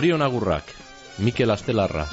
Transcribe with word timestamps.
Zorion 0.00 0.22
agurrak, 0.24 0.64
Mikel 1.18 1.50
Astelarra. 1.50 2.06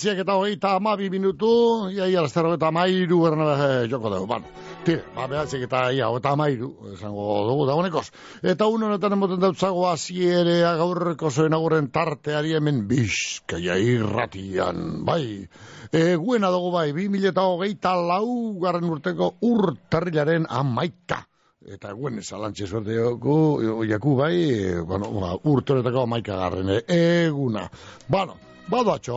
Bederatziak 0.00 0.20
eta 0.24 0.34
hogeita 0.36 0.76
amabi 0.76 1.10
minutu, 1.10 1.90
ia, 1.90 2.06
ia, 2.08 2.22
lastero 2.22 2.54
eta 2.54 2.68
amairu 2.68 3.26
erna 3.26 3.86
joko 3.88 4.10
dugu, 4.10 4.26
bueno. 4.26 4.46
Tire, 4.84 5.04
ba, 5.14 5.26
behatzik 5.28 5.66
eta 5.66 5.92
ia, 5.92 6.08
eta 6.16 6.32
amairu, 6.32 6.70
esango 6.94 7.46
dugu 7.48 7.66
dagoenekoz. 7.66 8.10
Eta 8.42 8.66
uno 8.66 8.86
honetan 8.86 9.12
emoten 9.12 9.40
dautzago 9.40 9.88
aziere 9.90 10.60
gaurreko 10.62 11.30
zoen 11.30 11.54
agurren 11.54 11.90
tarteari 11.90 12.54
hemen 12.56 12.86
bizkaia 12.88 13.76
irratian, 13.76 15.04
bai. 15.04 15.46
E, 15.92 16.16
guena 16.16 16.50
dugu 16.50 16.72
bai, 16.72 16.92
bi 16.92 17.26
eta 17.26 17.42
hogeita 17.42 17.94
lau 17.96 18.58
garren 18.60 18.84
urteko 18.84 19.34
urtarrilaren 19.40 20.46
amaika. 20.48 21.26
Eta 21.60 21.92
guen 21.92 22.22
zalantxe 22.22 22.66
suerte 22.66 22.94
joku, 22.96 23.84
jaku 23.84 24.16
bai, 24.16 24.80
bueno, 24.80 25.12
ba, 25.20 25.34
urtoretako 25.44 26.06
amaika 26.06 26.36
garren 26.40 26.80
eguna. 26.88 27.68
Bueno, 28.08 28.38
Badoatxo, 28.70 29.16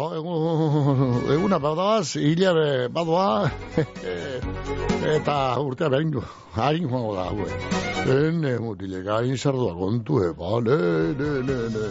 eguna 1.29 1.59
badoaz, 1.61 2.15
hilare 2.17 2.87
badoa, 2.89 3.51
eta 5.13 5.35
urtea 5.61 5.91
behin 5.93 6.09
du, 6.15 6.23
hain 6.55 6.87
joango 6.89 7.11
da, 7.13 7.27
hue. 7.29 7.59
Ene, 8.15 8.55
mutile, 8.63 9.03
gain 9.05 9.37
zardua 9.37 9.75
kontu, 9.77 10.23
eba, 10.25 10.57
ne, 10.65 10.79
ne, 11.19 11.59
ne. 11.75 11.85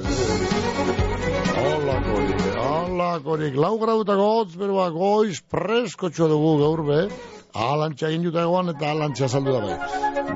Alakorik, 1.63 2.45
alakorik, 2.67 3.55
lau 3.55 3.77
grautako 3.79 4.29
hotz, 4.41 4.51
berua, 4.59 4.91
goiz, 4.91 5.39
preskotxo 5.55 6.33
dugu 6.35 6.53
gaur 6.65 6.87
be, 6.91 7.01
alantxa 7.55 8.11
egin 8.11 8.27
dut 8.27 8.43
egoan, 8.43 8.75
eta 8.75 8.91
alantxa 8.91 9.31
saldu 9.31 9.55
da 9.55 9.63
bai. 9.69 9.79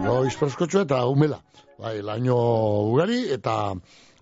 Goiz, 0.07 0.37
preskotxo 0.39 0.87
eta 0.87 1.03
umela, 1.11 1.43
bai, 1.83 1.99
laino 2.07 2.39
ugari, 2.95 3.25
eta... 3.35 3.75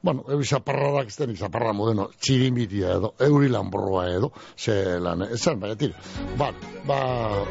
Bueno, 0.05 0.25
euri 0.29 0.45
zaparradak 0.45 1.09
ez 1.09 1.17
denik 1.17 1.39
zaparra 1.41 1.73
modeno, 1.73 2.11
txirimitia 2.21 2.99
edo, 2.99 3.15
euri 3.25 3.49
lanborroa 3.49 4.03
edo, 4.13 4.29
ze 4.53 4.75
lan, 5.01 5.25
ezan, 5.33 5.63
baina 5.63 5.79
tira. 5.81 5.97
Ba, 6.37 6.51
ba, 6.85 6.99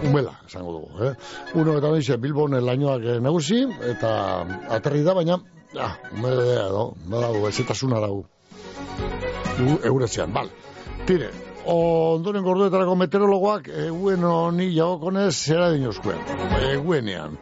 umela, 0.05 0.35
esango 0.45 0.75
dugu, 0.75 1.07
eh? 1.07 1.13
Uno 1.57 1.79
eta 1.79 1.89
benxe, 1.95 2.19
Bilbon 2.21 2.53
lainoak 2.61 3.07
nagusi, 3.25 3.63
eta 3.89 4.11
aterri 4.77 5.01
da, 5.07 5.15
baina, 5.17 5.39
ah, 5.81 5.95
umela 6.13 6.45
edo, 6.67 6.85
badago, 7.09 7.47
ez 7.49 7.57
eta 7.65 7.73
zuna 7.73 8.03
dago. 8.03 8.21
Du, 9.57 9.79
euretzean, 9.89 10.37
bale. 10.37 10.53
Tire, 11.09 11.31
ondoren 11.69 12.43
gorduetarako 12.43 12.95
meteorologoak 12.99 13.67
eguen 13.87 14.23
honi 14.27 14.69
jagokonez 14.75 15.31
zera 15.33 15.69
dinozkuen. 15.71 16.19
Eguenean, 16.73 17.37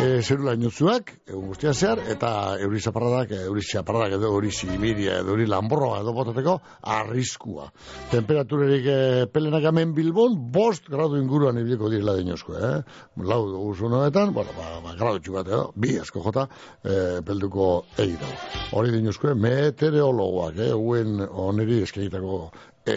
e, 0.00 0.08
zerula 0.22 0.54
inotzuak, 0.58 1.12
egun 1.28 1.46
guztia 1.52 1.72
zehar, 1.74 2.02
eta 2.10 2.30
euri 2.62 2.80
zaparradak, 2.80 3.34
euri 3.46 3.62
zaparradak 3.62 4.16
edo 4.18 4.30
euri 4.34 4.50
simiria 4.54 5.20
edo 5.20 5.34
euri 5.34 5.46
lamborroa 5.50 6.00
edo 6.02 6.14
botateko 6.16 6.56
arriskua. 6.96 7.68
Temperaturerik 8.10 8.88
e, 8.90 8.98
pelenak 9.32 9.68
hemen 9.70 9.94
bilbon, 9.94 10.36
bost 10.52 10.90
gradu 10.90 11.20
inguruan 11.20 11.60
ibiliko 11.60 11.90
direla 11.92 12.16
dinozkue, 12.18 12.58
eh? 12.58 12.80
Lau 13.22 13.40
dugu 13.50 13.74
zunoetan, 13.76 14.34
bueno, 14.34 14.56
ba, 14.58 14.80
ba, 14.84 14.96
gradu 14.98 15.22
txugat 15.22 15.50
edo, 15.52 15.62
bi 15.76 15.94
asko 16.00 16.24
jota, 16.26 16.48
e, 16.82 17.20
pelduko 17.26 17.70
egitau. 17.98 18.34
Hori 18.78 18.94
dinozkue, 18.96 19.36
meteorologoak, 19.38 20.58
eh? 20.58 20.72
Eguen 20.74 21.20
oneri 21.28 21.82
eskenitako 21.84 22.50
e, 22.86 22.94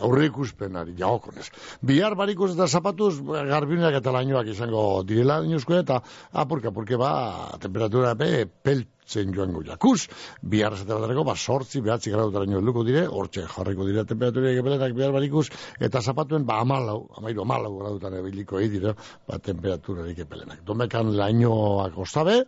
aurre 0.00 0.28
ikuspenari 0.28 0.94
jaokonez. 0.98 1.48
Bihar 1.84 2.16
barikus 2.18 2.52
eta 2.54 2.66
zapatuz 2.66 3.18
garbinak 3.22 3.98
eta 4.00 4.12
lainoak 4.14 4.52
izango 4.54 5.02
direla 5.08 5.40
dinuzko 5.44 5.76
eta 5.78 6.00
apurka, 6.32 6.72
apurke 6.72 6.96
ba 6.96 7.58
temperatura 7.60 8.14
be 8.14 8.46
peltzen 8.46 9.34
joango 9.34 9.62
jakuz. 9.66 10.08
Bihar 10.42 10.76
zaten 10.76 11.24
ba 11.24 11.36
sortzi, 11.36 11.80
behatzi 11.80 12.10
nio 12.46 12.60
luko 12.60 12.84
dire, 12.84 13.06
hortxe 13.06 13.46
jarriko 13.46 13.84
dire 13.84 14.04
temperatura 14.04 14.50
egepeletak 14.50 14.94
bihar 14.94 15.12
barikus, 15.12 15.50
eta 15.80 16.00
zapatuen 16.00 16.46
ba 16.46 16.60
amalau, 16.60 17.08
amairu 17.16 17.42
amalau 17.42 17.78
gradutara 17.78 18.22
biliko 18.22 18.58
egin 18.58 18.94
ba 19.26 19.38
temperatura 19.38 20.08
egepelenak. 20.08 20.64
Domekan 20.64 21.16
lainoak 21.16 21.98
ostabe, 21.98 22.44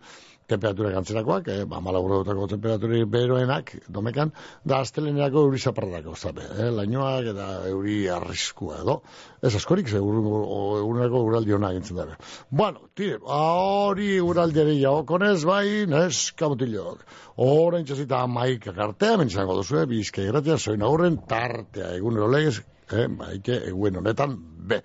temperatura 0.50 0.90
gantzerakoak, 0.94 1.48
eh, 1.48 1.64
ba, 1.68 1.80
malaburotako 1.84 2.48
temperaturi 2.50 3.04
beroenak, 3.10 3.72
domekan, 3.88 4.32
da 4.64 4.80
astelenerako 4.84 5.44
euri 5.46 5.60
zaparradako, 5.62 6.14
zabe, 6.16 6.46
eh, 6.46 6.70
lainoak 6.74 7.30
eta 7.32 7.48
euri 7.70 7.96
arriskua 8.10 8.80
edo. 8.82 9.00
Ez 9.42 9.54
askorik, 9.56 9.88
ze, 9.88 10.00
egunerako 10.00 11.22
uraldi 11.28 11.54
hona 11.56 11.72
egintzen 11.74 12.00
dabe. 12.00 12.16
Bueno, 12.50 12.90
tire, 12.94 13.18
hori 13.22 14.10
uraldiari 14.20 14.78
jaokonez, 14.80 15.38
bai, 15.48 15.86
nes, 15.90 16.30
kamutilok. 16.36 17.06
Horen 17.40 17.86
txasita 17.88 18.26
maika 18.28 18.74
kartea, 18.76 19.16
mentzango 19.20 19.56
duzu, 19.60 19.80
eh, 19.80 19.86
bizka 19.90 20.26
irratia, 20.26 20.58
zoin 20.58 20.82
aurren 20.82 21.22
tartea, 21.30 21.94
egunero 22.00 22.28
legez, 22.28 22.60
eh, 22.90 23.06
baike, 23.08 23.62
eguen 23.70 24.02
honetan, 24.02 24.36
be 24.70 24.82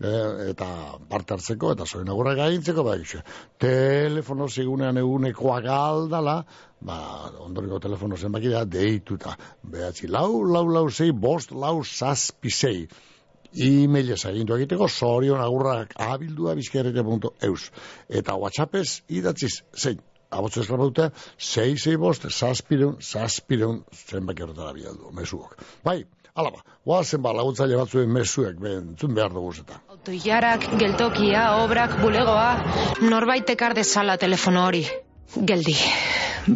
e, 0.00 0.12
eta 0.50 0.68
parte 1.10 1.34
hartzeko, 1.34 1.72
eta 1.74 1.86
zoen 1.86 2.08
agurra 2.12 2.34
gaintzeko, 2.38 2.84
ba, 2.86 2.96
ixe, 3.00 3.22
telefono 3.60 4.48
zigunean 4.48 5.00
egunekoa 5.02 5.60
galdala, 5.64 6.38
ba, 6.80 6.98
ondoriko 7.44 7.80
telefono 7.82 8.16
zenbaki 8.16 8.52
da, 8.54 8.64
deituta, 8.64 9.36
behatzi, 9.62 10.08
lau, 10.08 10.42
lau, 10.46 10.66
lau, 10.70 10.88
zei, 10.90 11.10
bost, 11.12 11.52
lau, 11.52 11.82
zazpi, 11.84 12.50
zei, 12.50 12.88
e-mail 13.54 14.12
ezagintu 14.12 14.58
egiteko, 14.58 14.88
zorion 14.88 15.40
agurrak 15.40 15.94
abildua 16.04 16.54
bizkerrete.eus. 16.58 17.70
Eta 18.20 18.36
whatsappez 18.36 19.02
idatziz, 19.08 19.62
zein, 19.72 20.02
abotzu 20.30 20.60
esklapauta, 20.62 21.10
zei, 21.38 21.76
zei, 21.76 21.96
bost, 21.96 22.28
zazpireun, 22.28 22.98
zazpireun, 23.00 23.82
zenbaki 23.92 24.44
horretara 24.44 24.74
bialdu, 24.76 25.12
mesuok. 25.16 25.56
Bai, 25.84 26.02
Alaba, 26.38 26.60
guazen 26.86 27.22
ba, 27.22 27.32
laguntzaile 27.34 27.78
batzuen 27.80 28.10
mesuek 28.14 28.58
bentzun 28.62 29.14
behar 29.14 29.32
dugu 29.34 29.52
zeta. 29.60 29.80
Autoiarak, 29.94 30.68
geltokia, 30.78 31.48
obrak, 31.64 31.96
bulegoa, 32.02 32.50
norbait 33.02 33.50
ekar 33.54 33.74
dezala 33.78 34.14
telefono 34.22 34.62
hori. 34.68 34.84
Geldi, 35.50 35.74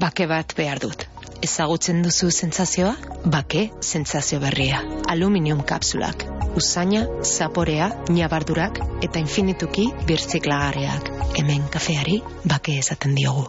bake 0.05 0.29
bat 0.31 0.55
behar 0.56 0.79
dut. 0.84 1.08
Ezagutzen 1.43 2.05
duzu 2.06 2.31
sentsazioa? 2.31 2.93
Bake, 3.34 3.64
sentsazio 3.82 4.38
berria. 4.44 4.84
Aluminium 5.11 5.64
kapsulak. 5.67 6.23
Usaina, 6.61 7.02
zaporea, 7.26 7.90
nabardurak 8.14 8.78
eta 9.02 9.19
infinituki 9.19 9.88
birtziklagareak. 10.06 11.11
Hemen 11.40 11.67
kafeari 11.75 12.20
bake 12.55 12.78
esaten 12.85 13.19
diogu. 13.19 13.49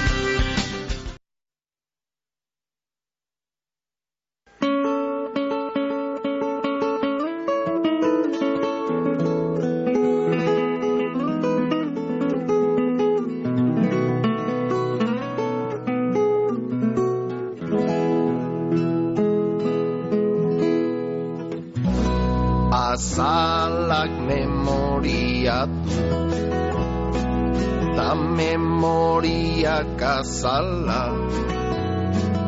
Memoriak 30.01 30.19
azala 30.19 31.03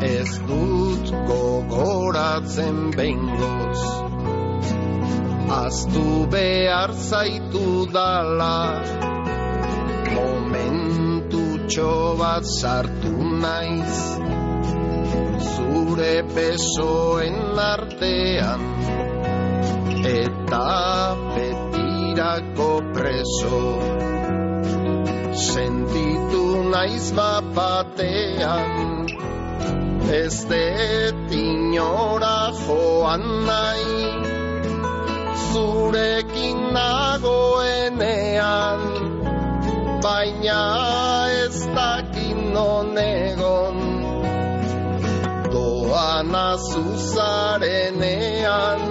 Ez 0.02 0.40
dut 0.48 1.12
gogoratzen 1.28 2.92
bengoz 2.98 3.82
Aztu 5.54 6.28
behar 6.32 6.92
zaitu 6.94 7.86
dala. 7.94 8.82
Momentu 10.16 11.44
txobat 11.68 12.44
sartu 12.60 13.14
naiz. 13.44 14.00
Zure 15.54 16.24
pesoen 16.34 17.38
artean. 17.60 18.66
Eta 20.04 20.66
betirako 21.36 22.72
preso 22.94 23.93
sentitu 25.36 26.70
naiz 26.70 27.12
bapatean 27.18 28.94
ez 30.14 30.46
detinora 30.50 32.40
joan 32.62 33.24
nahi. 33.48 34.04
Zurekin 35.50 36.60
nagoenean. 36.76 38.82
Baina 40.04 40.64
ez 41.44 41.58
dakin 41.78 42.40
nonegon 42.54 43.78
doan 45.54 46.32
azuzarenean. 46.48 48.82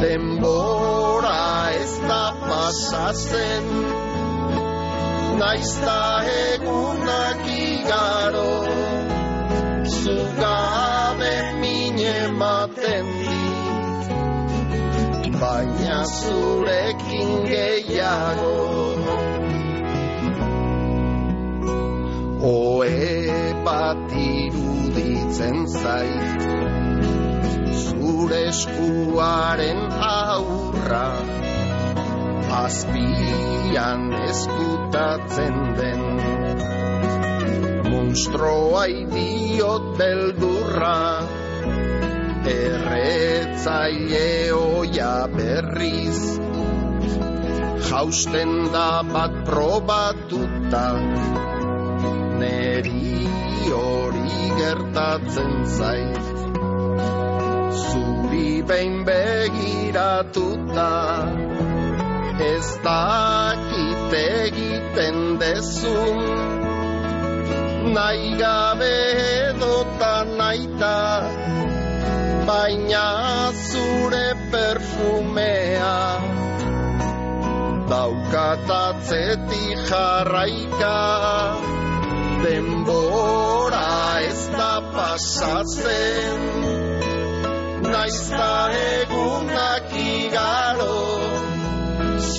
Denbora 0.00 1.44
ez 1.82 1.94
da 2.08 2.24
pasazen 2.48 3.66
naizta 5.40 6.00
egunak 6.44 7.44
igaro 7.64 8.52
zugabe 10.00 11.34
mine 11.60 12.14
maten 12.40 13.06
di. 13.26 13.40
Baina 15.40 15.98
zurekin 16.18 17.30
gehiago 17.50 18.58
oe 22.42 23.54
bat 23.64 24.12
iruditzen 24.26 25.66
zait. 25.80 26.42
Zure 27.82 28.40
eskuaren 28.52 29.80
azpian 32.52 34.12
eskutatzen 34.28 35.56
den. 35.78 36.02
Monstroa 37.88 38.84
idiot 38.92 39.86
beldurra 39.98 40.98
erretzaile 42.52 44.28
oia 44.56 45.14
berriz. 45.36 46.20
Jausten 47.88 48.52
da 48.74 48.90
bat 49.14 49.34
probatuta 49.48 50.84
neri 52.42 53.26
hori 53.70 54.42
gertatzen 54.60 55.54
zait. 55.78 56.26
Zuri 57.86 58.50
behin 58.68 58.96
begiratuta 59.08 60.90
ez 62.42 62.68
dakit 62.84 64.18
egiten 64.20 65.38
dezun 65.38 66.18
nahi 67.94 68.36
gabe 68.40 68.94
edota 69.48 70.14
naita 70.38 70.98
baina 72.46 73.06
zure 73.68 74.28
perfumea. 74.52 75.96
Daukatatzetik 77.92 79.82
jarraika 79.90 80.98
denbora 82.44 83.90
ez 84.30 84.42
da 84.56 84.74
pasatzen. 84.94 86.40
Naizta 87.92 88.52
egunak 88.86 89.91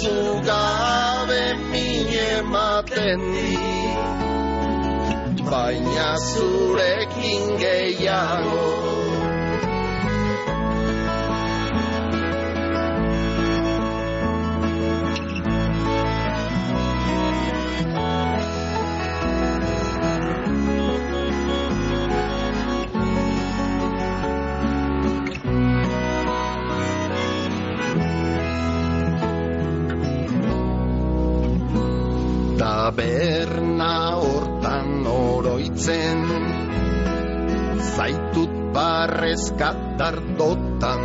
zugabe 0.04 1.44
mine 1.72 2.24
ematen 2.40 3.22
di 3.34 3.56
baina 5.52 6.10
zurekin 6.30 7.44
gehiago 7.62 8.93
taberna 32.84 34.20
hortan 34.20 35.08
oroitzen. 35.08 36.20
Zaitut 37.96 38.56
barrezkatar 38.76 40.18
dotan 40.40 41.04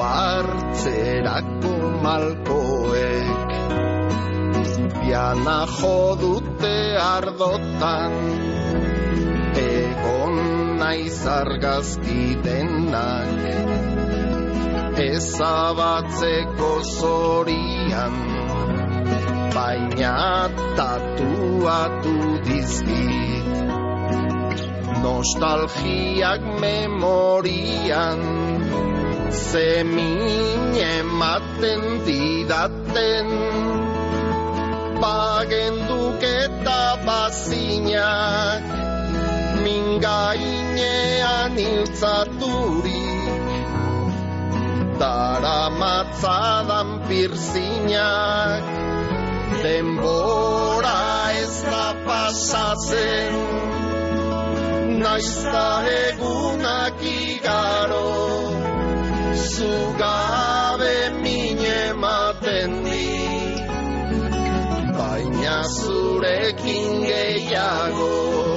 oartzerako 0.00 1.74
malkoek. 2.06 3.52
Piana 4.94 5.60
jodute 5.76 6.76
ardotan 7.04 8.14
egon 9.64 10.36
naiz 10.80 11.20
argazki 11.38 12.24
denak 12.46 13.42
ezabatzeko 15.10 16.72
zorian 16.96 18.33
baina 19.54 20.50
tatuatu 20.74 22.42
dizkit. 22.42 23.46
Nostalgiak 25.04 26.42
memorian 26.58 28.20
zemin 29.30 30.74
ematen 30.74 31.82
didaten. 32.06 33.28
Bagenduk 34.98 36.22
eta 36.22 36.84
bazinak 37.06 38.62
mingainean 39.64 41.54
iltzaturik 41.70 43.14
dara 44.98 45.68
matzadan 45.80 46.88
pirzinak 47.06 48.73
denbora 49.62 51.32
ez 51.42 51.62
da 51.62 51.86
pasatzen 52.06 53.34
Naizta 54.98 55.68
egunak 56.00 57.02
igaro 57.02 58.10
Zugabe 59.52 60.96
mine 61.22 61.74
ematen 61.90 62.82
di 62.84 63.08
Baina 64.98 65.58
zurekin 65.78 67.02
gehiago 67.10 68.53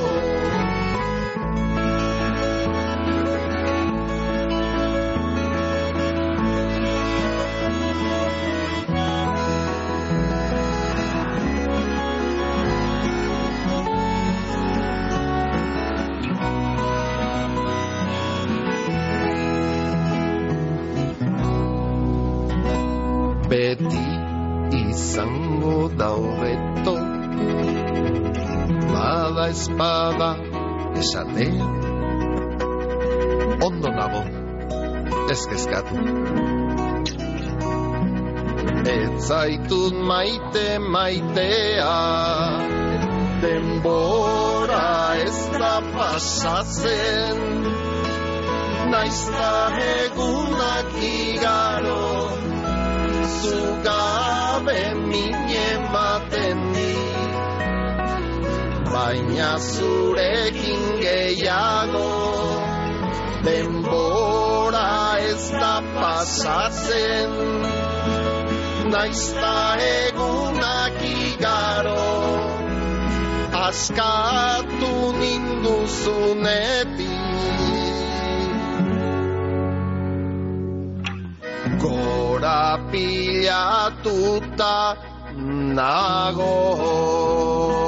beti 23.49 24.05
izango 24.89 25.89
da 25.97 26.09
hobeto 26.09 26.95
bada 28.93 29.47
espada 29.49 30.35
esatea 30.99 31.65
ondo 33.67 33.89
nago 33.89 34.23
ez 35.31 35.45
kezkatu. 35.47 35.95
Ez 38.85 39.31
maite 39.93 40.79
maitea. 40.79 41.97
Denbora 43.41 45.15
ez 45.25 45.39
da 45.59 45.81
pasatzen. 45.95 47.39
Naizta 48.91 49.51
egunak 50.05 50.91
igaro 51.03 52.36
zugabe 53.41 54.79
mine 55.09 55.61
ematen 55.73 56.59
di 56.73 56.93
baina 58.91 59.51
zurekin 59.73 60.83
gehiago 61.03 62.11
denbora 63.45 64.93
ez 65.31 65.45
da 65.61 65.75
pasatzen. 65.99 67.31
Naizta 68.91 69.59
egunak 69.91 70.97
igaro 71.03 72.07
askatu 73.67 74.93
ninduzunetik 75.19 77.16
gora 81.75 82.79
pilatuta 82.91 84.75
nago. 85.75 87.86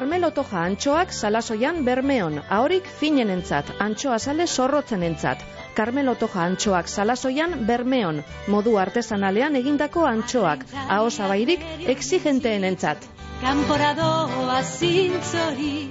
Carmelo 0.00 0.30
Toja 0.32 0.60
antxoak 0.64 1.10
salasoian 1.12 1.82
bermeon, 1.84 2.38
ahorik 2.56 2.86
finenentzat, 3.00 3.72
antxoa 3.86 4.16
sale 4.18 4.46
zorrotzenentzat. 4.46 5.42
Carmelo 5.76 6.14
Toja 6.22 6.46
antxoak 6.46 6.88
salasoian 6.88 7.58
bermeon, 7.68 8.22
modu 8.48 8.78
artesanalean 8.80 9.60
egindako 9.60 10.08
antxoak, 10.14 10.64
aho 10.88 11.10
zabairik 11.10 11.68
exigenteenentzat. 11.98 13.08
Kanporadoa 13.44 14.62
zintzori 14.62 15.90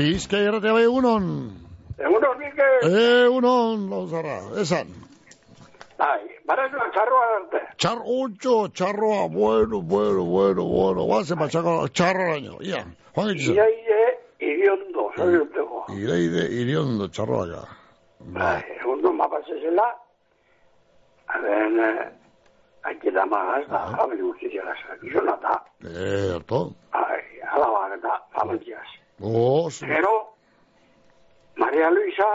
Bizkai 0.00 0.46
erratea 0.48 0.72
bai 0.72 0.84
egunon. 0.86 1.24
Egunon, 2.00 2.38
Mikel. 2.40 2.76
Egunon, 2.88 3.82
lauzarra, 3.90 4.36
esan. 4.62 4.92
Bai, 6.00 6.20
barazua 6.48 6.86
txarroa 6.94 7.26
arte. 7.34 7.60
Txar, 7.76 7.98
otxo, 8.14 8.54
txarroa, 8.72 9.26
bueno, 9.34 9.82
bueno, 9.90 10.24
bueno, 10.24 10.64
bueno, 10.64 11.04
guazen 11.10 11.40
batxako 11.42 11.74
txarroraino, 11.92 12.56
ia. 12.64 12.80
Juan 13.16 13.32
egitzu. 13.34 13.56
Iraide, 13.58 14.06
iriondo, 14.52 15.10
zorionteko. 15.18 15.82
Ireide, 15.98 16.46
iriondo, 16.62 17.10
txarroa 17.12 17.44
ja. 17.50 17.60
Bai, 18.38 18.62
egundo 18.78 19.12
mapasezela, 19.18 19.90
haren, 21.34 21.76
haike 22.88 23.12
da 23.18 23.26
magaz 23.34 23.66
da, 23.68 23.84
famili 24.00 24.24
guztiak 24.30 24.72
azka, 24.72 24.96
gizona 25.04 25.36
da. 25.44 25.58
Eh, 25.84 26.32
harto. 26.38 26.64
Bai, 26.96 27.20
alabar 27.52 27.98
eta 27.98 28.16
familiaz. 28.38 28.88
Oh, 28.88 28.99
sí. 29.70 29.86
Gero, 29.86 30.34
Maria 31.56 31.90
Luisa, 31.90 32.30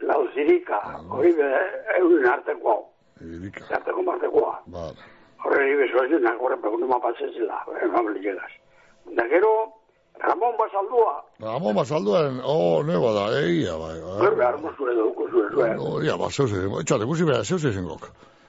lauzirika, 0.00 0.80
hori 1.10 1.32
be, 1.32 1.50
eurin 1.98 2.26
artekoa, 2.26 2.80
Irika. 3.20 3.64
arteko 3.74 4.02
martekoa. 4.02 4.58
Vale. 4.66 4.96
Horre 5.44 5.64
nire 5.64 5.86
besoetan, 5.86 6.36
horre 6.40 6.56
preguntu 6.56 6.86
mapasezela, 6.88 7.64
famili 7.92 8.20
llegas. 8.24 8.52
Da 9.16 9.26
gero, 9.28 9.72
Ramon 10.22 10.54
Basaldua, 10.56 11.24
Ramon 11.40 11.74
basalduen, 11.74 12.40
oh, 12.44 12.82
nueva 12.86 13.12
da, 13.12 13.24
egia, 13.42 13.74
bai, 13.76 13.96
bai. 14.00 14.18
Hor 14.22 14.36
behar 14.38 14.60
mozure 14.62 14.94
dugu 14.94 15.26
zure 15.30 15.48
zuen. 15.52 15.76
No, 15.76 15.98
ia, 16.02 16.16
ba, 16.16 16.30
zeus 16.30 16.52
ezingo. 16.52 16.80
Etxate, 16.80 17.04
guzi 17.04 17.26
behar, 17.28 17.44
zeus 17.44 17.64
ezingok. 17.64 18.06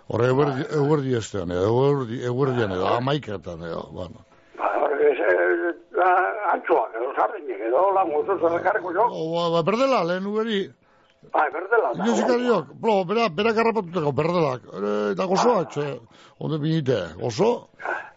Horre, 0.07 0.29
eguerdi, 0.29 1.15
estean, 1.17 1.51
eguerdian, 1.51 2.71
edo, 2.77 2.87
amaiketan, 2.93 3.63
edo, 3.65 3.87
bueno. 3.91 4.21
Ba, 4.59 4.69
hor, 4.83 4.93
ez, 5.01 5.17
ez, 5.17 5.33
la, 5.33 5.54
antxoak, 6.53 6.95
edo 6.99 7.13
sardinek, 7.15 7.59
edo 7.67 7.91
lan 7.95 8.09
gozoz 8.11 8.41
elkarreko 8.51 8.91
jo. 8.93 9.05
O, 9.11 9.23
ba, 9.35 9.49
ba, 9.55 9.61
berdela, 9.63 10.03
lehen 10.03 10.25
ugeri, 10.27 10.59
Ba, 11.33 11.47
berdela. 11.51 11.89
da, 11.95 12.05
Jozikariok, 12.05 12.67
plo, 12.81 13.03
bera, 13.09 13.29
bera 13.29 13.51
garrapatutako 13.57 14.11
berdelak, 14.13 14.61
eta 15.15 15.25
gozoa, 15.25 15.65
txe, 15.73 15.87
onde 16.39 16.59
binite, 16.61 16.99
gozo? 17.21 17.67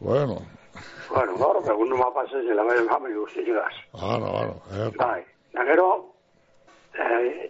Bueno, 0.00 0.42
Bueno, 1.08 1.32
hor, 1.40 1.56
egun 1.64 1.88
numa 1.88 2.10
pasen 2.12 2.42
zela, 2.46 2.64
bai, 2.68 2.76
jame 2.86 3.08
guzti 3.14 3.40
zigaz. 3.46 3.72
ano, 3.96 4.28
ano, 4.42 4.54
eh, 4.76 4.90
Bai, 4.98 5.24
da 5.54 5.64
gero, 5.64 5.86
eh, 6.92 7.48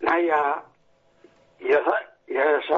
naia, 0.00 0.40
ia 1.60 1.80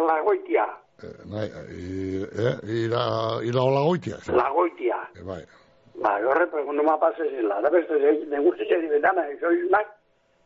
lagoitia, 0.08 0.66
eh, 1.02 1.14
nahi, 1.30 1.48
i, 1.70 2.22
eh, 2.24 2.56
ira, 2.82 3.04
ira 3.46 3.60
hola 3.62 3.80
goitia, 3.86 4.18
ze, 4.24 4.32
lagoitia. 4.32 4.98
eh, 5.14 5.22
bai, 5.22 5.42
Bai, 6.02 6.22
horre, 6.24 6.44
egun 6.60 6.76
numa 6.76 6.98
pasen 7.00 7.28
zela, 7.32 7.60
da 7.64 7.70
beste, 7.72 7.94
de 8.30 8.38
guzti 8.44 8.66
zedi 8.68 8.88
betana, 8.92 9.22
eso 9.32 9.50
iznak, 9.52 9.86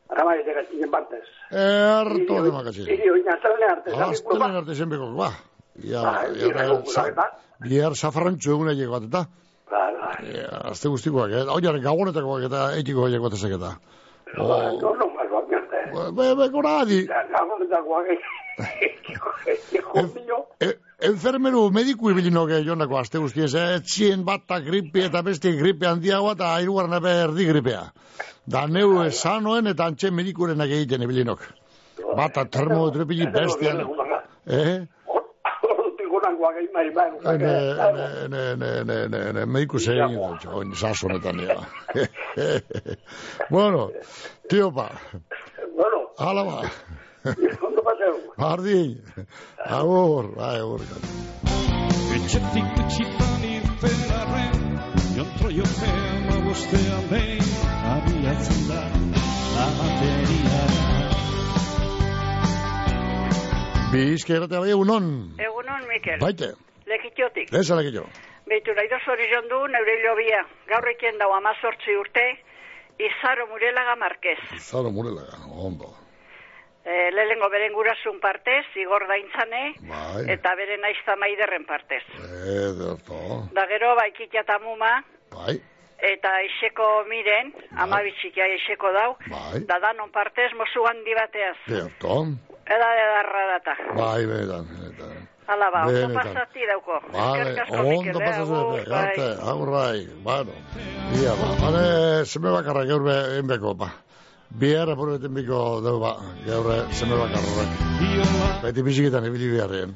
ara 0.09 0.25
bai, 0.25 0.37
ez 0.40 0.47
egatzen 0.52 0.90
partez. 0.90 1.25
erto 1.50 2.42
de 2.45 2.50
makatzi. 2.54 2.83
Iri, 2.87 3.11
oina, 3.11 3.35
zelene 3.42 3.66
arte, 3.73 3.90
zabi, 3.90 4.14
Aztelen 4.14 4.57
arte 4.62 4.75
zenbeko, 4.75 5.11
ba, 5.19 5.30
ia, 5.83 6.02
Bai, 6.07 6.30
ia, 6.37 6.47
ira, 6.52 6.69
sa- 6.87 7.09
ira, 7.11 7.26
bihar 7.66 7.97
safarrantxo 7.97 8.52
eguna 8.54 8.73
llego 8.78 8.92
bat, 8.92 9.09
eta, 9.11 9.25
Bai, 9.71 9.92
bai. 9.99 10.30
eh, 10.38 10.47
azte 10.71 10.88
guztikoak, 10.88 11.30
eh, 11.33 11.45
oiaren 11.57 11.83
gabonetakoak 11.83 12.47
eta 12.47 12.62
etiko 12.78 13.09
llego 13.09 13.25
bat 13.28 13.35
ezek 13.38 13.57
eta. 13.59 13.75
Bai, 14.38 14.76
no, 14.78 14.95
no, 14.95 15.07
más 15.19 15.26
va 15.35 15.40
bien. 15.50 15.66
Be, 16.14 16.35
be, 16.38 16.49
gora 16.54 16.80
adi, 16.80 17.04
La 17.09 17.25
la 17.25 17.42
mío. 20.14 20.47
E, 20.61 20.75
enfermeru 21.09 21.71
mediku 21.71 22.11
ibilino 22.11 22.47
ge 22.47 22.62
jonako 22.64 22.99
aste 22.99 23.19
guztiez, 23.19 23.55
eh? 23.55 23.76
etxien 23.81 24.25
bat 24.25 24.45
eta 24.45 24.61
gripe 24.61 25.05
eta 25.07 25.23
beste 25.23 25.52
gripe 25.57 25.87
handiagoa 25.87 26.37
eta 26.38 26.55
airugarren 26.59 26.99
ebe 27.00 27.17
erdi 27.25 27.49
gripea. 27.49 27.83
Da 28.47 28.67
neu 28.67 29.02
esanoen 29.05 29.71
eta 29.73 29.88
antxe 29.90 30.11
medikurenak 30.11 30.71
egiten 30.79 31.02
ibilinok. 31.07 31.45
Bata 32.17 32.45
termometrepili 32.45 33.29
bestian. 33.33 33.85
Eh? 34.47 34.79
Hortik 35.62 36.09
guage 36.38 36.67
mai 36.75 36.88
bai. 36.95 37.11
Ne, 37.38 37.52
ne, 38.29 38.43
ne, 38.57 38.85
ne, 38.85 38.99
ne, 39.09 39.23
ne, 39.33 39.45
mediku 39.47 39.79
zein 39.79 40.17
oin 40.17 40.75
sasonetan, 40.75 41.40
ja. 41.47 41.59
bueno, 43.55 43.90
tío 44.49 44.73
pa, 44.73 44.90
Bueno, 45.76 46.11
Hala 46.19 46.45
ba. 46.45 46.71
Ondo 47.25 47.83
paseu. 47.85 48.15
Bardin. 48.39 48.97
Agur, 49.67 50.31
bai, 50.37 50.57
agur. 50.61 50.81
Etxetik 52.17 52.79
utxitan 52.81 53.45
irpenarren, 53.45 54.62
jontro 55.17 55.50
jopea 55.53 56.07
mabostean 56.31 57.05
behin, 57.11 57.50
abiatzen 57.95 58.62
da, 58.71 58.81
amateriara. 59.67 60.81
Bizkairatea 63.93 64.61
bai 64.65 64.71
egunon. 64.75 65.07
Egunon, 65.39 65.87
Mikel. 65.91 66.19
Baite, 66.23 66.53
Lekitiotik. 66.91 67.53
ez 67.53 67.71
alak 67.71 67.93
jo. 67.95 68.05
Beitu 68.50 68.73
nahi 68.75 68.89
dozu 68.91 69.12
hori 69.12 69.27
jondu, 69.31 69.59
neure 69.71 69.97
hilobia. 70.00 70.41
Gaur 70.71 70.89
ekien 70.95 71.19
dau 71.21 71.31
amazortzi 71.37 71.95
urte, 72.00 72.25
Izaro 73.00 73.47
Murelaga 73.53 73.95
Marquez. 73.97 74.39
Zaro 74.61 74.91
murelaga, 74.91 75.39
ondo. 75.67 75.93
E, 76.81 77.11
lehengo 77.13 77.51
beren 77.53 77.75
gurasun 77.77 78.21
partez, 78.21 78.65
Igor 78.81 79.05
Daintzane, 79.09 79.75
Bai. 79.85 80.25
eta 80.33 80.55
beren 80.57 80.85
aizta 80.89 81.17
maiderren 81.21 81.67
partez. 81.69 82.03
Ederto. 82.41 83.19
Da 83.53 83.67
gero, 83.69 83.93
baikitia 83.99 84.41
eta 84.47 84.57
muma, 84.65 84.95
Bai, 85.35 85.59
eta 86.01 86.33
iseko 86.49 87.05
miren, 87.11 87.53
ama 87.77 88.01
bitxikia 88.07 88.49
iseko 88.57 88.95
dau, 88.97 89.11
Bai. 89.29 89.61
da 89.69 89.77
danon 89.85 90.09
partez, 90.11 90.49
mozu 90.57 90.87
handi 90.89 91.17
bateaz. 91.21 91.59
ederto. 91.69 92.23
Eda 92.71 92.89
edarra 93.05 93.45
data. 93.59 93.77
Bai, 93.99 94.25
benetan, 94.27 94.73
benetan. 94.73 95.29
Hala 95.51 95.71
ba, 95.75 95.81
ondo 95.91 96.15
pasati 96.15 96.67
dauko. 96.67 97.01
Vale, 97.11 97.65
ondo 97.75 98.21
eh, 98.21 98.25
pasatzen, 98.25 99.41
agur, 99.53 99.71
bai. 99.75 100.07
bai, 100.07 100.45
bueno. 100.47 100.53
Ia, 101.19 101.33
ba, 101.35 101.49
bane, 101.61 101.87
seme 102.25 102.53
bakarra 102.55 102.85
gaur 102.87 103.03
be, 103.03 103.17
enbeko, 103.41 103.75
ba. 103.75 103.91
Bihar 104.50 104.88
apurreten 104.90 105.35
biko 105.35 105.59
dugu, 105.85 106.00
ba, 106.02 106.16
gaur 106.47 106.71
seme 106.92 107.16
bakarrek. 107.21 107.76
Beti 108.64 108.83
biziketan 108.83 109.25
ibili 109.28 109.52
biharren. 109.52 109.95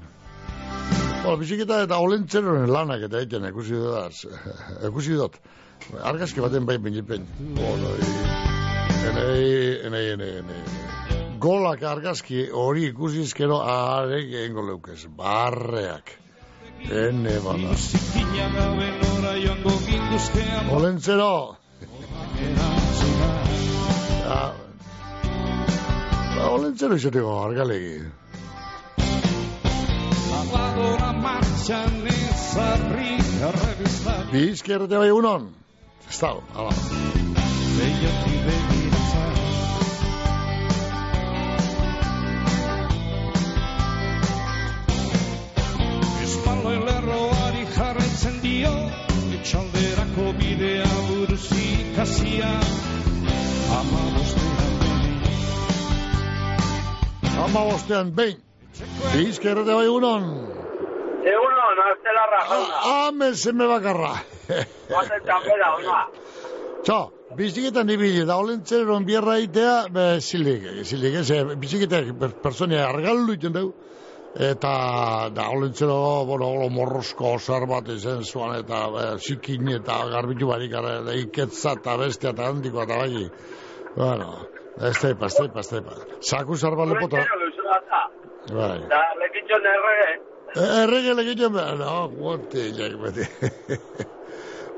Bueno, 1.25 1.39
biziketa 1.41 1.81
eta 1.87 1.99
olentzeroren 2.05 2.71
lanak 2.71 3.07
eta 3.09 3.23
egiten 3.23 3.49
ekusi 3.49 3.79
dut, 3.81 4.21
ekusi 4.91 5.17
dut. 5.21 5.39
Argazki 6.11 6.41
baten 6.45 6.67
bai 6.69 6.77
binipen. 6.79 7.27
Bueno, 7.57 7.95
enei, 9.11 9.49
enei, 9.89 10.05
enei, 10.13 10.31
enei. 10.43 10.61
Golak 11.45 11.83
argazki 11.83 12.47
hori 12.53 12.87
ikusizkero 12.93 13.59
arek 13.73 14.31
egingo 14.45 14.67
leukez. 14.69 15.01
Barreak. 15.19 16.15
Ene 16.85 17.39
bada. 17.45 17.75
Olentzero! 20.79 21.35
Ba, 24.25 24.55
olentzero 26.49 26.97
izateko 26.97 27.33
argalegi. 27.45 27.97
Aladora 30.39 31.11
martxan 31.25 31.99
ezarri 32.13 33.11
errebistak, 33.49 34.31
Bizkerrete 34.33 34.97
bai 35.03 35.11
egunon. 35.11 35.45
Ez 36.09 36.19
da, 36.23 36.31
hala. 36.57 36.73
lehiati 37.77 38.41
begiratzen. 38.47 39.37
Espaloi 46.25 46.77
lerroari 46.89 47.67
jarraitzen 47.77 48.41
dio, 48.47 48.75
etxalderako 49.41 50.33
bidea 50.41 50.91
buruz 51.11 51.45
ikasia, 51.67 52.55
ama 53.73 54.01
bostean 54.17 54.63
behin. 54.71 55.21
Ama 57.45 57.61
bostean, 57.71 58.07
behin. 58.17 58.39
Bizkerrete 59.15 59.73
bai 59.79 59.87
egunon. 59.87 60.23
Egunon, 61.33 61.77
artelarra 61.89 62.41
jauna. 62.51 62.77
Amen 63.07 63.33
zeme 63.45 63.67
bakarra. 63.69 64.15
Baten 64.91 65.21
txapela, 65.29 65.69
ona. 65.79 66.01
Txo, 66.85 66.99
biziketan 67.39 67.89
ibili, 67.95 68.27
da 68.29 68.37
olentzeron 68.43 69.07
bierra 69.09 69.39
itea, 69.41 69.77
be, 69.95 70.05
zilik, 70.21 70.63
zilik, 70.85 71.15
ez, 71.23 71.31
biziketak 71.63 72.11
per- 72.21 72.35
personia 72.45 72.89
argaldu 72.91 73.33
iten 73.39 73.55
dugu. 73.57 73.73
Eta, 74.35 75.31
da, 75.31 75.49
olentzero, 75.51 76.25
bueno, 76.27 76.49
olo 76.49 76.69
morrosko 76.69 77.37
zer 77.39 77.69
bat 77.71 77.87
izen 77.89 78.25
zuan, 78.25 78.57
eta 78.59 78.81
e, 78.91 79.05
zikin 79.23 79.69
eta 79.77 80.01
garbitu 80.11 80.49
barik 80.51 80.73
gara, 80.73 80.97
da, 81.07 81.15
iketza 81.15 81.77
eta 81.79 81.95
bestia 82.01 82.33
eta 82.35 82.49
handikoa 82.51 82.83
eta 82.83 82.97
bai. 82.99 83.29
Bueno, 83.95 84.33
teipa, 85.01 85.31
ez 85.31 85.69
teipa. 85.71 85.95
Saku 86.21 86.57
zer 86.57 86.75
bat 86.75 86.91
lepota, 86.91 87.23
da. 87.23 88.03
bai. 88.51 88.81
Da, 88.91 89.03
lekitxon 89.23 89.71
errege. 89.77 90.11
Errege 90.83 91.49
behar, 91.55 91.79
no, 91.79 92.09
guante, 92.19 92.71
jak 92.75 92.99
beti. 93.07 93.31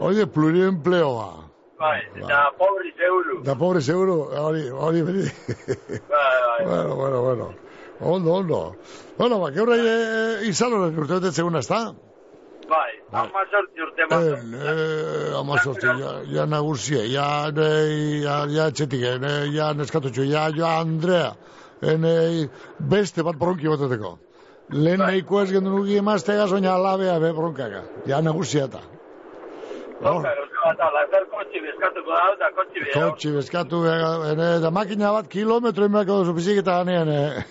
Oye, 0.01 0.27
pluriempleoa. 0.27 1.33
Bai, 1.81 2.01
eta 2.16 2.51
pobri 2.59 2.92
zeuru. 2.97 3.42
Da 3.45 3.55
pobre 3.57 3.81
seguro, 3.81 4.29
hori, 4.37 4.69
hori 4.69 5.03
beti. 5.03 5.31
Bai, 6.12 6.40
bai. 6.45 6.66
bueno, 6.66 6.97
bueno, 6.97 7.23
bueno. 7.23 7.55
Ondo, 8.00 8.32
ondo. 8.35 8.76
Bueno, 9.16 9.38
ba, 9.40 9.50
gaur 9.50 9.70
e, 9.72 10.46
izaloren 10.48 10.98
urte 10.98 11.14
betetzen 11.14 11.32
seguna, 11.42 11.62
ez 11.64 11.68
da? 11.70 11.80
Bai, 12.68 12.92
ama 13.12 13.44
sorti 13.50 13.80
urte 13.85 14.02
En, 14.02 14.09
mazor. 14.11 14.38
eh, 14.72 15.35
amazortzi, 15.38 15.87
ja, 16.00 16.12
ja 16.35 16.46
nagusia, 16.50 17.04
ja, 17.06 17.26
ne, 17.54 17.68
ja, 18.24 18.40
ja 18.50 18.70
txetik, 18.70 19.04
ne, 19.22 19.32
ja 19.54 19.72
neskatutxo, 19.78 20.24
ja, 20.26 20.48
ja 20.56 20.72
Andrea, 20.80 21.30
ene, 21.80 22.48
beste 22.78 23.22
bat 23.22 23.38
bronki 23.38 23.70
bateteko. 23.70 24.16
Lehen 24.74 24.98
nahiko 24.98 25.40
ez 25.44 25.52
gendu 25.54 25.70
nuki 25.76 25.96
emaztega, 26.00 26.48
soina 26.50 26.74
alabea 26.74 27.20
be 27.22 27.30
bronkaka. 27.32 27.85
Ja 28.11 28.18
nagusia 28.20 28.64
eta. 28.66 28.80
Zonka, 30.02 30.32
luzu 30.66 30.79
bat 30.79 30.79
da, 30.79 30.90
lazer 30.90 31.26
kotxi 31.31 31.61
bezkatuko 31.61 32.11
da, 32.11 32.33
eta 32.35 32.50
kotxi. 32.57 32.81
Kotxi 32.94 33.33
bezkatu, 33.33 33.85
eh, 33.87 34.33
ene, 34.33 34.48
da 34.61 34.70
makina 34.70 35.12
bat 35.12 35.29
kilometro 35.29 35.87
inbeko 35.87 36.18
duzu 36.20 36.33
biziketa 36.35 36.83
ganean, 36.83 37.09
eh. 37.09 37.42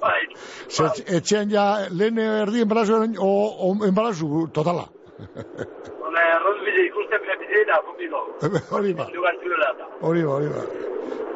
Bai, 0.00 0.22
Ze, 0.76 0.84
etxean 1.16 1.50
ja, 1.50 1.86
lehen 1.90 2.18
erdi 2.18 2.62
enbarazu, 2.62 3.00
o, 3.18 3.30
o, 3.68 3.74
enbarazu, 3.86 4.48
totala. 4.52 4.86
Hone, 5.18 6.22
erruzbide 6.36 6.86
ikusten 6.86 7.20
bide 7.40 7.64
da, 7.70 7.80
fumiko. 7.86 8.22
hori 8.76 8.94
ba, 8.94 9.06
da. 9.06 9.90
hori 10.00 10.24
ba, 10.24 10.32
hori 10.38 10.48
ba. 10.48 10.64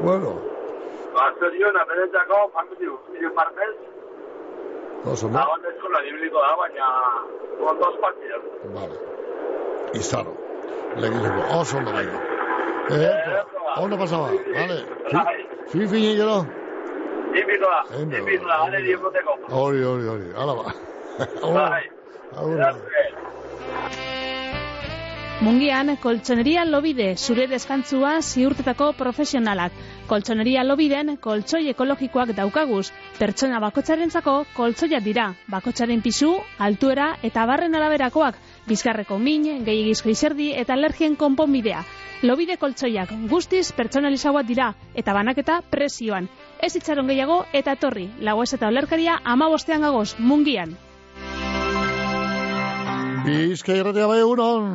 Bueno, 0.00 0.38
Ba, 1.10 1.24
zoriona, 1.40 1.80
benetako, 1.88 2.36
familiu, 2.54 2.92
familiu 3.06 3.32
partez, 3.34 3.72
oso, 5.10 5.28
no? 5.28 5.40
Agon 5.40 5.66
eskola 5.72 6.04
bibliko 6.06 6.38
da, 6.44 6.52
baina 6.60 6.90
ondoz 7.72 7.96
partido. 8.04 8.38
Vale. 8.76 9.00
Izaro. 9.98 10.49
Legiteko, 10.96 11.59
oso 11.61 11.79
ondo 11.79 11.92
bai. 11.92 12.07
Eh, 12.90 13.14
ondo 13.76 13.96
pasaba, 13.98 14.31
vale. 14.55 14.85
Fi, 15.70 15.79
fi 15.79 15.87
fini 15.87 16.16
gero. 16.16 16.46
Típico 17.33 17.66
da, 17.70 17.96
Endo. 18.00 18.16
típico 18.16 18.46
da, 18.46 18.62
ale 18.64 18.83
diemoteko. 18.83 19.38
Hori, 19.50 19.83
hori, 19.83 20.07
hori. 20.07 20.33
Hala 20.37 20.55
ba. 20.55 20.74
Bai. 21.55 21.85
Mungian, 25.40 25.96
koltsoneria 25.96 26.66
lobide, 26.68 27.16
zure 27.16 27.46
deskantzua 27.48 28.20
ziurtetako 28.20 28.92
profesionalak. 28.92 29.72
Koltsoneria 30.07 30.64
lobiden, 30.64 31.16
koltsoi 31.16 31.68
ekologikoak 31.70 32.35
daukaguz. 32.37 32.90
Pertsona 33.18 33.61
bakotxarentzako 33.62 34.44
koltsoiak 34.57 35.03
dira. 35.07 35.31
Bakotxaren 35.48 36.03
pisu, 36.05 36.35
altuera 36.59 37.14
eta 37.22 37.46
barren 37.46 37.74
araberakoak. 37.74 38.37
Bizkarreko 38.70 39.16
min, 39.18 39.46
gehiagizko 39.66 40.12
izerdi 40.12 40.52
eta 40.61 40.76
alergien 40.76 41.16
konponbidea. 41.18 41.80
Lobide 42.22 42.54
koltsoiak 42.61 43.14
guztiz 43.33 43.64
pertsonalizauak 43.78 44.46
dira 44.46 44.68
eta 45.02 45.14
banaketa 45.16 45.56
presioan. 45.72 46.28
Ez 46.62 46.76
itxaron 46.78 47.11
gehiago 47.11 47.40
eta 47.62 47.74
etorri. 47.78 48.06
Lagoez 48.28 48.52
eta 48.54 48.70
olerkaria 48.70 49.18
ama 49.35 49.48
bostean 49.50 49.88
gagoz, 49.88 50.14
mungian. 50.18 50.76
Bizka 53.24 53.74
irratea 53.76 54.06
bai 54.09 54.20
egunon. 54.22 54.66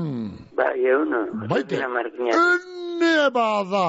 Bai, 0.57 0.73
eguno. 0.85 1.21
Baite. 1.49 1.79
Ene 1.81 3.29
bada, 3.35 3.83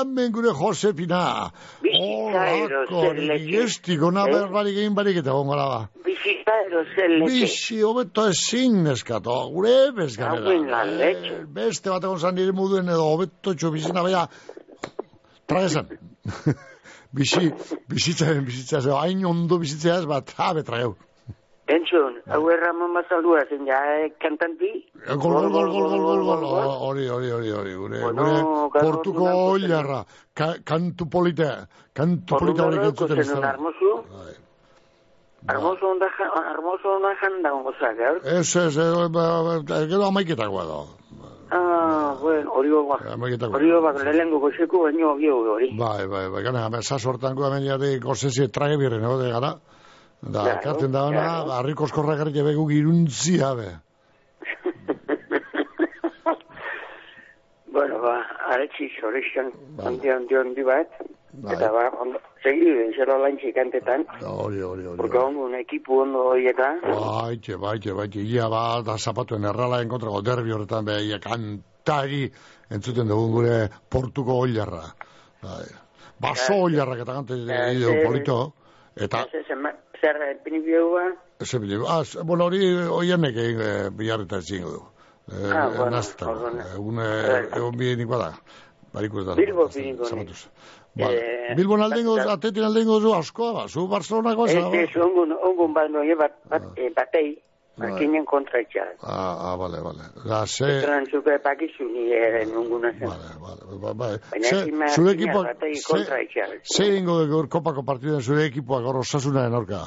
hemen 0.00 0.32
gure 0.34 0.52
Josefina. 0.60 1.50
Bizikaero 1.84 2.80
Olako, 2.82 3.02
zer 3.04 3.20
leke. 3.30 3.50
Gestiko, 3.52 4.10
na 4.10 4.24
Eh? 4.26 4.32
berbarik 4.32 4.76
egin 4.80 4.94
barik 4.96 5.16
eta 5.22 5.30
gongo 5.36 5.56
ba. 5.56 5.88
Bizikaero 6.04 6.84
zer 6.94 7.10
leke. 7.18 7.30
Bizi, 7.32 7.80
hobeto 7.82 8.26
ezin 8.28 8.82
neskato, 8.84 9.36
gure 9.54 9.76
bezkanera. 9.96 10.42
Hauen 10.44 10.70
lan 10.70 10.94
letxo. 10.98 11.34
Eh, 11.34 11.44
Beste 11.60 11.90
bat 11.90 12.04
egon 12.04 12.18
zan 12.18 12.34
nire 12.34 12.52
moduen 12.52 12.88
edo 12.88 13.04
hobeto 13.12 13.54
txo 13.54 13.70
bizina 13.70 14.02
baina, 14.02 14.26
tragesan. 15.46 15.86
Bizi, 17.18 17.48
bizitzaren 17.88 18.44
bizitza, 18.44 18.82
hain 19.00 19.24
ondo 19.24 19.56
bizitzea 19.58 19.94
ez 20.02 20.04
bat, 20.06 20.34
habe 20.36 20.62
trageu. 20.62 20.96
Entzun, 21.68 22.14
hau 22.32 22.40
erramon 22.48 22.94
bazaldua 22.96 23.42
zen, 23.50 23.66
ja, 23.68 23.76
eh, 23.98 24.08
kantanti? 24.22 24.70
Gol, 25.04 25.34
gol, 25.36 25.50
gol, 25.52 25.68
gol, 25.68 25.90
gol, 26.00 26.22
gol, 26.24 26.44
gol, 26.48 26.70
hori, 26.88 27.04
hori, 27.12 27.28
hori, 27.36 27.50
hori, 27.52 27.74
gure, 27.76 28.00
Bueno, 28.06 28.24
gure 28.72 28.84
portuko 28.86 29.26
oilarra, 29.50 29.98
ka, 30.32 30.54
kantu 30.64 31.10
polite, 31.12 31.50
kantu 31.92 32.40
polite 32.40 32.64
hori 32.64 32.80
entzuten 32.86 33.20
ez 33.20 33.28
da. 33.28 33.52
armozu? 33.52 33.92
Armozu 35.48 35.92
onda, 35.92 36.08
armozu 36.54 36.94
onda 36.96 37.12
janda 37.20 37.52
gozak, 37.68 37.96
gaur? 38.00 38.24
Ez, 38.24 38.48
ez, 38.64 38.72
ez, 38.72 38.90
ba, 39.12 39.28
ba, 39.44 39.84
gero 39.92 40.08
amaiketakoa 40.08 40.64
da. 40.72 40.82
Ah, 41.50 42.16
bueno, 42.20 42.50
hori 42.56 42.72
gogoa. 42.72 42.98
Hori 43.52 43.70
gogoa, 43.76 43.92
lehenko 44.08 44.40
goxeko, 44.40 44.86
baino 44.88 45.18
gio 45.20 45.36
hori. 45.52 45.74
Bai, 45.76 46.06
bai, 46.08 46.30
bai, 46.32 46.42
gana, 46.48 46.64
hemen 46.64 46.80
sasortango 46.82 47.44
hemen 47.44 47.68
jate 47.68 47.98
gozesi 48.00 48.48
trage 48.48 48.80
birren, 48.80 49.04
egote 49.04 49.28
gara. 49.36 49.58
Da, 50.20 50.42
Claro, 50.42 50.60
karten 50.62 50.92
da 50.92 51.04
ona, 51.06 51.20
claro. 51.22 51.52
harriko 51.60 51.84
eskorrak 51.86 52.20
ere 52.26 52.42
begu 52.42 52.66
giruntzia, 52.68 53.52
be. 53.54 53.68
Bueno, 57.72 58.00
ba, 58.02 58.16
aretsi 58.50 58.88
zorixan, 59.00 59.52
handi 59.84 60.08
handi 60.10 60.34
handi 60.34 60.62
bat, 60.66 60.90
eta 61.52 61.68
ba, 61.70 61.84
ondo, 62.02 62.18
segidu 62.42 62.72
den 62.78 62.92
zero 62.96 63.18
lantxik 63.22 63.54
kantetan, 63.54 64.06
Hori, 64.24 64.60
hori, 64.64 64.86
hori. 64.88 64.96
porque 64.96 65.18
ondo 65.18 65.44
un 65.46 65.54
ekipu 65.54 66.00
ondo 66.02 66.24
horieta, 66.32 66.72
Baite, 66.82 67.56
baite, 67.56 67.92
baite, 67.92 68.18
ia 68.24 68.48
ba, 68.48 68.80
da 68.82 68.96
zapatuen 68.98 69.44
erralaen 69.44 69.88
kontrako 69.88 70.22
derbi 70.26 70.50
horretan 70.56 70.84
be, 70.88 70.96
ia 71.06 71.20
kantari 71.22 72.24
entzuten 72.70 73.06
dugun 73.08 73.30
gure 73.36 73.58
portuko 73.88 74.40
oilarra. 74.42 74.82
Bai. 75.42 75.68
Baso 76.18 76.54
oilarrak 76.64 77.04
eta 77.04 77.14
kante 77.20 77.34
eh, 77.46 78.02
polito, 78.04 78.40
eta, 78.96 79.22
zer, 80.00 80.16
zer, 80.18 80.26
zer, 80.26 80.42
pinibioa, 80.44 81.12
ese 81.40 81.58
bide, 81.62 81.78
ah, 81.86 82.02
bueno, 82.24 82.44
hori 82.46 82.60
oianek 83.00 83.36
egin 83.36 83.60
eh, 83.62 83.90
biharreta 83.94 84.38
ezingo 84.38 84.70
du. 84.76 84.82
Eh, 85.28 85.50
Ah, 85.52 85.68
bueno, 85.68 85.90
nazta, 85.90 86.30
egun, 86.74 86.98
eh, 87.04 87.48
egun 87.56 87.76
bienik 87.76 88.08
bada. 88.08 88.32
Barikus 88.92 89.26
da. 89.26 89.34
Bilbo 89.36 89.68
piniko 89.68 90.02
ni. 90.04 90.08
Zapatuz. 90.08 90.46
Vale. 90.96 91.18
Eh, 91.50 91.54
Bilbon 91.54 91.82
aldengo, 91.84 92.16
bat- 92.16 92.30
atetin 92.38 92.64
aldengo 92.64 92.96
zu 93.00 93.12
askoa, 93.14 93.52
ba, 93.52 93.68
zu 93.68 93.86
Barcelonako 93.88 94.46
Ez, 94.48 94.54
za, 94.54 94.62
ba? 94.70 94.76
ez, 94.80 94.96
ongun, 94.96 95.32
ongun 95.32 95.74
bat 95.76 95.90
noie 95.90 96.14
bat, 96.16 96.32
eh, 96.76 96.88
batei, 96.96 97.36
Bai. 97.78 97.90
bakinen 97.90 98.24
kontra 98.24 98.60
itxar. 98.60 98.88
Ah, 99.02 99.52
ah, 99.52 99.56
vale, 99.56 99.78
vale. 99.82 100.04
Da, 100.28 100.44
ze... 100.46 100.66
Etran 100.78 101.06
zuke 101.10 101.38
pakizu 101.42 101.84
ni 101.84 102.10
eren 102.12 102.50
onguna 102.56 102.90
zen. 102.98 103.08
Ba, 103.80 103.92
ba, 103.94 104.08
Baina 104.30 104.48
ze, 104.48 104.64
zure 104.94 105.12
ze, 105.18 105.82
kontra 105.92 106.20
itxar. 106.22 106.48
ze 106.62 106.84
ingo 106.96 107.20
de 107.20 107.28
gaur 107.30 107.48
kopako 107.48 107.82
partiden 107.84 108.20
zure 108.20 108.44
ekipoak 108.44 108.82
gaur 108.84 108.96
osasunaren 109.04 109.54
aurka? 109.54 109.80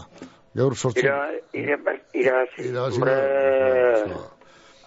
Gaur 0.55 0.75
sortzen. 0.75 1.03
Ira, 1.05 1.29
ira, 1.53 1.77
irabazi. 2.13 2.69
Irabazi, 2.69 2.99
Hombre, 2.99 3.15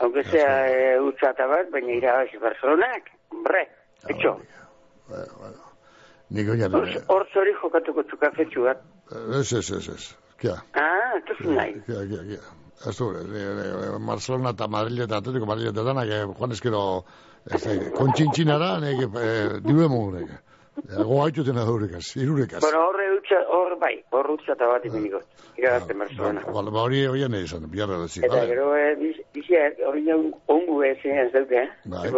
aunque 0.01 0.25
sea 0.25 0.67
eh, 0.69 0.99
utzata 1.01 1.47
bat, 1.47 1.71
baina 1.73 1.93
irabazi 1.93 2.39
Barcelonak, 2.43 3.05
hombre, 3.31 3.63
etxo. 4.09 4.39
Nik 6.35 6.49
oian, 6.51 6.73
Hor- 6.73 7.29
zori 7.33 7.53
jokatuko 7.63 8.03
tukafetxu 8.11 8.63
bat. 8.65 8.81
ez, 9.39 9.53
ez, 9.53 9.71
ez, 9.71 9.89
ez. 9.89 10.05
Kia, 10.41 10.55
Ah, 10.75 11.15
tozu 11.29 11.53
nahi. 11.53 11.75
kia, 11.87 12.01
kia, 12.11 12.23
kia. 12.29 12.43
Ez 12.87 12.97
du, 12.99 13.11
eh, 13.17 13.43
eh, 13.43 13.99
Barcelona 14.07 14.51
eta 14.51 14.67
Madrid 14.69 15.05
eta 15.07 15.21
Atletico 15.23 15.47
Madrid 15.47 15.71
eta 15.71 15.85
danak, 15.87 16.09
eh, 16.09 16.25
Juan 16.39 16.53
Eskero, 16.53 17.05
ez 17.51 17.63
da, 17.63 17.77
kontxintxina 17.97 18.59
da, 18.59 18.73
nek, 18.81 19.07
eh, 19.21 19.61
diru 19.65 19.87
emugunek. 19.87 20.35
Ego 20.91 21.21
haituten 21.23 21.59
adurikaz, 21.59 22.17
irurekaz. 22.19 22.61
Bueno, 22.65 22.81
horre 22.89 23.05
utza, 23.15 23.39
hor 23.57 23.77
bai, 23.79 23.95
hor 24.11 24.31
utzata 24.35 24.67
bat 24.67 24.85
imeniko. 24.89 25.21
Irabazten 25.57 26.01
Barcelona. 26.03 26.43
Ba, 26.51 26.63
ba, 26.67 26.81
hori 26.83 27.05
oian 27.07 27.31
nahi 27.31 27.47
izan, 27.47 27.69
biharra 27.71 28.01
da 28.01 28.09
zik. 28.09 28.25
Eta 28.27 28.45
gero, 28.51 28.73
eh, 28.77 28.97
biz- 28.99 29.23
biziak, 29.33 29.79
hori 29.87 30.03
ongu 30.13 30.83
ez 30.83 30.99
ez 31.05 31.31
dute, 31.33 31.63
eh? 31.63 31.69
Bai. 31.85 32.11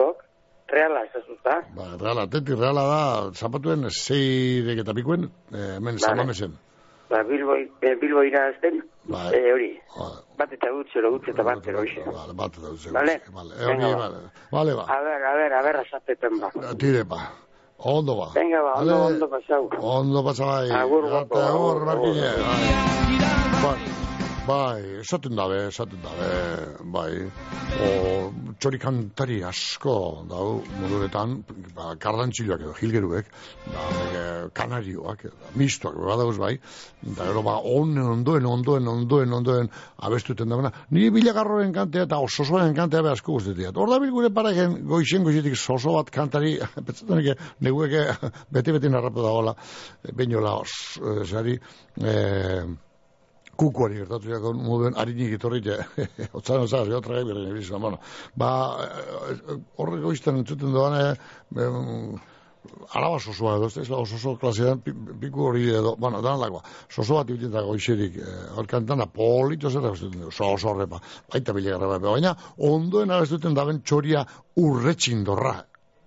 Reala 0.73 1.05
ez 1.05 1.13
azuta. 1.21 1.61
Ba, 1.77 1.85
reala, 2.01 2.25
atetik 2.27 2.57
reala 2.59 2.87
da, 2.89 3.03
zapatuen, 3.35 3.87
zeirek 3.91 4.81
eta 4.83 4.95
pikuen, 4.95 5.29
eh, 5.53 5.77
hemen 5.77 6.01
Vale. 6.01 6.51
Ba, 7.09 7.23
Bilbo, 7.23 7.55
eh, 7.55 7.95
Bilbo 8.01 8.23
irazten, 8.25 8.83
Bai. 9.05 9.33
eh, 9.35 9.53
hori. 9.53 9.81
Bat 10.37 10.53
eta 10.53 10.73
utzero, 10.75 11.15
utz 11.15 11.29
eta 11.29 11.43
bat 11.43 11.67
ero 11.67 11.81
hoxe. 11.85 12.03
Vale, 12.05 12.33
bat 12.35 12.53
eta 12.59 12.67
duzen. 12.69 12.93
Vale? 12.93 13.21
Vale, 13.33 13.55
Venga, 13.67 13.87
hori, 13.87 13.95
ba. 13.95 14.09
vale. 14.09 14.17
Vale, 14.51 14.75
ba. 14.75 14.85
A 14.89 15.01
ver, 15.03 15.23
a 15.25 15.35
ver, 15.35 15.53
a 15.53 15.63
ver, 15.63 15.77
azapetan 15.77 16.41
ba. 16.41 16.51
Tire, 16.79 17.05
ba. 17.05 17.31
Ondo 17.79 18.17
ba. 18.17 18.31
Venga, 18.35 18.61
ba, 18.63 18.73
ondo, 18.81 18.97
ondo 19.07 19.29
pasau. 19.29 19.71
Ondo 19.81 20.25
pasa 20.25 20.45
bai. 20.47 20.71
Agur, 20.71 21.09
guapo, 21.09 21.37
agur, 21.39 21.77
agur, 21.77 21.85
Martine. 21.85 22.33
Bai. 24.47 24.67
Bai, 24.77 25.01
esaten 25.01 25.37
dabe, 25.39 25.57
esaten 25.71 26.03
dabe, 26.05 26.27
bai. 26.93 27.13
O, 27.87 27.89
txori 28.61 28.79
kantari 28.83 29.39
asko 29.47 29.95
dau 30.31 30.61
moduretan, 30.81 31.37
ba, 31.75 31.95
kardantziloak 32.03 32.63
edo, 32.65 32.75
jilgeruek, 32.77 33.31
da, 33.67 33.87
e, 34.05 34.23
kanarioak, 34.57 35.27
edo, 35.31 35.51
mistoak, 35.59 35.99
badauz 36.11 36.37
bai, 36.43 36.53
da, 37.03 37.27
gero, 37.29 37.43
ba, 37.47 37.57
onen 37.73 38.03
ondoen, 38.13 38.49
ondoen, 38.53 38.91
ondoen, 38.93 39.37
ondoen, 39.41 39.71
abestuten 40.09 40.53
dauna. 40.53 40.73
Ni 40.95 41.09
bilagarroren 41.15 41.75
kantea 41.75 42.07
eta 42.09 42.23
ososoen 42.29 42.75
kantea 42.77 43.03
be 43.07 43.15
asko 43.17 43.39
guztetiat. 43.41 43.77
Hor 43.77 43.93
da 43.95 44.01
bil 44.03 44.15
gure 44.15 44.33
paragen 44.35 44.81
goixen 44.91 45.27
goixetik 45.27 45.57
soso 45.57 45.99
bat 45.99 46.13
kantari, 46.15 46.57
petzetan 46.87 47.25
eke, 47.25 47.39
negueke, 47.67 48.09
beti-beti 48.53 48.93
narrapo 48.93 49.27
da 49.27 49.37
hola, 49.41 49.57
bainola, 50.13 50.59
os, 50.63 50.99
eh, 51.03 51.23
zari, 51.27 51.61
eh, 52.03 52.67
kukuari 53.57 53.97
gertatu 54.03 54.31
jako 54.31 54.53
moduen 54.53 54.95
harinik 54.97 55.33
itorrite, 55.39 55.79
otzan 56.33 56.65
ozaz, 56.67 56.89
otra 56.89 57.19
gai 57.19 57.25
beren 57.29 57.51
ebizan, 57.51 57.81
bueno, 57.81 57.99
ba, 58.37 58.51
eh, 58.85 59.59
horrek 59.77 60.03
goizten 60.05 60.41
entzuten 60.43 60.73
doan, 60.75 60.97
eh, 61.01 61.63
em, 61.65 62.17
araba 62.93 63.19
sosoa 63.23 63.57
edo, 63.61 63.69
ez 63.71 63.89
da, 63.89 64.35
klasean, 64.41 64.81
pi- 64.83 64.95
piku 65.21 65.47
hori 65.51 65.69
edo, 65.71 65.95
bueno, 65.97 66.21
dan 66.23 66.41
lagoa, 66.41 66.63
soso 66.91 67.15
bat 67.15 67.31
ibiten 67.31 67.53
da 67.55 67.63
goixerik, 67.63 68.17
eh, 68.19 68.35
hor 68.57 68.67
kantana, 68.67 69.07
polito 69.07 69.71
zera 69.71 69.91
bestuten 69.95 70.21
dugu, 70.21 70.33
soso 70.33 70.73
horrepa, 70.73 71.01
baita 71.33 71.55
bilegarra, 71.57 71.99
baina, 71.99 72.35
ondoen 72.59 73.11
abestuten 73.15 73.55
daben 73.55 73.83
txoria 73.83 74.27
urretxindorra, 74.57 75.57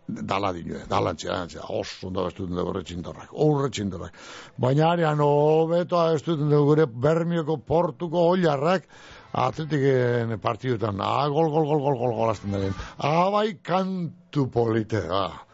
dala 0.09 0.51
dinue, 0.53 0.83
dalantxe, 0.89 1.27
dalantxe, 1.27 1.59
oso 1.67 2.07
ondo 2.07 2.23
abestuten 2.23 2.55
dugu 2.55 2.73
urretxindorrak, 2.73 3.33
urretxindorrak. 3.33 4.17
Baina 4.57 4.91
arean 4.93 5.21
hobeto 5.23 5.99
abestuten 5.99 6.49
dugu 6.49 6.71
gure 6.71 6.87
Bermioko 6.87 7.57
portuko 7.57 8.29
oilarrak, 8.33 8.87
atletiken 9.33 10.37
partidutan, 10.41 11.01
ah, 11.01 11.27
gol, 11.27 11.51
gol, 11.53 11.67
gol, 11.69 11.83
gol, 11.85 11.99
gol, 11.99 12.15
gol, 12.21 12.33
azten 12.33 12.55
daren. 12.55 12.73
Ah, 12.97 13.29
bai, 13.33 13.59
kantu 13.61 14.49
polite, 14.51 15.03
ah. 15.09 15.45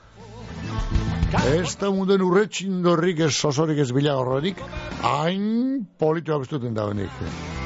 Ez 1.45 1.75
da 1.81 1.89
munden 1.91 2.21
urretxindorrik 2.23 3.25
ez 3.27 3.33
sosorik 3.35 3.81
ez 3.83 3.91
bilagorrorik, 3.91 4.61
hain 5.03 5.85
polito 5.99 6.37
abestuten 6.37 6.77
da 6.77 6.87
benik. 6.87 7.64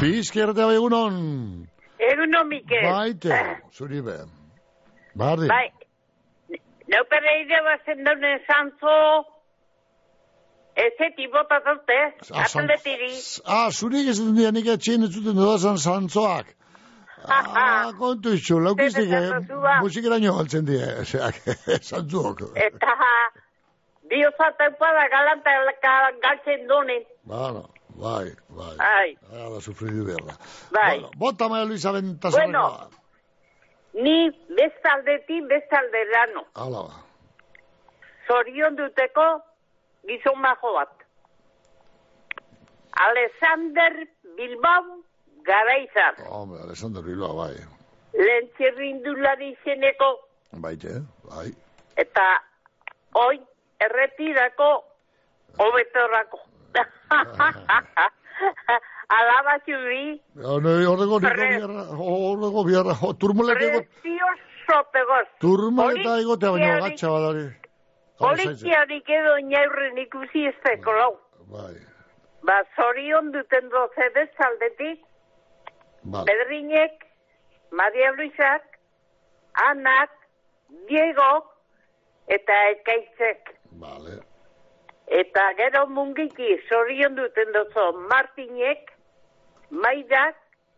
Bizkerte 0.00 0.64
bai 0.64 0.76
egunon. 0.76 1.16
Eguno, 2.10 2.44
Mikel. 2.48 2.84
Baite, 2.90 3.36
zuri 3.76 4.00
be. 4.06 4.16
Bardi. 5.20 5.48
Bai, 5.50 5.66
neu 6.92 7.04
pereide 7.10 7.58
bazen 7.66 8.04
daunen 8.06 8.38
zantzo, 8.48 8.94
ezeti 10.86 11.26
bota 11.34 11.58
dute, 11.66 11.98
Ah, 12.32 12.46
zan- 12.48 12.64
atletiri. 12.64 13.10
Ah, 13.44 13.68
zuri 13.70 14.06
ez 14.08 14.16
dut 14.20 14.32
nik 14.56 14.66
etxien 14.76 15.02
ez 15.04 15.10
zuten 15.14 15.36
dudazan 15.36 15.76
zantzoak. 15.78 16.46
Ah, 17.28 17.90
kontu 17.98 18.32
itxu, 18.38 18.56
laukiztik, 18.64 19.10
Zer 19.10 19.24
esan 19.26 19.44
duzua? 19.48 19.74
musikeraino 19.84 20.32
galtzen 20.38 20.64
die, 20.64 20.80
zeak, 21.10 21.36
zantzuok. 21.90 22.40
Eta 22.56 22.94
biozata 24.08 24.70
upada 24.72 25.04
galanta 25.12 25.50
ga- 25.84 26.14
galtzen 26.24 26.64
donen. 26.68 27.04
Bueno, 27.24 27.66
bai, 27.96 28.30
bai. 28.48 28.76
Ai. 28.78 29.16
Da 29.30 29.60
sufridu 29.60 30.04
behar 30.06 30.24
da. 30.26 30.34
Bai. 30.72 30.98
Bueno, 31.00 31.10
bota 31.16 31.48
maia 31.48 31.64
Luisa 31.64 31.92
Venta 31.92 32.30
Bueno. 32.30 32.90
Ni 33.94 34.30
bestaldetik 34.56 35.46
bestalderano. 35.50 36.44
Hala 36.54 36.82
ba. 36.88 37.02
Zorion 38.28 38.76
duteko 38.76 39.42
gizon 40.06 40.38
majo 40.40 40.72
bat. 40.74 40.92
Alexander 42.92 44.06
Bilbao 44.36 45.02
Garaizar. 45.44 46.14
Hombre, 46.28 46.60
Alessandro 46.62 47.02
Bilbao, 47.02 47.34
bai. 47.36 47.56
Lehen 48.12 48.48
txirrindulari 48.56 49.52
izeneko 49.54 50.08
Baite, 50.52 51.00
bai. 51.30 51.52
eta 51.96 52.24
hoi 53.14 53.38
erretirako 53.80 54.68
hobetorrako. 55.58 56.40
Alaba 59.10 59.58
zuri, 59.66 60.22
Horrego 60.38 60.96
niko 60.96 61.18
Ferrer. 61.20 61.58
biarra, 61.58 61.82
horrego 61.98 62.64
biarra, 62.64 62.94
turmuleta 63.18 63.64
egot, 63.66 63.86
precioso 64.02 64.76
pegoz. 64.92 65.26
turmuleta 65.40 66.12
egotea 66.20 66.50
baino 66.54 66.66
ziari- 66.66 66.90
gatsa 66.90 67.08
badari. 67.10 67.44
Polikiarik 68.20 69.08
edo 69.08 69.36
inaurren 69.38 69.98
ikusi 69.98 70.46
ez 70.46 70.54
lau. 70.86 71.18
Bai, 71.50 71.74
Ba, 72.42 72.62
zorion 72.76 73.32
duten 73.32 73.68
doze 73.68 74.06
bezaldetik, 74.14 75.02
vale. 76.04 76.24
Pedriñek, 76.30 77.04
Maria 77.72 78.12
Luisak, 78.12 78.62
Anak, 79.68 80.10
Diego, 80.88 81.32
eta 82.28 82.52
Ekaitzek. 82.70 83.56
Vale. 83.72 84.29
Eta 85.10 85.42
gero 85.58 85.86
mungiki 85.90 86.56
zorion 86.68 87.16
duten 87.18 87.52
dozo 87.52 87.92
Martinek, 88.10 88.92
Maidak, 89.70 90.36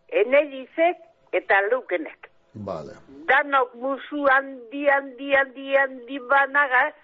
Enelizek 0.09 1.01
eta 1.33 1.61
Lukenek. 1.71 2.31
Vale. 2.55 2.97
Danok 3.29 3.75
musu 3.81 4.25
handi, 4.29 4.87
handi, 4.89 5.33
handi, 5.37 5.77
handi 5.77 6.19
banagaz, 6.31 6.95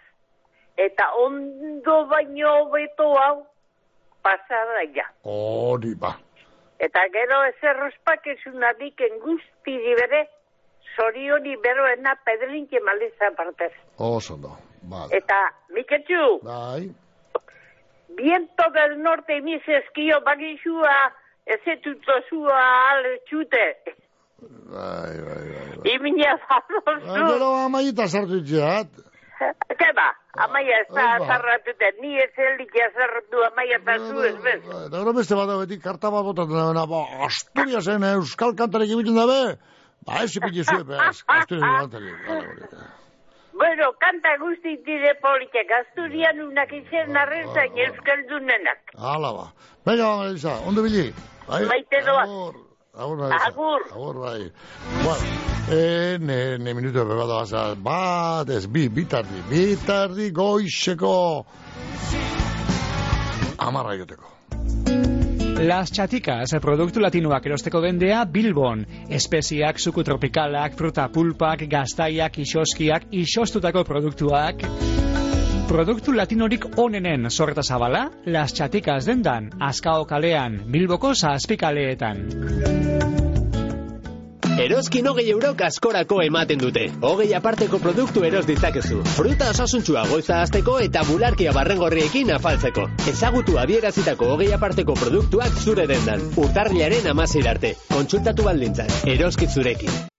eta 0.77 1.11
ondo 1.21 1.99
baino 2.11 2.55
hobeto 2.63 3.11
hau 3.19 3.47
pasada 4.23 4.85
ja. 4.95 5.05
Hori 5.25 5.95
ba. 5.95 6.15
Eta 6.79 7.03
gero 7.13 7.43
ezer 7.51 7.81
ospakezunadik 7.89 9.03
guzti 9.25 9.77
bere, 10.01 10.23
zorioni 10.97 11.57
beroena 11.57 12.15
pedrinke 12.25 12.81
maliza 12.81 13.31
partez. 13.37 13.73
Oso 13.99 14.35
ondo. 14.35 14.57
Vale. 14.89 15.17
Eta, 15.17 15.53
Miketxu, 15.75 16.39
Bai. 16.43 16.89
Viento 18.19 18.65
del 18.77 18.99
norte 19.03 19.39
eskio 19.79 20.21
bagixua, 20.27 20.97
ezetuto 21.47 22.13
zua 22.29 22.61
ale 22.91 23.19
txute. 23.29 23.65
Bai, 24.71 25.15
bai, 25.27 25.45
bai. 25.55 25.95
Imina 25.95 26.35
Ah, 26.35 26.41
zadozu. 26.47 27.15
Gero 27.33 27.49
amaita 27.67 28.07
sartu 28.07 28.37
itxeat. 28.43 28.91
Keba, 29.79 30.07
amaia 30.45 30.81
ez 30.83 30.89
da 30.95 31.05
Ai, 31.15 31.19
ba. 31.21 31.91
ni 32.03 32.13
ez 32.19 32.31
helik 32.37 32.75
azarratu 32.87 33.43
amaia 33.47 33.79
eta 33.79 33.99
zu 33.99 34.23
ez 34.29 34.37
bez. 34.43 34.63
Eta 34.67 34.99
gero 34.99 35.13
beste 35.15 35.35
bat 35.39 35.49
beti 35.63 35.79
karta 35.81 36.11
bat 36.11 36.25
botatzen 36.27 36.75
da, 36.75 36.87
ba, 36.87 37.03
Asturiasen 37.27 38.03
euskal 38.13 38.55
kantarek 38.59 38.91
ibiten 38.95 39.15
dabe, 39.15 39.41
ba, 40.07 40.23
ez 40.25 40.35
ipini 40.37 40.65
zuen, 40.65 40.87
be, 40.87 40.99
Asturiasen 40.99 41.79
kantarek. 41.79 42.98
Bueno, 43.59 43.85
kanta 44.05 44.37
guzti 44.43 44.77
dire 44.87 45.13
politek, 45.25 45.69
Asturian 45.81 46.39
unak 46.47 46.71
izen 46.81 47.17
arrezain 47.23 47.79
euskaldunenak. 47.85 48.81
Hala 48.95 49.33
ba. 49.35 49.47
Venga, 49.87 50.05
ba, 50.05 50.17
Melissa, 50.23 50.55
ondo 50.69 50.83
bili. 50.87 51.07
Bai? 51.49 51.65
Maite 51.67 52.03
doaz. 52.07 52.29
Agur. 52.29 52.55
Agur, 52.95 53.17
Melissa. 53.23 53.47
Agur. 53.51 53.81
Agur, 53.93 54.17
bai. 54.25 54.43
Bueno, 55.03 55.25
eh, 55.75 56.19
ne, 56.21 56.39
ne 56.65 56.75
minuto 56.75 57.05
beba 57.05 57.27
da 57.27 57.41
basa, 57.43 57.65
bat, 57.75 58.49
ez, 58.51 58.67
bi, 58.67 58.89
bitardi, 58.89 59.43
bitardi 59.51 60.31
goixeko 60.31 61.17
amarra 63.59 63.97
joteko. 63.97 64.27
Las 65.59 65.91
Chaticas, 65.91 66.53
produktu 66.63 67.01
latinoak 67.03 67.49
erosteko 67.51 67.81
dendea 67.83 68.21
Bilbon. 68.31 68.85
Espeziak, 69.11 69.81
suku 69.83 70.05
tropikalak, 70.07 70.77
fruta 70.79 71.09
pulpak, 71.11 71.65
gaztaiak, 71.67 72.39
isoskiak, 72.39 73.09
isostutako 73.11 73.83
produktuak. 73.85 74.63
Produktu 75.69 76.15
latinorik 76.15 76.79
onenen 76.79 77.31
sorta 77.31 77.63
zabala, 77.63 78.07
Las 78.27 78.55
Chaticas 78.55 79.05
dendan, 79.05 79.51
Azkao 79.61 80.07
kalean, 80.07 80.63
Bilboko 80.71 81.15
zazpikaleetan. 81.15 83.28
Eroskin 84.59 85.07
hogei 85.07 85.29
euro 85.31 85.53
kaskorako 85.55 86.17
ematen 86.25 86.59
dute. 86.59 86.89
Hogei 87.11 87.29
aparteko 87.39 87.79
produktu 87.85 88.25
eros 88.27 88.43
ditzakezu. 88.49 89.05
Fruta 89.15 89.53
osasuntsua 89.55 90.03
goiza 90.11 90.41
azteko 90.43 90.81
eta 90.89 91.05
bularkia 91.07 91.55
barrengorriekin 91.55 92.35
afaltzeko. 92.35 92.89
Ezagutu 93.15 93.59
adierazitako 93.63 94.35
hogei 94.35 94.53
aparteko 94.59 94.99
produktuak 94.99 95.63
zure 95.63 95.87
dendan. 95.87 96.27
Urtarriaren 96.37 97.11
amazeir 97.15 97.49
arte. 97.55 97.75
Kontsultatu 97.95 98.51
baldintzak. 98.51 99.03
Eroskit 99.17 99.55
zurekin. 99.55 100.18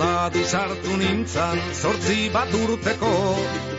Soldadu 0.00 0.42
sartu 0.48 0.94
nintzan, 0.96 1.58
zortzi 1.76 2.30
bat 2.32 2.54
urteko, 2.56 3.10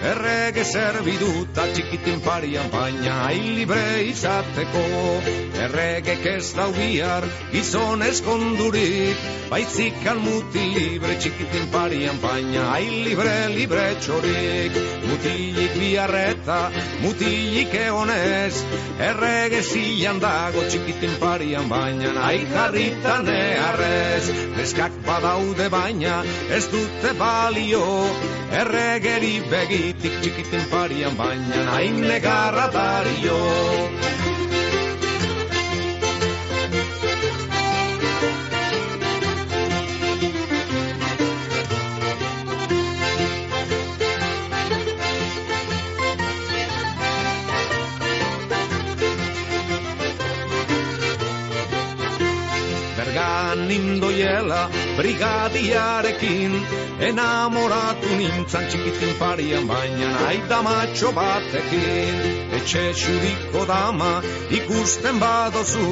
errege 0.06 0.62
zerbiduta 0.62 1.64
txikitin 1.74 2.20
parian, 2.22 2.68
baina 2.70 3.16
hain 3.24 3.48
libre 3.56 4.04
izateko. 4.06 4.84
Erregek 5.66 6.28
ez 6.30 6.52
dau 6.54 6.68
bihar, 6.76 7.26
gizon 7.56 8.06
eskondurik, 8.06 9.26
baitzikan 9.50 10.22
muti 10.22 10.68
libre 10.76 11.16
txikitin 11.18 11.66
parian, 11.74 12.22
baina 12.22 12.68
hain 12.76 12.94
libre, 13.08 13.34
libre 13.56 13.88
txorik. 14.06 14.78
Mutilik 15.08 15.74
biharreta, 15.82 16.60
mutilik 17.02 17.74
egonez, 17.82 18.62
errege 19.10 19.64
zilan 19.66 20.22
dago 20.22 20.70
txikitin 20.70 21.18
parian, 21.26 21.66
baina 21.74 22.14
nahi 22.20 22.46
jarritan 22.54 23.34
eharrez. 23.40 24.30
Neskak 24.60 25.02
badaude 25.10 25.72
baina 25.74 26.11
ez 26.58 26.64
dute 26.74 27.14
balio, 27.20 27.84
erregeri 28.62 29.34
begitik 29.54 30.20
txikitin 30.22 30.70
parian, 30.74 31.18
baina 31.24 31.66
nahi 31.72 31.92
negarra 32.06 32.68
dario. 32.78 33.42
Bergan 53.52 53.68
nindoiela 53.68 54.70
brigadiarekin 54.98 56.54
Enamoratu 57.08 58.10
nintzan 58.20 58.64
txikitin 58.70 59.12
parian 59.20 59.68
baina 59.68 60.10
aita 60.28 60.62
matxo 60.64 61.12
batekin. 61.12 62.16
Etxe 62.58 62.84
xuriko 63.02 63.66
dama 63.68 64.22
ikusten 64.58 65.20
badozu 65.20 65.88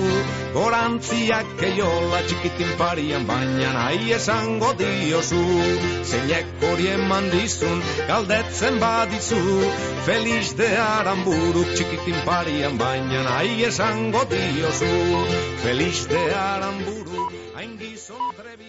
Gorantziak 0.53 1.47
keiola 1.59 2.21
txikitin 2.27 2.71
parian 2.79 3.27
baina 3.27 3.73
nahi 3.73 4.13
esango 4.19 4.71
diozu. 4.79 5.43
Zeinek 6.09 6.47
horien 6.61 7.03
mandizun 7.11 7.83
galdetzen 8.07 8.79
badizu 8.79 9.41
Feliz 10.05 10.55
de 10.61 10.69
aramburuk 10.85 11.75
txikitin 11.75 12.23
parian 12.29 12.77
baina 12.77 13.27
nahi 13.27 13.67
esango 13.71 14.23
diozu. 14.31 14.95
Feliz 15.65 16.07
de 16.07 16.23
aramburu 16.45 17.38
hain 18.09 18.31
gizon 18.37 18.68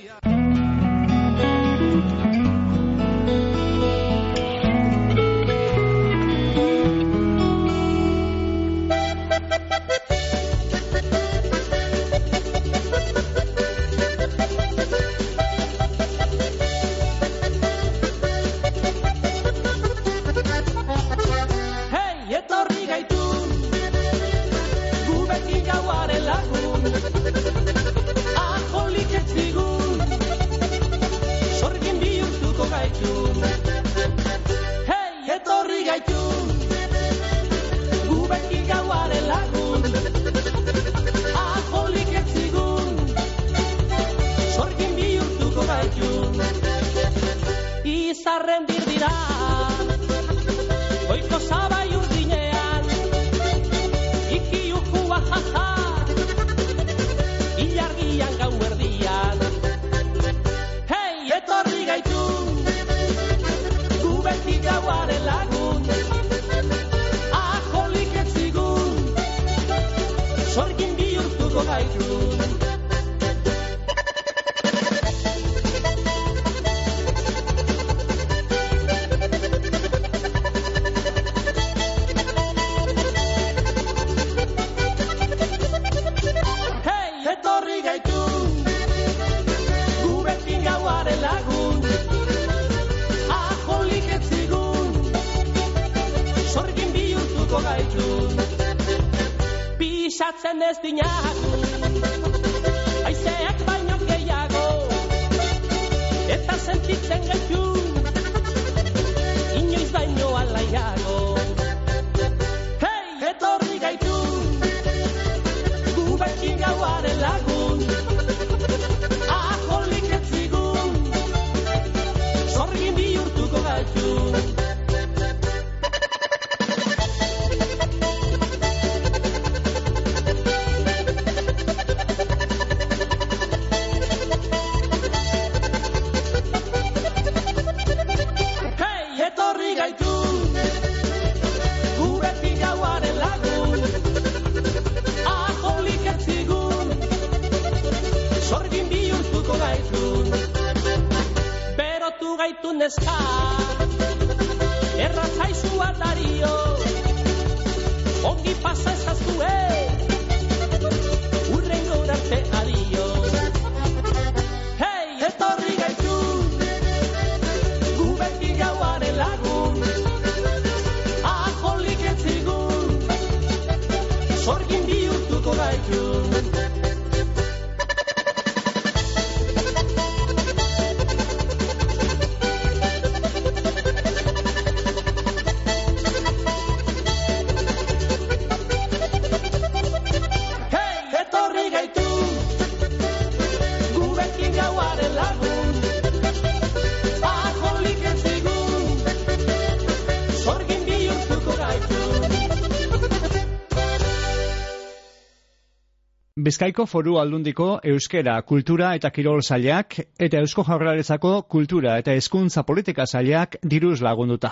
Bizkaiko 206.51 206.83
foru 206.91 207.13
aldundiko 207.21 207.67
euskera, 207.91 208.33
kultura 208.43 208.89
eta 208.99 209.13
kirol 209.15 209.39
sailak 209.41 210.01
eta 210.27 210.41
eusko 210.43 210.65
jaurlaritzako 210.67 211.31
kultura 211.55 211.93
eta 212.03 212.17
hezkuntza 212.19 212.65
politika 212.73 213.07
sailak 213.07 213.55
diruz 213.75 214.01
lagunduta. 214.03 214.51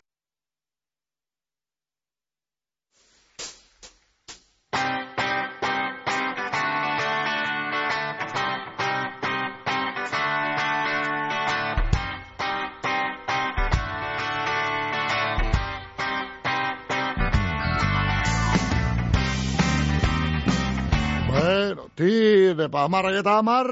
Pa, 22.70 22.84
amarrak 22.88 23.20
eta 23.20 23.38
amar 23.38 23.68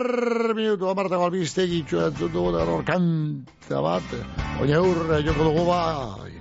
minutu, 0.55 0.89
amartako 0.91 1.29
albiztegi 1.29 1.85
entzun 1.85 2.33
dugu 2.33 2.53
da 2.55 2.65
hor 2.65 2.85
kanta 2.85 3.83
bat. 3.85 4.17
Oina 4.61 4.81
ur, 4.81 5.05
joko 5.27 5.51
dugu 5.51 5.67
bai. 5.69 6.33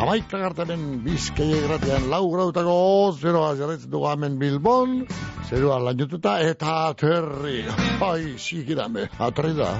Amaika 0.00 0.38
gartamen 0.38 1.00
bizkai 1.04 1.48
egratean 1.58 2.06
lau 2.10 2.22
grautako 2.30 2.76
zeroa 3.18 3.56
jarretzen 3.58 3.90
dugu 3.90 4.06
hemen 4.08 4.38
Bilbon, 4.38 5.00
zerua 5.48 5.80
lainotuta 5.82 6.38
eta 6.46 6.76
aterri. 6.90 7.64
Bai, 8.00 8.36
zikirame, 8.38 9.08
aterri 9.18 9.56
da. 9.58 9.74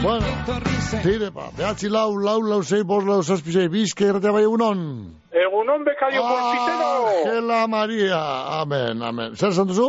Bueno, 0.00 0.26
tire, 1.02 1.30
pa, 1.34 1.50
behatzi 1.56 1.90
lau, 1.92 2.14
lau, 2.16 2.40
lau, 2.40 2.62
zei, 2.62 2.84
bos, 2.84 3.04
lau, 3.04 3.20
zazpi, 3.22 3.52
zei, 3.52 3.68
bizkai 3.68 4.08
egratea 4.08 4.32
bai 4.32 4.44
egunon. 4.46 4.84
Egunon 5.30 5.84
bekario 5.84 6.22
pulpitero. 6.24 6.92
Angela 7.10 7.66
Maria, 7.68 8.22
amen, 8.60 9.02
amen. 9.02 9.36
Zer 9.36 9.52
esan 9.52 9.68
duzu? 9.68 9.88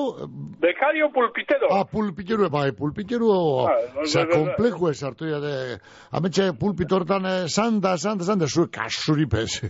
Bekario 0.62 1.10
pulpitero. 1.10 1.68
Ah, 1.74 1.86
pulpitero, 1.90 2.50
bai, 2.50 2.72
pulpitero, 2.72 3.66
Ah, 3.66 4.06
za 4.06 4.28
komplejo 4.30 4.92
ez 4.92 5.02
hartu 5.04 5.26
ya 5.26 5.40
de, 5.42 5.80
ametxe 6.12 6.52
pulpitortan, 6.54 7.26
eh, 7.26 7.48
santa, 7.50 7.98
santa, 7.98 8.24
santa, 8.26 8.48
zu 8.48 8.68
kasuripez. 8.70 9.62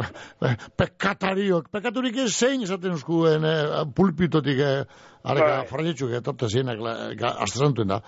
Pekatariok, 0.80 1.68
pekaturik 1.68 2.16
ez 2.24 2.32
zein 2.32 2.64
esaten 2.64 2.96
uskuen 2.96 3.44
eh, 3.44 3.84
pulpitotik, 3.94 4.58
eh, 4.58 4.84
areka, 5.22 5.56
Bai. 5.58 5.66
fraietxuk, 5.68 6.16
etorte 6.16 6.48
zeinak, 6.48 6.80
astrazantuen 7.36 7.92
da. 7.92 8.00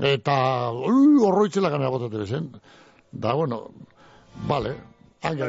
Eta, 0.00 0.34
horroitzela 0.70 1.70
gana 1.70 1.90
botate 1.90 2.18
bezen. 2.18 2.50
Da, 3.12 3.34
bueno, 3.34 3.68
vale, 4.50 4.74
Bai, 5.22 5.36
bai, 5.36 5.48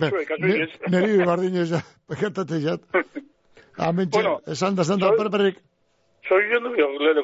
bai. 0.00 0.10
Zuek, 0.10 0.28
kasurik 0.28 0.62
ez. 0.66 0.70
Neri 0.92 1.26
bardin 1.26 1.54
ez, 1.64 1.70
pekatate 2.08 2.60
jat. 2.60 2.80
Amentxe, 3.88 4.18
Bueno, 4.20 4.40
esan 4.46 4.76
da, 4.76 4.82
esan 4.82 5.00
da, 5.00 5.12
perperik. 5.16 5.56
Soy 6.28 6.42
yo 6.52 6.60
no 6.60 6.70
yo 6.76 6.86
le 7.00 7.14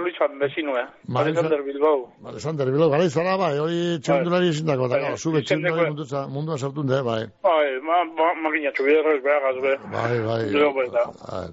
Luisa 0.00 0.26
vecino, 0.40 0.78
eh. 0.78 0.86
Alexander 1.14 1.62
Bilbao. 1.62 2.12
Alexander 2.24 2.66
Bilo, 2.70 2.88
gara 2.88 3.04
izala, 3.04 3.36
bai, 3.36 3.58
hori 3.58 3.98
txendulari 4.00 4.48
ezindako, 4.48 4.86
eta 4.86 4.94
Bai, 4.94 5.02
gara, 5.02 5.16
zube 5.16 5.42
txendulari 5.42 5.74
izendekoa. 5.74 5.88
munduza, 5.90 6.26
mundua 6.28 6.58
sartun 6.58 6.86
de, 6.86 7.02
bai. 7.02 7.26
Bai, 7.42 7.66
ma 7.82 8.04
ma 8.04 8.32
makina 8.46 8.72
txubiderrez 8.72 9.20
behagaz 9.22 9.56
be. 9.62 9.74
Bai, 9.92 10.20
bai. 10.24 10.50
Luego, 10.52 10.72
pues, 10.72 10.92
da. 10.92 11.04
Bai. 11.20 11.48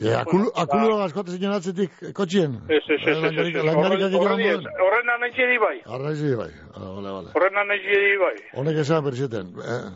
E, 0.00 0.14
akulu, 0.16 0.48
akulu 0.56 0.94
askote 1.04 1.30
zinen 1.36 1.52
atzetik 1.52 1.90
kotxien. 2.16 2.54
Ez, 2.68 2.82
ez, 2.88 3.00
ez, 3.06 3.16
Langarik- 3.22 3.56
ez. 3.56 3.64
langarik 3.64 4.00
Horren- 4.00 4.06
egin 4.08 4.18
moduan. 4.18 4.40
ez. 4.40 4.80
Horren 4.84 5.08
anetxeri 5.16 5.58
bai. 5.58 5.76
Arraizi, 5.94 6.30
bai. 6.36 6.50
Ah, 6.74 6.88
Vale, 6.96 7.10
vale. 7.16 7.28
Horren 7.34 7.56
anetxeri 7.64 8.16
bai. 8.24 8.36
Honek 8.56 8.76
esan 8.84 9.04
berzeten. 9.04 9.46
Eh? 9.60 9.90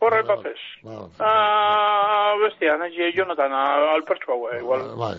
Ba, 0.00 1.08
Ah, 1.18 2.34
bestia, 2.42 2.74
anetxeri 2.74 3.12
Jonathan, 3.16 3.50
ah, 3.52 3.94
alpertxu 3.96 4.30
hau, 4.32 4.48
eh, 4.52 4.58
igual. 4.60 4.82
bai. 4.98 5.16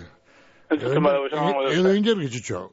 Entzuten 0.69 1.03
badu, 1.03 1.25
esan 1.27 1.38
Edo- 1.39 1.57
hau 1.57 2.69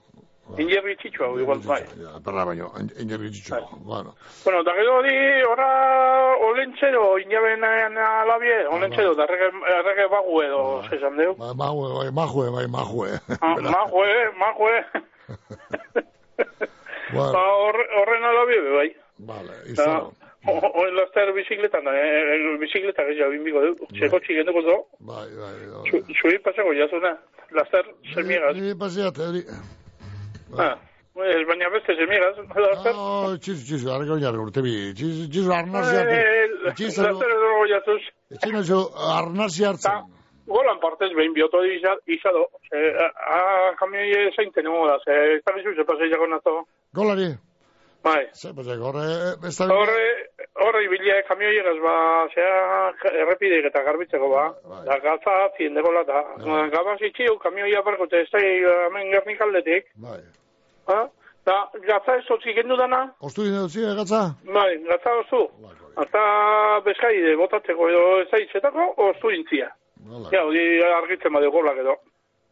Hau, 0.46 1.38
igual, 1.40 1.58
bai. 1.64 1.82
Perra 2.24 2.44
baino, 2.44 2.70
inger 3.00 3.18
gitxitxo. 3.20 3.78
Bueno. 3.80 4.14
Bueno, 4.44 4.62
da 4.62 4.74
gero 4.76 4.98
hori, 4.98 5.16
ora, 5.50 6.36
olentzero, 6.36 7.18
inaben 7.18 7.64
alabie, 7.64 8.66
olentzero, 8.68 9.14
da 9.14 9.24
errege, 9.24 9.48
errege 9.78 10.06
bagu 10.12 10.42
edo, 10.42 10.82
zesan 10.90 11.16
deu. 11.16 11.34
Ba, 11.36 11.54
Mahue, 11.54 11.88
bai, 11.96 12.10
mahue, 12.12 12.50
bai. 12.50 12.66
Ah, 13.40 13.56
Majue, 13.74 14.32
majue. 14.38 14.84
Bueno, 17.14 17.32
Ba, 17.32 17.42
horre- 17.62 17.88
horren 18.00 18.24
alabie, 18.24 18.60
bai. 18.74 18.88
vale, 19.18 19.52
izan. 19.70 20.08
Oen 20.46 20.94
laster 20.96 21.30
bizikletan, 21.32 21.86
eh, 21.86 22.34
el 22.34 22.58
bizikleta 22.58 23.04
gehiago 23.08 23.30
binbiko 23.32 23.60
du. 23.62 23.86
Zeko 24.00 24.18
txigenduko 24.20 24.62
zo, 24.66 24.74
Bai, 25.00 25.28
bai. 25.38 25.54
zu- 25.90 26.02
zuri 26.20 26.38
pasako 26.42 26.74
jazuna. 26.74 27.14
Laster 27.52 27.84
semigaz. 28.14 28.56
Ni 28.56 28.74
paseat, 28.74 29.16
hori. 29.18 29.44
Ez 31.14 31.46
baina 31.46 31.68
beste. 31.70 31.94
Oh, 32.94 33.36
txizu, 33.38 33.62
txizu, 33.68 33.90
arreko 33.94 34.14
oinar 34.18 34.34
urte 34.34 34.62
bi. 34.62 34.92
Txizu, 34.98 35.28
txizu, 35.30 35.52
arnazi 35.54 35.96
hartzen. 35.96 36.74
Txizu, 36.74 37.02
txizu, 37.06 37.98
txizu, 38.42 38.80
arnazi 39.14 39.64
hartzen. 39.64 40.10
Golan 40.46 40.80
partez 40.80 41.08
behin 41.16 41.32
bioto 41.32 41.62
iza- 41.64 42.00
izado. 42.06 42.48
Eh, 42.72 42.92
a 43.36 43.72
kamioi 43.78 44.30
zein 44.36 44.50
tenemo 44.52 44.86
da, 44.86 44.98
ze, 45.04 45.36
ez 45.36 45.42
da 45.46 45.52
bizu, 45.56 45.72
ze 45.76 45.84
pasei 45.84 46.10
jago 46.10 46.26
nazo. 46.26 46.66
Golari. 46.92 47.30
Bai. 48.04 48.26
Ze, 48.36 48.52
pasek, 48.52 48.80
horre, 48.84 49.04
ez 49.48 49.56
da... 49.56 49.64
Horre, 49.72 50.04
horre 50.60 50.84
ibilia 50.84 51.22
kamioi 51.28 51.56
egaz, 51.56 51.78
ba, 51.80 51.94
zea, 52.34 52.92
errepideik 53.22 53.64
eta 53.70 53.80
garbitzeko, 53.86 54.28
ba. 54.28 54.44
Da, 54.84 54.98
gaza, 55.00 55.48
ziendekola, 55.56 56.02
da. 56.04 56.20
Gabaz 56.74 57.00
itxiu, 57.00 57.38
kamioia 57.38 57.80
barko, 57.82 58.04
eta 58.04 58.20
ez 58.20 58.28
da, 58.34 58.38
hemen 58.90 59.08
gernik. 59.14 59.40
Bai. 59.96 60.20
Ha? 60.88 61.08
Da, 61.44 61.56
gatza 61.86 62.14
ez 62.16 62.24
otzi 62.32 62.54
gendu 62.56 62.76
dana, 62.76 63.02
Ostu 63.20 63.44
dine 63.44 63.58
dutzi, 63.66 63.82
gatza? 63.96 64.20
bai, 64.48 64.78
gatza 64.88 65.12
ostu. 65.20 65.42
Eta 66.02 66.22
bezkai 66.86 67.36
botatzeko 67.36 67.88
edo 67.90 68.04
ezaitzetako, 68.22 68.86
ostu 69.10 69.30
intzia. 69.30 69.68
Ja, 70.32 70.42
hori 70.44 70.64
argitzen 70.82 71.32
bade 71.32 71.48
golak 71.52 71.76
edo. 71.84 71.94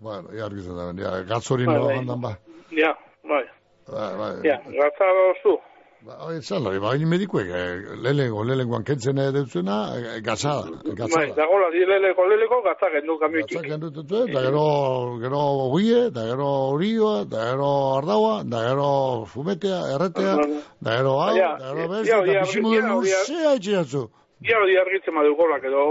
Bueno, 0.02 0.28
ja 0.36 0.44
argitzen 0.46 0.76
da, 0.76 0.90
ja, 1.02 1.10
gatzorin 1.24 1.66
Bai, 1.66 1.76
no 1.78 1.86
bai. 1.86 1.96
handan 1.98 2.20
ba. 2.20 2.34
Ja, 2.70 2.92
bai. 3.24 3.44
Bai, 3.88 4.12
bai. 4.20 4.32
Ja, 4.44 4.58
gatza 4.76 5.08
ostu. 5.30 5.56
Ba, 6.02 6.16
zan, 6.42 6.64
hori, 6.66 6.80
baina 6.82 7.06
medikuek, 7.06 7.46
eh, 7.46 7.96
lehenengo, 8.02 8.42
lehenengoan 8.42 8.82
kentzen 8.82 9.20
dutzuna, 9.34 9.74
eh, 9.94 10.20
gatza, 10.26 10.54
gatza 10.98 11.18
Bai, 11.18 11.28
da. 11.28 11.36
da 11.36 11.46
gola, 11.46 11.68
di 11.70 11.84
leleko, 11.86 12.24
leleko, 12.26 12.58
gatza 12.64 12.88
gendu 12.90 13.18
kamioitik. 13.20 13.60
Gatza 13.60 13.68
kendu 13.68 13.90
dutzu, 13.94 14.24
eta 14.26 14.42
gero, 14.48 14.64
gero 15.22 15.42
guie, 15.70 16.00
eta 16.08 16.24
gero 16.32 16.48
orioa, 16.72 17.20
eta 17.22 17.44
gero 17.52 17.70
ardaua, 18.00 18.34
eta 18.42 18.64
gero 18.66 18.88
fumetea, 19.30 19.78
erretea, 19.94 20.34
eta 20.82 20.96
gero 20.98 21.14
hau, 21.22 21.36
eta 21.38 21.70
gero 21.70 21.86
eta 22.02 22.42
bizimu 22.48 22.74
ja, 22.74 22.80
den 22.80 22.90
luzea 22.96 23.54
itxiatzu. 23.60 24.04
Ja, 24.50 24.58
hori 24.58 24.76
argitzen 24.82 25.14
badu 25.14 25.38
golak 25.38 25.70
edo. 25.70 25.86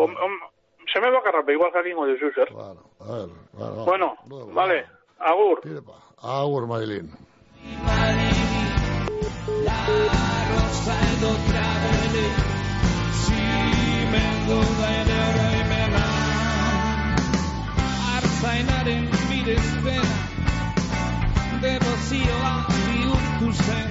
Seme 0.92 1.08
bakarra, 1.16 1.46
be 1.48 1.56
igual 1.56 1.72
jakingo 1.72 2.10
duzu 2.12 2.34
zer. 2.36 2.52
Bueno, 3.88 4.16
vale, 4.60 4.84
agur. 5.20 5.64
Agur, 6.20 6.68
Mailin. 6.68 7.14
Rosa 9.48 10.96
edo 11.14 11.32
trabele 11.48 12.26
Zimengo 13.22 14.60
da 14.80 14.90
ederra 15.02 15.48
imena 15.62 16.06
Artzainaren 18.18 19.06
bidezpena 19.30 20.18
Devozioa 21.64 22.54
bihurtu 22.70 23.52
zen 23.64 23.90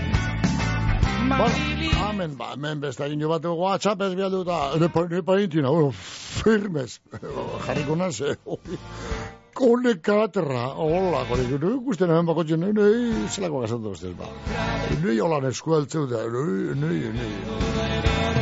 Bueno, 1.30 1.90
amen, 2.08 2.32
ba, 2.38 2.46
hemen 2.54 2.80
beste 2.82 3.04
egin 3.06 3.20
bat 3.30 3.44
WhatsApp 3.44 4.00
ez 4.02 4.14
bialdu 4.18 4.40
eta 4.42 4.56
ne, 4.80 4.88
pa- 4.88 5.06
ne 5.10 5.20
parintina, 5.22 5.70
bueno, 5.70 5.90
firmes, 6.42 6.96
jarriko 7.66 7.94
naz, 7.96 8.20
eh, 8.20 8.34
kone 9.54 9.94
katerra, 10.02 10.66
hola, 10.76 11.24
kone, 11.28 11.46
ne 11.50 11.72
ikusten 11.76 12.10
hemen 12.10 12.28
bako 12.28 12.44
txen, 12.48 12.66
ne, 12.76 12.88
zelako 13.28 13.64
gazatu 13.64 13.94
ustez, 13.94 14.12
ba, 14.18 14.28
ne 15.04 15.16
holan 15.20 15.48
eskueltzeu 15.50 16.06
da, 16.10 16.24
ne, 16.26 16.74
ne, 16.82 17.14
ne, 17.16 17.30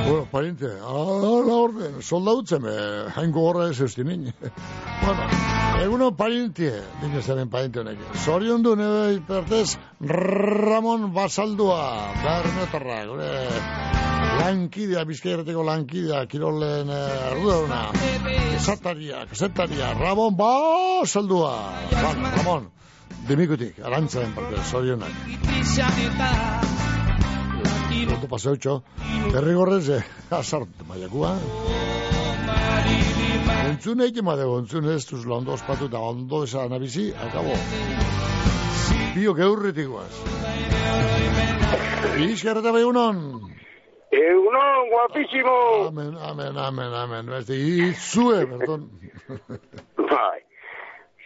bueno, 0.08 0.24
parinte, 0.32 0.72
ala 0.80 1.60
orden, 1.68 2.02
soldautzen, 2.02 2.66
eh, 2.68 3.12
hainko 3.16 3.48
horra 3.50 3.70
ez 3.70 3.80
eusti 3.80 4.04
nini, 4.04 4.32
bueno, 5.04 5.30
Eguno 5.78 6.08
parintie, 6.18 6.72
dine 6.98 7.20
zaren 7.22 7.50
parinte 7.52 7.78
honek. 7.78 8.00
Zorion 8.24 8.64
du 8.66 8.74
nebe 8.76 9.14
hipertez 9.14 9.76
Ramon 10.00 11.12
Basaldua, 11.14 11.80
bermetorra, 12.24 13.00
gure 13.12 14.07
lankidea, 14.38 15.04
bizkaierteko 15.08 15.64
lankidea, 15.66 16.24
kirolen 16.30 16.90
eh, 16.90 17.30
arduruna. 17.30 17.82
Kasataria, 18.54 19.24
kasataria, 19.30 19.92
Ramon 19.98 20.36
Basaldua. 20.38 21.54
Vale, 21.92 22.32
Ramon, 22.36 22.70
dimikutik, 23.28 23.80
arantzaren 23.84 24.34
parte, 24.36 24.62
zorionak. 24.70 25.24
Izan 25.60 26.04
eta 26.06 26.32
Ondo 27.98 28.28
paseutxo, 28.30 28.82
derrigorrez, 29.32 29.88
eh, 29.96 30.02
azart, 30.30 30.84
maiakua. 30.88 31.32
Entzun 33.68 34.00
egin 34.04 34.24
badego, 34.24 34.58
entzun 34.62 34.88
ez 34.92 35.02
duz 35.10 35.24
ondo 35.26 35.56
ospatu 35.56 35.88
eta 35.90 36.00
ondo 36.12 36.42
esan 36.46 36.72
abizi, 36.72 37.08
akabo. 37.26 37.56
Bio 39.16 39.34
geurritik 39.34 39.90
guaz. 39.90 40.12
Izkerreta 42.28 42.72
behunon. 42.72 43.57
Egunon, 44.10 44.88
guapísimo. 44.90 45.86
Amen, 45.88 46.16
amen, 46.16 46.56
amen, 46.56 46.92
amen. 46.94 47.26
Beste, 47.26 47.54
itzue, 47.54 48.46
perdón. 48.46 48.88
Bai. 49.96 50.40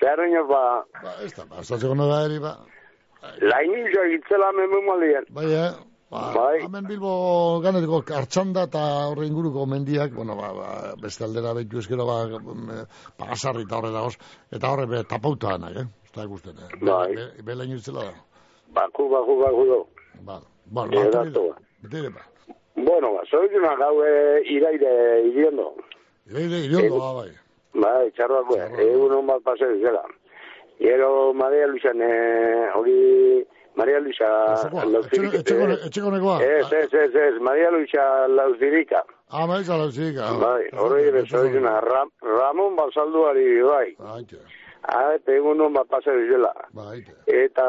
Zer 0.01 0.19
baino 0.19 0.43
ba, 0.49 0.83
Ba, 1.03 1.13
ez 1.23 1.31
da, 1.37 1.45
ba, 1.47 1.63
zatzeko 1.63 1.95
da 1.95 2.25
eri, 2.27 2.41
ba. 2.43 2.57
lainin 3.41 3.87
jo 3.95 4.03
itzela 4.17 4.51
memumalian. 4.53 5.25
Bai, 5.31 5.47
eh? 5.55 5.71
Ba, 6.11 6.23
Bai. 6.35 6.59
Hemen 6.65 6.89
Bilbo 6.91 7.61
ganetiko 7.63 8.03
hartxanda 8.19 8.65
eta 8.67 8.83
horre 9.13 9.29
inguruko 9.31 9.65
mendiak, 9.67 10.11
bueno, 10.13 10.35
ba, 10.37 10.51
ba, 10.53 10.73
beste 11.01 11.25
aldera 11.25 11.55
behitu 11.55 11.79
ezkero, 11.79 12.05
ba, 12.05 12.19
mm, 12.27 12.83
pagasarri 13.17 13.63
eta 13.63 13.79
horre 13.79 13.93
dagoz, 13.95 14.19
eta 14.51 14.73
horre 14.73 14.87
be, 14.91 15.05
tapauta 15.05 15.55
eh? 15.71 15.87
Ez 16.05 16.13
da 16.17 16.25
ikusten, 16.27 16.59
eh? 16.59 16.77
Bai. 16.83 17.15
Be, 17.15 17.43
be, 17.47 17.53
itzela 17.79 18.11
da. 18.11 18.13
Baku, 18.75 19.09
baku, 19.09 19.39
baku 19.41 19.65
do. 19.71 19.81
Ba, 20.27 20.41
Eh, 20.73 20.75
ba, 20.75 20.87
dato. 20.89 21.55
dire, 21.83 22.11
ba. 22.11 22.32
Bueno, 22.75 23.13
ba, 23.15 23.23
zorituna 23.31 23.75
gau 23.77 24.03
e, 24.05 24.43
iraire 24.49 25.23
iriondo. 25.29 25.75
Ire, 26.31 26.59
iriondo, 26.67 26.99
ba, 26.99 27.13
bai. 27.21 27.31
Bai, 27.75 28.11
txarroako, 28.17 28.57
egun 28.81 29.13
hon 29.19 29.27
bat 29.27 29.43
paseo 29.45 29.75
zela. 29.81 30.03
Gero 30.81 31.33
Maria 31.35 31.67
Luisan, 31.69 32.01
eh, 32.03 32.69
hori, 32.75 33.45
Maria 33.77 34.01
Luisa 34.01 34.29
Lauzirika. 34.85 35.39
Etxeko, 35.87 36.11
nekoa. 36.11 36.41
Ez, 36.45 36.67
ez, 36.73 36.93
ez, 36.93 37.15
ez, 37.15 37.39
Maria 37.41 37.71
Luisa 37.71 38.27
Lauzirika. 38.29 39.03
Ah, 39.31 39.47
bai, 39.47 39.63
zala 39.65 39.87
utzika. 39.89 40.33
Bai, 40.41 40.67
hori 40.77 41.11
bezoizuna, 41.15 41.79
Ram, 41.81 42.11
Ramon 42.23 42.77
Balsalduari, 42.77 43.63
bai. 43.63 43.87
Bai, 43.99 44.25
Ah, 44.83 45.13
eta 45.15 45.31
egun 45.31 45.61
hon 45.63 45.73
bat 45.73 45.87
paseo 45.89 46.13
zela. 46.27 46.51
bai. 46.75 47.05
Eta 47.31 47.65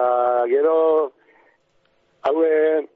gero, 0.49 1.11
haue, 2.23 2.87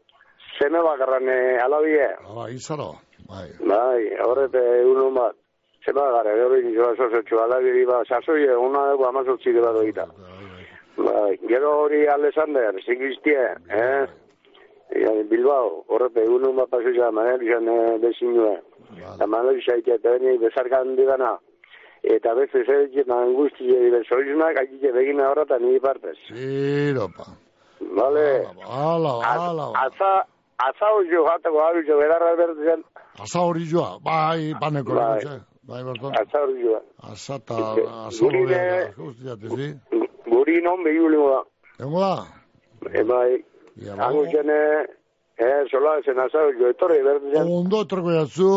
zeme 0.57 0.81
bakarran 0.83 1.29
eh, 1.29 1.57
alabie. 1.63 2.07
Bai, 2.35 2.53
izaro. 2.53 2.93
Bai. 3.29 3.47
Bai, 3.59 4.03
horrete 4.25 4.61
egun 4.81 5.01
hon 5.05 5.17
bat. 5.17 5.35
Zeme 5.85 6.01
bakarra, 6.01 6.35
gero 6.35 6.59
inizoa 6.59 6.93
sosotxu 6.97 7.39
alabiri, 7.39 7.85
ba, 7.85 8.03
sasoi 8.05 8.45
eguna 8.45 8.85
dugu 8.91 9.07
amazotzi 9.07 9.53
dela 9.55 9.73
doita. 9.73 10.07
Bai, 10.97 11.37
gero 11.47 11.73
hori 11.83 12.05
Alexander, 12.07 12.75
zingiztie, 12.85 13.43
eh? 13.69 14.05
Ja, 14.97 15.11
Bilbao, 15.29 15.83
horrete 15.91 16.23
egun 16.23 16.47
hon 16.47 16.55
bat 16.61 16.71
paseo 16.71 16.95
zela, 16.95 17.11
manel 17.11 17.43
izan 17.43 17.67
eh, 17.71 17.97
bezinua. 18.03 18.55
Eta 18.97 19.27
izaitea, 19.59 19.95
eta 19.99 20.15
beni 20.15 20.37
bezarkan 20.41 20.95
digana. 20.95 21.35
Eta 22.07 22.33
beste 22.37 22.61
zertzen 22.63 23.11
angustia 23.11 23.79
bezoizunak, 23.91 24.59
akite 24.61 24.93
begina 24.95 25.27
horretan 25.31 25.63
nire 25.65 25.81
partez. 25.83 26.15
Ziropa. 26.29 27.25
Vale. 27.81 28.45
Ala, 28.63 29.13
ala. 29.27 29.67
Atza, 29.83 30.11
atza 30.57 30.85
hori 30.93 31.09
jo 31.09 31.23
jateko 31.25 31.57
hori 31.67 31.87
jo 31.87 31.97
bedarra 31.99 32.35
bertzen. 32.35 32.83
Asa 33.23 33.39
hori 33.39 33.65
joa, 33.71 33.99
bai, 33.99 34.53
paneko. 34.61 34.93
Bai. 34.93 35.23
Bai, 35.25 35.39
bai 35.69 35.83
Berton. 35.83 36.13
Atza 36.21 36.41
hori 36.43 36.63
joa. 36.63 36.81
Asa 37.11 37.35
eta 37.35 37.55
asa 38.07 38.25
hori 38.25 38.43
joa. 38.47 39.35
zi. 39.57 39.69
Guri 40.31 40.61
non 40.61 40.83
behiulingo 40.83 41.29
da. 41.29 41.41
Engo 41.83 41.99
da? 41.99 42.25
E 42.93 43.03
bai, 43.03 43.43
hango 43.97 44.25
zene, 44.31 44.59
eh, 45.37 45.63
sola 45.71 45.99
zen 46.05 46.17
jo, 46.59 46.69
etorri 46.73 47.01
bertzen. 47.05 47.47
Ondo 47.59 47.81
etorko 47.85 48.11
jatzu, 48.15 48.49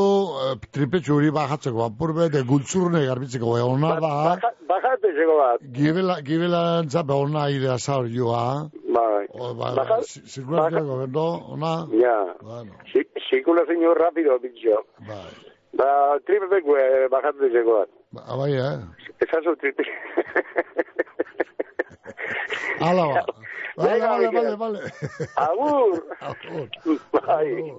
eh, 0.47 0.55
tripetxu 0.73 1.17
hori 1.19 1.31
bajatzeko, 1.31 1.85
apurbe, 1.85 2.29
de 2.33 2.43
gultzurne 2.49 3.05
garbitzeko, 3.07 3.59
eh, 3.59 3.63
ona 3.63 3.95
da. 4.01 4.39
Bajate 4.71 5.13
zego 5.17 5.37
bat. 5.39 5.61
Gibela, 5.77 6.21
gibela 6.23 6.63
entzape 6.83 7.13
ona 7.13 7.49
ide 7.51 7.69
hori 7.69 8.15
joa. 8.17 8.69
Bai. 8.95 9.27
Ba, 9.31 9.75
Baja- 9.77 10.01
zirkulazioako, 10.05 10.97
bendo, 11.05 11.27
ona. 11.55 11.75
Ja. 12.01 12.17
Bueno, 12.43 12.73
Si- 12.93 13.07
Zirkulazio 13.31 13.95
rapido, 13.95 14.39
bitxo. 14.39 14.83
bai. 15.07 15.31
Ba, 15.73 16.19
tripepeko 16.27 16.77
eh, 16.77 17.09
bajate 17.09 17.51
zego 17.53 17.79
bat. 17.79 17.89
Ba, 18.13 18.37
bai, 18.37 18.53
eh? 18.55 18.79
Ezazu 19.23 19.55
tripe. 19.57 19.85
Ala 22.81 23.05
ba. 23.07 23.25
Vale, 23.77 23.91
Venga, 23.91 24.31
vale, 24.31 24.57
vale. 24.57 24.93
Agur. 25.37 26.17
Agur. 26.21 26.69
Bai. 27.13 27.75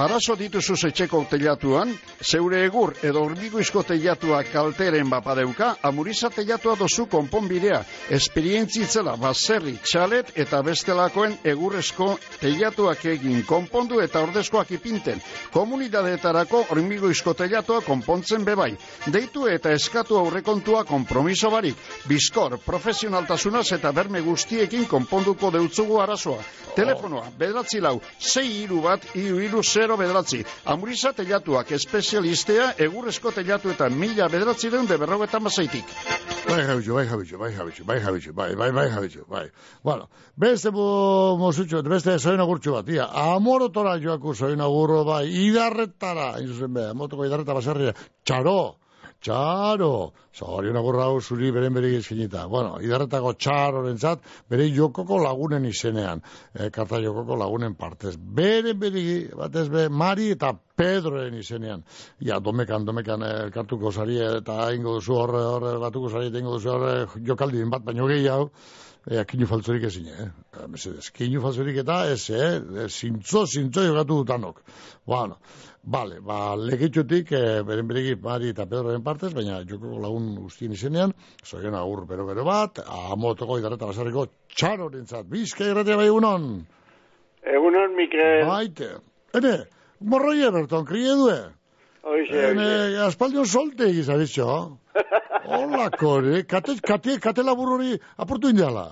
Arazo 0.00 0.32
dituzu 0.32 0.78
etxeko 0.88 1.18
teilatuan, 1.28 1.90
zeure 2.24 2.62
egur 2.64 2.94
edo 3.04 3.20
hormigoizko 3.20 3.82
teilatua 3.84 4.38
kalteren 4.48 5.10
bapadeuka, 5.12 5.74
amuriza 5.84 6.30
teilatua 6.32 6.72
dozu 6.80 7.04
konponbidea, 7.12 7.82
esperientzitzela 8.16 9.18
baserri, 9.20 9.74
txalet 9.84 10.30
eta 10.40 10.62
bestelakoen 10.64 11.34
egurrezko 11.52 12.14
teilatuak 12.40 13.04
egin 13.12 13.42
konpondu 13.44 14.00
eta 14.00 14.22
ordezkoak 14.24 14.72
ipinten. 14.78 15.20
Komunidadeetarako 15.52 16.62
hormigoizko 16.70 17.36
teilatua 17.42 17.82
konpontzen 17.84 18.48
bebai. 18.48 18.70
Deitu 19.12 19.50
eta 19.52 19.74
eskatu 19.76 20.16
aurrekontua 20.22 20.86
kompromiso 20.88 21.52
barik. 21.52 21.76
Bizkor, 22.08 22.56
profesionaltasunaz 22.64 23.66
eta 23.76 23.92
berme 23.92 24.24
guztiekin 24.24 24.88
konponduko 24.88 25.52
deutzugu 25.52 26.00
arazoa. 26.00 26.40
Telefonoa, 26.72 27.28
bederatzi 27.36 27.84
lau, 27.84 27.98
sei 28.16 28.62
iru 28.62 28.80
bat, 28.88 29.04
iru 29.18 29.44
iru 29.44 29.60
0 29.60 29.89
0 29.90 29.98
bederatzi. 29.98 30.44
Amurisa 30.70 31.12
telatuak 31.16 31.72
espezialistea 31.74 32.74
egurrezko 32.86 33.32
telatu 33.34 33.72
eta 33.74 33.88
mila 33.90 34.28
bederatzi 34.30 34.70
deun 34.70 34.86
de 34.86 34.98
berrogetan 34.98 35.44
bazaitik. 35.44 35.94
Bai, 36.46 36.62
jabitxu, 36.66 36.94
bai, 36.94 37.06
jabitxu, 37.06 37.38
bai, 37.38 37.50
jabitxu, 37.54 37.84
bai, 37.86 37.98
jabitxu, 38.04 38.34
bai, 38.34 38.54
bai, 38.58 38.70
bai, 38.72 38.86
jabitxu, 38.90 39.24
bai. 39.30 39.46
Bueno, 39.84 40.08
beste 40.36 40.70
bu, 40.74 40.84
mozutxo, 41.38 41.82
beste 41.82 42.18
zoin 42.18 42.40
agurtxu 42.40 42.74
bat, 42.78 42.88
ia, 42.88 43.06
amorotora 43.34 43.96
joaku 44.02 44.34
zoin 44.34 44.60
agurro, 44.60 45.04
bai, 45.04 45.24
idarretara, 45.46 46.32
inzuzen 46.42 46.74
be, 46.74 46.86
amotoko 46.94 47.26
idarreta 47.26 47.54
baserria, 47.54 47.94
txaro, 48.24 48.79
txaro, 49.20 50.12
zorion 50.34 50.78
agurra 50.80 51.06
hau 51.08 51.20
zuri 51.20 51.50
beren 51.52 51.74
bere 51.76 51.90
gizkinita. 51.92 52.46
Bueno, 52.48 52.78
idarretako 52.80 53.34
txaroren 53.36 53.98
zat, 53.98 54.24
bere 54.48 54.68
jokoko 54.72 55.18
lagunen 55.22 55.66
izenean, 55.68 56.22
e, 56.54 56.70
karta 56.70 57.00
jokoko 57.04 57.36
lagunen 57.36 57.76
partez. 57.76 58.16
Beren 58.16 58.78
bere, 58.80 59.04
batez 59.36 59.68
be, 59.68 59.88
Mari 59.88 60.30
eta 60.36 60.54
Pedroen 60.80 61.36
izenean. 61.36 61.84
Ja, 62.24 62.40
domekan, 62.40 62.86
domekan, 62.88 63.22
e, 63.22 63.32
kartuko 63.54 63.92
zari 63.92 64.20
eta 64.24 64.70
ingo 64.76 64.98
duzu 64.98 65.18
horre, 65.20 65.44
horre, 65.54 65.78
batuko 65.82 66.12
zari 66.12 66.32
eta 66.32 66.40
ingo 66.40 66.56
duzu 66.56 66.76
horre, 66.76 66.94
jokaldi 67.26 67.66
bat, 67.70 67.84
baino 67.84 68.08
gehiago, 68.08 68.52
Ea, 69.08 69.22
kinu 69.24 69.46
faltzurik 69.48 69.86
ezin, 69.88 70.08
eh? 70.12 70.26
Eh, 70.52 70.66
Mesedez, 70.68 71.06
kinu 71.16 71.40
faltzurik 71.40 71.78
eta 71.80 72.02
ez, 72.12 72.20
eh? 72.36 72.48
Eh, 72.82 72.88
Zintzo, 72.92 73.46
zintzo 73.46 73.84
jokatu 73.86 74.18
dutanok. 74.20 74.60
Bueno, 75.08 75.38
Bale, 75.82 76.18
ba, 76.20 76.54
legitxutik, 76.60 77.30
e, 77.32 77.62
beren 77.64 77.86
beregi 77.88 78.12
Mari 78.20 78.50
eta 78.52 78.66
Pedroren 78.68 79.02
partez, 79.02 79.30
baina 79.32 79.62
joko 79.64 79.96
lagun 80.02 80.34
guztien 80.36 80.74
izenean, 80.76 81.14
zoion 81.42 81.74
agur 81.74 82.04
bero-bero 82.06 82.44
bat, 82.44 82.82
amotoko 82.84 83.56
idarreta 83.58 83.88
basarriko 83.88 84.26
txaroren 84.52 85.06
zat. 85.06 85.24
Bizka 85.30 85.64
irratia 85.64 85.96
bai 85.96 86.10
egunon? 86.10 86.44
Egunon, 87.54 87.96
Mikel. 87.96 88.44
Baite. 88.44 88.90
Ene, 89.40 89.54
morroi 90.00 90.42
eberton, 90.50 90.84
krie 90.84 91.16
due? 91.16 91.38
Oixe, 92.04 92.44
Ene, 92.50 92.68
aspaldion 93.06 93.48
solte 93.48 93.88
egiz 93.88 94.10
abitxo. 94.12 94.50
Hola, 95.56 95.88
kore, 95.96 96.44
kate, 96.44 96.76
kate, 96.84 97.16
kate 97.24 97.46
labur 97.46 97.78
hori 97.78 97.96
apurtu 98.20 98.52
indiala. 98.52 98.90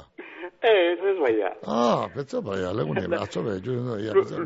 Ez, 0.65 0.97
ez 0.97 1.19
baina. 1.21 1.53
Ah, 1.69 2.09
petza 2.17 2.41
baina, 2.41 2.73
legune, 2.73 3.05
atzo 3.21 3.45
be, 3.45 3.61
jo, 3.61 4.01
ia, 4.01 4.17
petza 4.17 4.41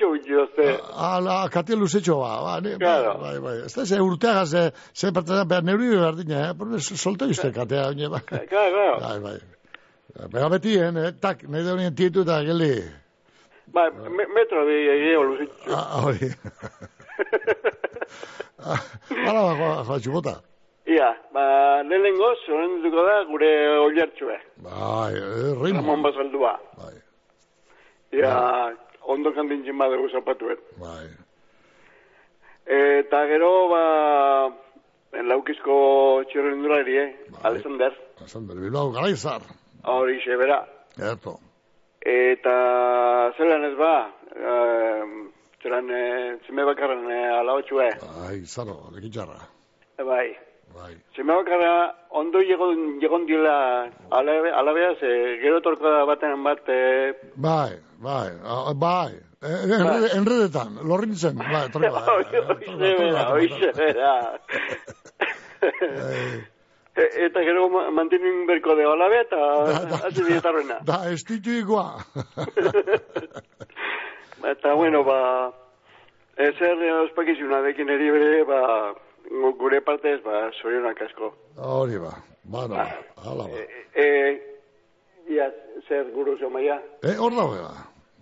be. 0.00 0.06
Luzitxo 0.06 0.10
bitxozte. 0.12 0.80
Ala, 0.96 1.48
kate 1.50 1.76
luzetxo 1.76 2.18
ba, 2.20 2.42
ba, 2.42 2.60
ne, 2.60 2.76
Claro. 2.78 3.18
bai, 3.20 3.38
bai, 3.40 3.56
ez 3.66 3.74
da, 3.74 3.84
ze 3.84 4.00
urteaga, 4.00 4.44
ze, 4.46 4.70
ze 4.94 5.12
pertena, 5.12 5.44
behar 5.44 5.62
neuri 5.64 5.88
berdina, 5.96 6.50
eh, 6.50 6.54
porque 6.58 6.80
solte 6.80 7.24
uste 7.24 7.52
katea, 7.52 7.88
oine, 7.88 8.08
ba. 8.08 8.20
Claro, 8.20 8.46
claro. 8.48 9.00
Bai, 9.00 9.18
bai. 9.20 9.38
Bega 10.32 10.48
betien, 10.48 10.96
eh, 10.96 11.12
tak, 11.20 11.42
nahi 11.48 11.64
da 11.64 11.72
honien 11.72 11.94
tietu 11.94 12.22
eta 12.22 12.42
geldi. 12.44 12.74
Ba, 13.72 13.90
me, 13.90 14.26
metro 14.34 14.64
di 14.66 14.78
egeo 14.96 15.22
luzitxo. 15.22 15.70
Ah, 15.70 16.02
hori. 16.02 16.30
Hala, 18.60 19.42
ba, 19.42 19.54
joa, 19.56 19.84
joa, 19.86 19.98
txupota. 20.00 20.34
Ia, 20.90 21.10
ba, 21.32 21.44
lehenengo, 21.86 22.32
zoren 22.46 22.80
duko 22.82 23.04
da 23.06 23.22
gure 23.28 23.50
oilertxue. 23.86 24.36
Bai, 24.64 25.12
eh, 25.14 25.54
ritmo. 25.62 25.80
Ramon 25.84 26.02
Basaldua. 26.02 26.56
Bai. 26.80 26.96
Ia, 28.18 28.32
ondo 29.02 29.32
kantintzen 29.34 29.78
badugu 29.78 30.08
zapatuen. 30.10 30.58
Bai. 30.80 31.06
Eta 32.70 33.24
gero, 33.26 33.50
ba, 33.72 33.84
en 35.18 35.28
laukizko 35.28 35.76
txirrendulari, 36.30 36.98
eh? 36.98 37.08
Alexander. 37.42 37.94
Alexander 38.18 38.56
Bilbao, 38.56 38.92
garaizar. 38.92 39.42
Hori 39.90 40.18
bera. 40.38 40.60
Erto. 40.98 41.38
Eta 42.00 42.54
zelan 43.36 43.64
ez 43.64 43.74
ba, 43.76 43.94
eh, 44.36 45.02
zelan 45.62 45.90
eh, 45.90 46.38
zime 46.46 46.64
bakarren 46.64 47.10
eh, 47.10 47.38
alaotxue. 47.40 47.88
Bai, 48.00 48.44
zaro, 48.46 48.76
lekitxarra. 48.94 49.40
E, 49.98 50.02
bai. 50.04 50.28
Bai. 50.74 50.94
Zime 51.16 51.34
bakarra 51.34 51.94
ondo 52.10 52.38
llegon, 52.40 52.98
llegon 53.00 53.26
dila 53.26 53.90
alabe, 54.10 54.50
alabea, 54.52 54.94
ze 55.00 55.38
gero 55.42 55.60
torko 55.60 55.90
da 55.90 56.04
baten 56.08 56.42
bat, 56.44 56.68
eh, 56.68 57.12
Bai, 57.36 57.70
bai, 57.98 58.30
ah, 58.44 58.72
bai. 58.74 59.12
Eh, 59.42 59.62
enrede, 59.72 60.08
enredetan, 60.18 60.74
lorrintzen, 60.84 61.36
bai, 61.38 61.70
torri 61.72 61.88
bai. 61.88 62.02
Oixe 62.16 62.40
bera, 62.98 63.32
oixe 63.32 63.72
bera. 63.76 64.38
Eta 67.00 67.40
gero 67.46 67.68
ma- 67.72 67.90
mantinin 67.90 68.44
berko 68.46 68.74
de 68.76 68.84
alabe 68.84 69.20
eta 69.22 69.38
hasi 70.04 70.22
dietarrena. 70.26 70.78
Da, 70.84 71.10
ez 71.10 71.24
ditu 71.24 71.50
igua. 71.50 71.94
Eta, 74.50 74.72
bueno, 74.74 75.02
ba, 75.04 75.52
ezer 76.36 76.76
ospakizuna 77.04 77.60
dekin 77.64 77.88
eri 77.92 78.10
bere, 78.10 78.44
ba, 78.48 78.60
gure 79.58 79.80
partez, 79.80 80.18
ba, 80.24 80.50
zorionak 80.62 81.00
asko. 81.06 81.32
Hori 81.56 81.98
ba, 81.98 82.12
bueno, 82.44 82.74
hala 83.24 83.44
ba. 83.48 83.58
E, 83.94 84.06
ia, 85.30 85.46
zer 85.88 86.10
guru 86.14 86.36
zo 86.38 86.50
maia. 86.50 86.80
Eh, 87.02 87.16
hor 87.18 87.30
da 87.36 87.46
bega. 87.46 87.72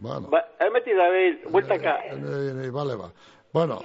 Bueno, 0.00 0.28
Ba, 0.30 0.44
emeti 0.60 0.94
da 0.94 1.08
behin, 1.10 1.38
bueltaka. 1.52 1.94
eh, 2.12 2.66
eh, 2.66 2.70
bale 2.70 2.96
ba. 2.96 3.08
Bueno, 3.52 3.80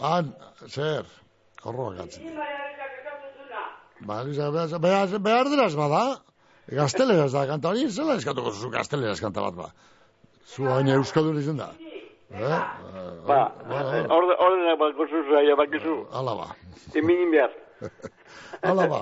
han, 0.00 0.34
zer, 0.68 1.04
horroak 1.64 1.98
atzen. 2.04 2.36
Ba, 4.06 4.22
Lisa, 4.22 4.50
behar, 4.52 5.08
behar, 5.18 5.48
deraz 5.50 5.74
bada, 5.74 6.02
gazteleraz 6.68 7.32
da 7.32 7.46
kanta 7.48 7.70
hori, 7.72 7.88
zela 7.90 8.14
eskatuko 8.20 8.52
zuzu 8.52 8.70
gazteleraz 8.70 9.20
kanta 9.20 9.40
bat 9.40 9.54
ba. 9.56 9.70
Zu 10.46 10.68
hain 10.70 10.88
euskadun 10.88 11.38
izan 11.40 11.56
da. 11.58 11.70
Eh? 12.30 12.62
Ba, 13.26 13.52
orde, 14.10 14.34
ordena 14.38 14.76
bakozu 14.76 15.22
zaila 15.30 15.56
bakizu. 15.56 15.96
Hala 16.12 16.34
ba. 16.34 16.46
Eminin 16.94 17.30
behar. 17.30 17.52
Hala 18.62 18.86
ba. 18.90 19.00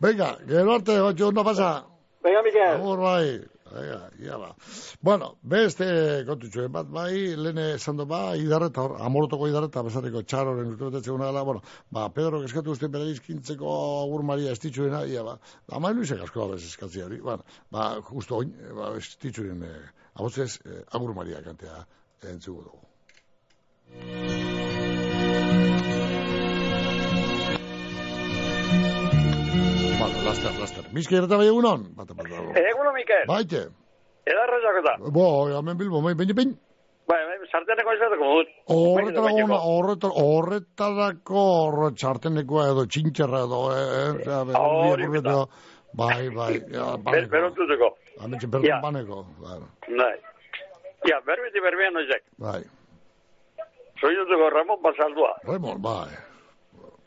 Venga, 0.00 0.36
gero 0.46 0.74
arte, 0.74 1.00
batxo, 1.02 1.28
ondo 1.28 1.44
pasa. 1.44 1.84
Venga, 2.22 2.42
Mikel. 2.42 2.74
Agur 2.74 3.00
bai. 3.00 3.40
Venga, 3.72 3.98
ia 4.20 4.36
ba. 4.38 4.54
Bueno, 5.02 5.34
beste 5.42 5.88
kontutxo, 6.28 6.68
bat 6.72 6.88
bai, 6.92 7.36
lehene 7.36 7.74
esan 7.74 7.98
du 8.00 8.06
ba, 8.08 8.36
idarreta 8.36 8.84
hor, 8.84 8.96
amorotoko 9.04 9.48
idarreta, 9.48 9.82
besarriko 9.84 10.22
txaroren 10.22 10.72
urtebetetzen 10.72 11.16
guna 11.16 11.28
gala, 11.28 11.44
bueno, 11.44 11.60
ba, 11.92 12.06
Pedro 12.14 12.40
eskatu 12.46 12.72
uste 12.72 12.88
bere 12.88 13.10
izkintzeko 13.12 13.74
agur 14.06 14.24
maria 14.30 14.56
estitxuena, 14.56 15.04
ia 15.04 15.24
ba, 15.26 15.36
ama 15.76 15.92
luizek 15.92 16.24
asko 16.24 16.46
abez 16.46 16.62
eskatzi 16.64 17.04
hori, 17.04 17.20
bueno, 17.20 17.44
ba, 17.74 17.90
justo 18.08 18.40
oin, 18.40 18.56
ba, 18.78 18.94
estitxuren, 18.96 19.62
eh, 19.68 20.10
abotzez, 20.14 20.50
eh, 20.64 20.82
agur 20.96 21.12
maria 21.20 21.44
kantea 21.44 21.84
entzugu 22.24 22.62
dugu. 22.62 22.78
Bueno, 29.98 30.22
laster, 30.24 30.52
laster. 30.60 30.84
Bizki 30.94 31.16
erreta 31.18 31.36
bai 31.40 31.48
egunon? 31.50 31.88
Bata, 31.96 32.14
bata, 32.14 32.30
bata. 32.30 32.60
Eguno, 32.70 32.92
Mikel. 32.94 33.24
Baite. 33.28 33.62
Edarra 34.28 34.58
jakota. 34.64 34.94
Bo, 35.10 35.26
hemen 35.58 35.78
bilbo, 35.78 36.02
bai, 36.04 36.14
baina, 36.14 36.34
baina, 36.38 36.56
Bai, 37.08 37.18
bai, 37.24 37.36
sarteneko 37.48 37.92
izateko 37.96 38.30
dut. 38.36 38.48
Horretarako, 38.74 39.58
horretar, 39.72 40.10
horretarako 40.22 41.44
horre 41.62 41.88
txartenekoa 41.96 42.66
edo 42.74 42.84
txintxerra 42.84 43.40
edo, 43.46 43.60
eh, 43.72 43.84
eh, 44.26 44.58
Hori 44.60 45.08
bai, 45.96 46.28
bai, 46.36 46.52
ja, 46.68 46.90
Ber, 46.98 47.02
paneko, 47.06 47.30
berontuteko. 47.32 47.88
ametxe 48.26 48.50
perdon 48.52 48.68
Ja. 48.68 48.80
paneko, 48.82 49.24
claro, 49.40 49.70
Bai. 49.88 50.18
Ja, 51.06 51.20
berbeti 51.26 51.60
berbean 51.60 51.92
noizek. 51.94 52.22
bai, 52.38 52.62
Soinutuko 54.00 54.50
Ramon 54.50 54.82
Basaldua. 54.82 55.34
Raimon, 55.44 55.82
bai, 55.82 56.08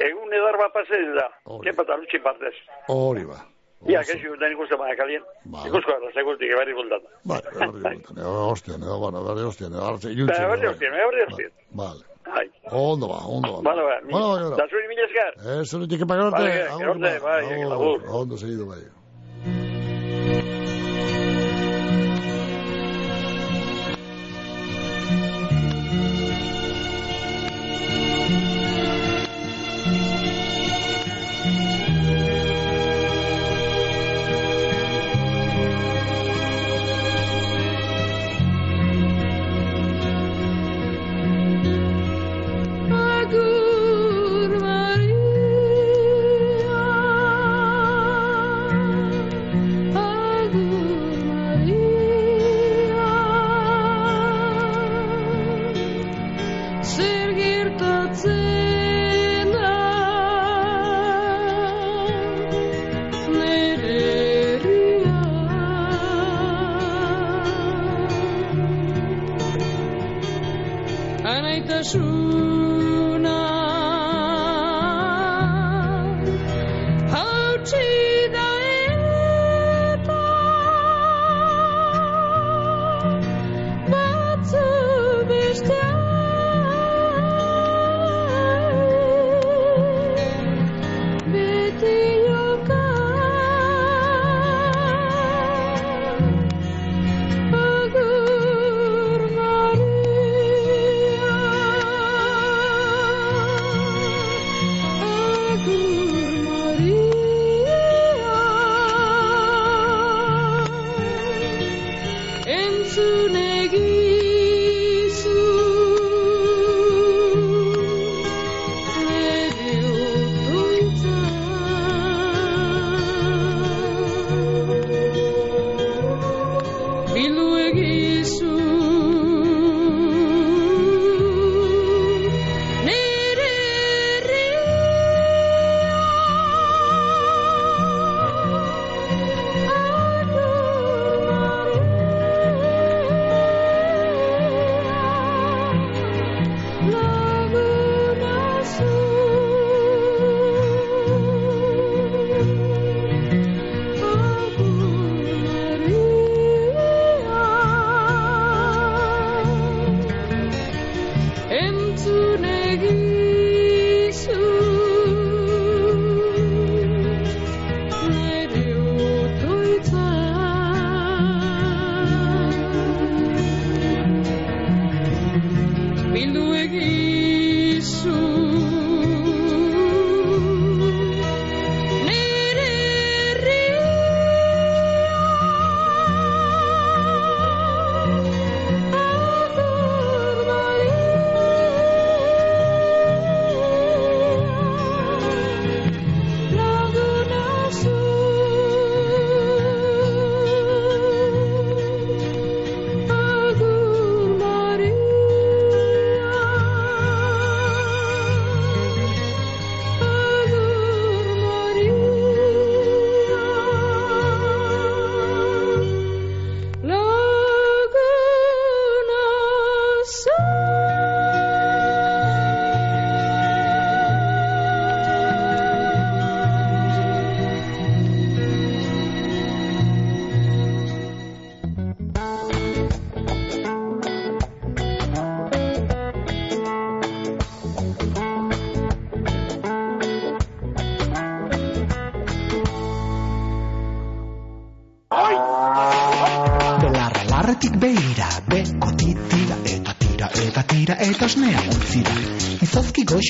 Egun 0.02 0.34
edar 0.34 0.58
bat 0.58 0.74
pasez 0.74 1.14
da. 1.16 1.28
Kepa 1.64 1.84
eta 1.84 1.96
lutxi 1.98 2.20
partez. 2.20 2.56
hori 2.90 3.24
ba, 3.26 3.38
Ja, 3.88 4.00
kexi 4.06 4.28
duten 4.30 4.52
ikusten 4.54 4.78
baina 4.78 4.96
kalien. 4.96 5.24
Ikusko 5.68 5.92
gara, 5.92 6.10
segurtik, 6.14 6.50
eberri 6.52 6.74
bultata. 6.74 7.08
bai, 7.26 7.40
berri 7.54 7.82
bultan, 7.82 8.18
edo 8.18 8.34
hostian, 8.50 8.82
edo, 8.84 8.98
bueno, 9.00 9.24
berri 9.24 9.42
hostian, 9.46 9.72
edo, 9.74 9.86
hartze, 9.86 10.12
iluntzen, 10.12 10.38
Ba, 10.38 10.48
Eberri 10.48 10.62
bai, 10.66 10.72
hostien, 10.74 10.94
eberri 10.94 11.22
hostien. 11.28 11.52
vale, 11.72 12.04
Bai. 12.26 12.48
ondo 12.72 13.08
ba, 13.08 13.20
ondo 13.26 13.52
ba, 13.54 13.62
Bueno, 13.62 13.84
ba, 13.90 14.02
mi- 14.02 14.12
bueno, 14.14 14.28
bueno, 14.30 14.50
da 14.52 14.68
zuri 14.70 14.88
mila 14.88 15.06
esker. 15.06 15.34
ez 15.62 15.70
zuretik 15.70 16.02
epa 16.02 16.14
gero 16.16 16.28
arte, 16.28 16.42
Vale, 16.42 16.62
agur, 16.64 16.80
gero 16.80 16.92
arte, 16.92 17.20
ba, 17.20 17.30
bai, 17.32 17.62
agur. 17.62 18.02
ondo 18.10 18.38
segido, 18.38 18.66
bai. 18.68 18.82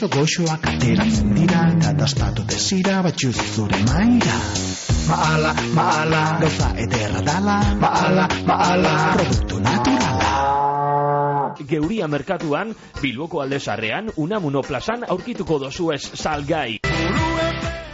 Goxo 0.08 0.42
goxoak 0.42 0.66
ateratzen 0.66 1.34
dira, 1.36 1.62
eta 1.76 1.94
dastatu 1.94 2.44
desira 2.50 3.02
batxuz 3.06 3.36
zure 3.54 3.78
maira. 3.86 4.38
Maala, 5.06 5.54
maala, 5.78 6.22
gauza 6.42 6.72
ederra 6.82 7.22
dala, 7.22 7.58
maala, 7.78 8.26
maala, 8.48 8.94
produktu 9.14 9.62
naturala. 9.62 10.34
Geuria 11.70 12.08
merkatuan, 12.08 12.74
Bilboko 13.02 13.42
aldezarrean, 13.46 14.10
Unamuno 14.18 14.66
plazan 14.66 15.06
aurkituko 15.08 15.60
dozu 15.62 15.92
ez 15.94 16.02
salgai. 16.18 16.81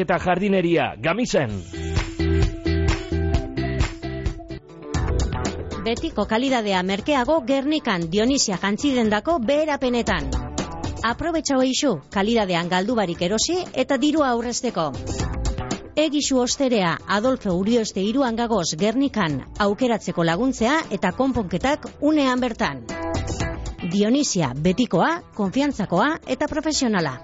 eta 0.00 0.18
jardineria, 0.18 0.94
gamizen. 0.98 1.52
Betiko 5.84 6.24
kalidadea 6.24 6.82
merkeago 6.82 7.42
Gernikan 7.46 8.08
Dionisia 8.10 8.56
jantzidendako 8.56 9.38
beherapenetan. 9.44 10.30
Aprobetxau 11.04 11.60
eixu, 11.60 11.98
kalidadean 12.10 12.70
galdubarik 12.72 13.20
erosi 13.26 13.58
eta 13.84 13.98
dirua 14.00 14.30
aurrezteko. 14.32 14.86
Egisu 15.94 16.40
osterea 16.40 16.96
Adolfo 17.06 17.52
Urioste 17.54 18.02
iruan 18.02 18.34
gagoz 18.40 18.70
Gernikan 18.80 19.36
aukeratzeko 19.66 20.24
laguntzea 20.24 20.80
eta 20.90 21.12
konponketak 21.12 21.86
unean 22.00 22.40
bertan. 22.40 22.82
Dionisia 23.92 24.54
betikoa, 24.56 25.10
konfiantzakoa 25.36 26.08
eta 26.26 26.48
profesionala. 26.48 27.18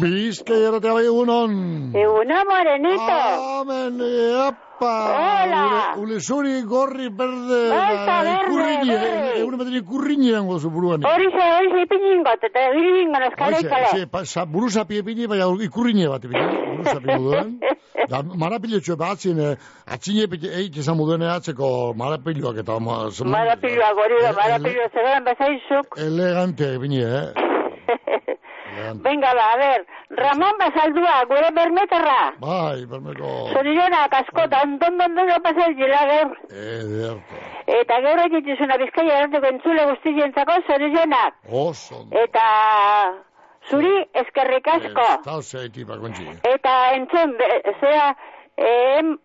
Bizkai 0.00 0.60
erratea 0.68 0.92
bai 0.96 1.04
egunon. 1.06 1.52
Egunon, 1.96 2.42
morenito. 2.50 3.18
Amen, 3.60 4.00
epa. 4.02 4.92
Hola. 5.16 5.60
Ule, 5.96 6.02
ule 6.02 6.18
zuri 6.20 6.60
gorri 6.68 7.08
berde. 7.08 7.60
Baita, 7.72 8.16
berde, 8.26 8.56
berde. 8.90 9.38
Egun 9.40 9.56
batean 9.60 9.78
ikurriñi 9.80 10.32
dango 10.34 10.58
zu 10.60 10.70
buruan. 10.74 11.00
Horixe, 11.08 11.46
horixe, 11.54 11.84
ipingingot, 11.86 12.44
eta 12.50 12.66
bilingon 12.74 13.24
eskale 13.30 13.62
ikale. 13.64 13.88
Hoxe, 13.92 14.06
pa, 14.12 14.24
sa, 14.24 14.44
buruzapi 14.44 15.00
epini, 15.00 15.26
baina 15.32 15.48
ikurriñe 15.68 16.10
bat 16.12 16.24
epini. 16.28 16.44
Buruzapi 16.76 17.06
moduan. 17.14 17.56
Da, 18.06 18.20
marapilo 18.22 18.78
txue 18.78 18.94
batzin, 18.94 19.38
eh, 19.42 19.56
atzine 19.90 20.28
epite, 20.28 20.46
eit 20.54 20.76
izan 20.78 20.94
moduen 20.94 21.24
atzeko 21.26 21.90
marapiloak 21.98 22.60
eta... 22.62 22.76
Ma, 22.78 23.08
zema- 23.10 23.32
Marapilua, 23.32 23.88
gori 23.98 24.20
da, 24.22 24.30
marapilua, 24.36 24.86
zegoen 24.94 25.24
bezaizuk. 25.26 25.96
Elegante 26.04 26.68
epini, 26.76 27.00
eh? 27.02 27.32
Venga, 28.94 29.34
ba, 29.34 29.52
a 29.52 29.56
ver, 29.56 29.86
Ramon 30.10 30.58
Basaldua, 30.58 31.24
gure 31.28 31.50
bermeterra. 31.54 32.34
Bai, 32.40 32.84
bermeko... 32.86 33.32
Zorionak 33.52 34.14
askota, 34.20 34.62
ondon 34.62 35.00
ondo 35.00 35.38
pasaz 35.42 35.72
dila 35.76 36.02
gaur. 36.12 36.34
Ederto. 36.50 37.42
Eta 37.80 38.00
gaur 38.06 38.24
egituzuna 38.26 38.78
bizkaia 38.82 39.18
eranteko 39.20 39.50
entzule 39.52 39.86
guztientzako 39.90 40.58
zorionak. 40.66 41.38
Oso. 41.50 42.04
Eta 42.24 42.46
zuri 43.70 43.94
eskerrik 44.22 44.68
asko. 44.76 45.06
Eta 45.18 45.38
bakontzi. 45.92 46.28
Eta 46.54 46.74
entzun, 46.94 47.36
zera, 47.80 48.10
em, 48.56 49.16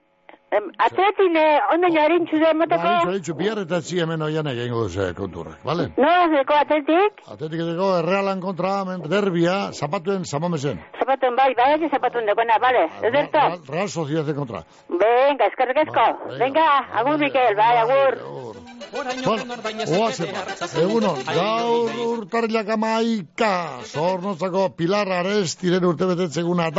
em, 0.51 0.65
atletin 0.77 1.35
eh, 1.39 1.59
ondo 1.73 1.87
jarintzu 1.95 2.39
da 2.41 2.49
emoteko. 2.51 2.83
Bai, 2.83 3.05
zaritzu, 3.05 3.35
bihar 3.39 3.61
eta 3.63 3.81
zi 3.81 3.99
hemen 4.03 4.21
oian 4.21 4.47
egin 4.51 4.73
duze 4.75 5.13
konturrak, 5.17 5.59
bale? 5.63 5.89
No, 5.97 6.11
zeko 6.35 6.57
atletik, 6.59 7.21
Atletik 7.31 7.59
edeko 7.65 7.91
errealan 7.99 8.41
kontra, 8.43 8.81
hemen 8.81 9.05
derbia, 9.09 9.71
zapatuen 9.73 10.25
zamomezen. 10.25 10.79
zapatun 10.99 11.35
bai, 11.35 11.53
bai, 11.57 11.69
eki 11.77 11.89
zapatun 11.91 12.25
dekona, 12.29 12.57
bale, 12.61 12.83
ederto. 13.09 13.37
Real, 13.37 13.59
Real 13.69 13.89
Sociedad 13.89 14.35
kontra. 14.35 14.63
Venga, 14.89 15.47
eskerrik 15.51 15.77
asko. 15.85 16.05
Venga, 16.39 16.67
agur 17.01 17.17
Mikel, 17.17 17.55
bai, 17.55 17.77
agur. 17.85 18.19
Bueno, 18.91 19.55
oazen, 20.01 20.33
egunon, 20.81 21.21
gaur 21.27 22.01
urtarrilak 22.07 22.69
amaika, 22.75 23.53
zornotzako 23.87 24.69
Pilar 24.75 25.07
Arestiren 25.21 25.85
urte 25.87 26.09
betetzeguna 26.11 26.69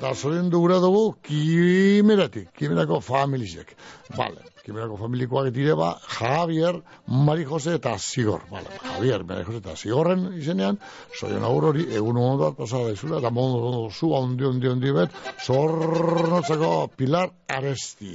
da. 0.00 0.08
Da 0.08 0.14
zorin 0.14 0.50
gure 0.50 0.78
dugu, 0.80 1.16
kimeratik, 1.22 2.52
kimerako 2.56 3.00
familizek. 3.00 3.74
Vale, 4.16 4.44
kimerako 4.64 4.96
familikoak 5.00 5.50
dire 5.52 5.74
ba, 5.76 5.94
Javier, 6.18 6.82
Mari 7.06 7.44
Jose 7.44 7.74
eta 7.78 7.94
Zigor. 7.98 8.42
Vale, 8.50 8.68
Javier, 8.82 9.24
Mari 9.24 9.44
Jose 9.44 9.58
eta 9.62 9.74
Zigorren 9.76 10.26
izenean, 10.38 10.78
zoion 11.18 11.44
agur 11.44 11.70
hori, 11.70 11.86
egun 11.96 12.20
ondo 12.20 12.44
bat 12.44 12.58
pasada 12.58 12.92
izula, 12.92 13.18
eta 13.22 13.30
mondo 13.30 13.62
ondo 13.68 13.90
zu, 13.90 14.12
ondi, 14.12 14.44
ondi, 14.44 14.68
ondi 14.68 14.92
bet, 14.92 15.16
zornotzako 15.44 16.70
Pilar 16.96 17.32
Aresti. 17.48 18.14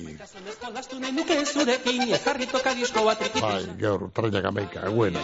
Bai, 3.41 3.63
gaur, 3.81 4.07
urtarrilak 4.07 4.49
amaika, 4.53 4.88
eguen. 4.91 5.17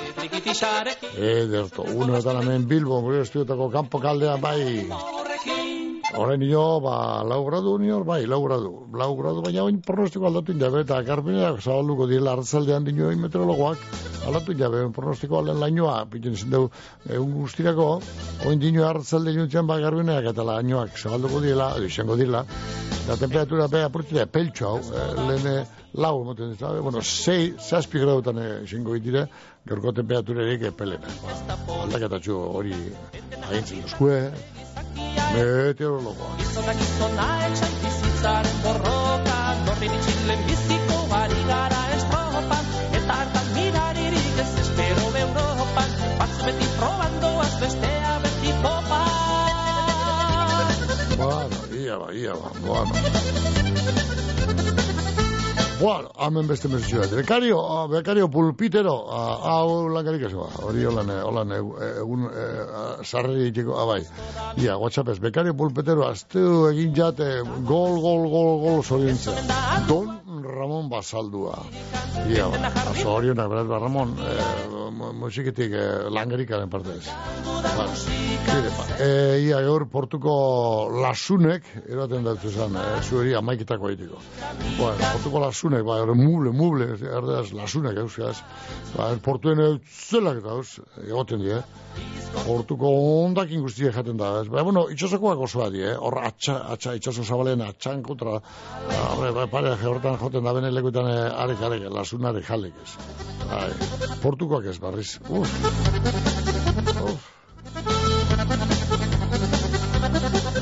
Ederto, 1.13 1.85
unoetan 1.93 2.43
hemen 2.43 2.67
Bilbo, 2.67 3.01
gure 3.05 3.21
estudiotako 3.27 3.69
kanpo 3.73 4.01
kaldean, 4.01 4.41
bai. 4.41 5.18
Horren 6.17 6.39
nio, 6.41 6.79
ba, 6.81 7.21
lau 7.21 7.43
gradu 7.45 7.75
nior, 7.77 8.03
bai, 8.05 8.23
lau 8.25 8.39
gradu. 8.41 8.71
Lau 8.97 9.09
gradu, 9.17 9.43
baina 9.45 9.61
oin 9.67 9.77
pronostiko 9.85 10.25
aldatu 10.25 10.55
jabe, 10.57 10.81
eta 10.81 11.01
garbineak 11.05 11.59
zabalduko 11.61 12.07
diela 12.09 12.33
hartzaldean 12.33 12.87
dino 12.87 13.11
meteorologoak, 13.23 13.83
aldatu 14.25 14.55
jabe, 14.57 14.81
pronostiko 14.95 15.37
alden 15.37 15.59
lainoa, 15.61 15.99
piten 16.09 16.35
zen 16.35 16.49
dugu, 16.55 16.71
egun 17.05 17.35
guztirako, 17.35 17.89
oin 18.49 18.63
dino 18.63 18.87
hartzalde 18.87 19.35
juntzen 19.35 19.69
ba 19.69 19.77
garbineak, 19.83 20.31
eta 20.33 20.45
lainoak 20.49 20.97
zabalduko 20.97 21.43
diela, 21.45 21.75
izango 21.85 22.17
dila, 22.17 22.41
eta 23.03 23.19
temperatura 23.21 23.67
beha 23.69 23.91
apurtzea, 23.91 24.25
peltxo 24.25 24.71
hau, 24.71 24.79
eh, 24.89 25.09
lehen 25.27 25.51
eh, 25.53 25.59
lau, 25.93 26.15
emoten 26.23 26.55
dut, 26.55 26.79
bueno, 26.87 27.03
sei, 27.05 27.53
zazpi 27.59 28.01
gradutan 28.01 28.41
eh, 28.41 28.49
izango 28.65 28.97
ditire, 28.97 29.27
gaurko 29.69 29.93
temperaturarik 30.01 30.65
epelena. 30.71 31.13
Ba, 31.21 31.37
aldaketatxu 31.83 32.41
hori 32.61 32.73
agintzen 33.43 33.85
duzkue, 33.85 34.17
meteorologoa. 34.95 36.31
Gizona 36.39 36.73
gizona 36.79 37.27
etxan 37.47 37.75
bizitzaren 37.83 38.57
borroka, 38.63 39.37
norri 39.67 39.91
bitxilen 39.93 40.43
biziko 40.47 40.99
ari 41.19 41.41
gara 41.51 41.81
estropan, 41.97 42.73
eta 43.01 43.19
hartan 43.21 43.53
miraririk 43.55 44.41
ez 44.45 44.49
espero 44.65 45.13
Europan, 45.23 45.95
batz 46.21 46.35
beti 46.47 46.73
probandoaz 46.79 47.53
bestea 47.61 48.19
beti 48.25 48.57
popa. 48.65 49.01
Bueno, 51.19 51.63
ia 51.83 51.97
ba, 52.03 52.13
ia 52.13 52.33
ba, 52.43 52.53
bueno. 52.65 53.58
Bueno, 55.79 56.09
hemen 56.19 56.47
beste 56.47 56.67
mesutxu 56.67 56.97
bat. 56.99 57.11
Bekario, 57.15 57.59
ah, 57.63 57.85
bekario 57.87 58.27
pulpitero, 58.27 58.95
ah, 59.15 59.37
hau 59.53 59.87
langarik 59.87 60.25
ez 60.27 60.33
ba, 60.35 60.49
hori 60.67 60.83
holan, 60.83 61.09
eh, 61.13 61.21
holan, 61.23 61.53
eh, 61.55 61.61
egun, 62.01 62.25
eh, 62.27 63.05
sarreri 63.05 63.47
itiko, 63.47 63.77
abai. 63.79 64.01
Ia, 64.59 64.75
whatsappez, 64.77 65.19
bekario 65.23 65.55
pulpitero, 65.55 66.03
azteu 66.09 66.67
egin 66.73 66.91
jate, 66.95 67.29
gol, 67.71 67.95
gol, 68.03 68.27
gol, 68.33 68.51
gol, 68.65 68.83
zoriontzen. 68.83 69.39
Don 69.87 70.11
Ramon 70.43 70.89
Basaldua. 70.91 71.55
Ia, 72.29 72.47
ba, 72.51 72.71
zorionak, 72.99 73.49
beraz, 73.51 73.67
ba, 73.69 73.79
Ramon, 73.79 74.15
eh, 74.19 74.89
mu- 74.91 75.13
musiketik 75.13 75.71
eh, 75.71 76.09
langarikaren 76.09 76.69
partez. 76.69 77.05
Bueno, 77.75 77.91
Bide, 78.49 78.69
ba, 78.73 78.85
e, 79.03 79.09
ia 79.45 79.59
gaur 79.61 79.85
portuko 79.91 80.31
lasunek, 81.03 81.67
eroten 81.87 82.23
dut 82.25 82.43
esan, 82.49 82.73
e, 82.75 82.85
zuheri 83.05 83.35
amaiketako 83.37 83.91
egiteko. 83.91 84.21
Bueno, 84.79 84.97
portuko 85.13 85.41
lasunek, 85.43 85.83
ba, 85.85 85.99
ere 86.03 86.15
muble, 86.17 86.51
muble, 86.55 86.87
erdeaz, 86.97 87.51
lasunek, 87.53 87.99
euskaz. 88.05 88.39
Ba, 88.95 89.11
portuen 89.23 89.61
zelak 89.85 90.41
eta 90.41 90.57
eus, 90.57 90.79
egoten 91.05 91.45
die. 91.45 91.61
Portuko 92.45 92.89
ondakin 93.25 93.61
guztiek 93.65 93.93
jaten 93.93 94.17
da? 94.17 94.29
Ba, 94.49 94.63
bueno, 94.65 94.85
itxasokoak 94.93 95.41
osoa 95.47 95.69
die, 95.73 95.85
eh? 95.91 95.95
hor 95.97 96.17
atxa, 96.21 96.59
atxa, 96.75 96.93
itxaso 96.97 97.23
zabalen 97.23 97.61
atxan 97.65 98.03
kontra, 98.05 98.37
horre, 99.13 99.31
ba, 99.35 99.47
pare, 99.51 99.73
horretan 99.81 100.17
joten 100.21 100.45
da 100.45 100.53
bene 100.57 100.71
lekuetan 100.73 101.09
eh, 101.09 101.41
arek, 101.43 101.63
arek, 101.69 101.87
lasunarek 101.93 102.45
jalek 102.49 102.77
ez. 102.85 102.95
Bai, 103.49 103.71
portukoak 104.23 104.69
ez, 104.69 104.77
barriz. 104.81 105.17
Uf. 105.29 105.57
Uf. 107.09 107.29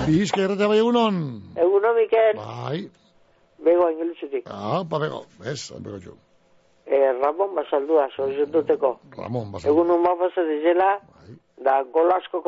Bizka 0.07 0.45
errete 0.45 0.67
bai 0.71 0.79
egunon. 0.79 1.19
Eguno, 1.59 1.91
Mikel. 1.97 2.39
Bai. 2.39 2.85
Bego 3.67 3.89
angeluzetik. 3.89 4.47
Ah, 4.47 4.85
pa 4.87 5.01
bego. 5.03 5.25
Ez, 5.43 5.59
bego 5.83 5.99
jo. 5.99 6.15
Eh, 6.87 7.11
Ramon 7.19 7.55
Basaldua, 7.55 8.07
zorizentuteko. 8.15 8.93
Ramon, 9.17 9.51
basa. 9.51 9.67
Egun 9.67 9.91
un 9.91 9.99
mapasa 10.05 10.45
dizela, 10.47 10.93
da 11.63 11.83
golasko 11.93 12.41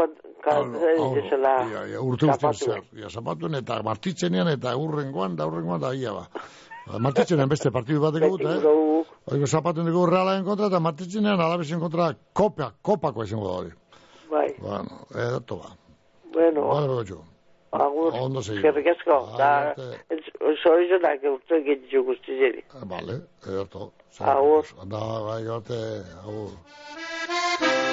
Aurro, 0.46 1.14
dizela. 1.16 1.54
Ia, 1.72 1.86
ia, 1.94 2.02
urte 2.02 2.26
urte 2.30 2.54
zer. 2.54 2.82
Ia, 2.98 3.10
zapatuen 3.10 3.56
eta 3.60 3.82
martitzenean 3.84 4.48
eta 4.54 4.76
urrengoan, 4.78 5.36
da 5.36 5.48
urrengoan 5.50 5.82
da 5.82 5.94
ia 5.94 6.14
ba. 6.14 6.28
Martitzenean 7.00 7.50
beste 7.50 7.72
partidu 7.72 8.02
bat 8.02 8.14
dugu, 8.14 8.38
eh? 8.50 9.04
Oigo 9.34 9.48
zapatuen 9.48 9.86
dugu 9.92 10.06
realaen 10.10 10.46
kontra 10.46 10.68
eta 10.72 10.80
martitzenean 10.80 11.42
alabesen 11.42 11.80
kontra 11.80 12.14
kopa, 12.34 12.72
kopako 12.82 13.24
izango 13.24 13.48
da 13.48 13.58
hori. 13.60 13.72
Bai, 14.32 14.48
Bueno, 14.62 15.04
edato 15.16 15.58
ba. 15.58 15.76
bueno, 16.34 17.04
jo. 17.04 17.24
agur, 17.72 18.14
Ondo 18.22 18.42
segi. 18.42 18.58
eskerrik 18.58 18.88
asko, 18.96 19.20
da, 19.38 19.74
zorizenak 20.64 21.22
urte 21.34 21.56
egitzu 21.62 22.04
guztizeri. 22.04 22.64
Bale, 22.86 23.22
edato. 23.46 23.92
Agur. 24.20 24.66
Anda, 24.82 25.00
bai, 25.28 25.44
garte, 25.44 25.78
agur. 26.24 27.89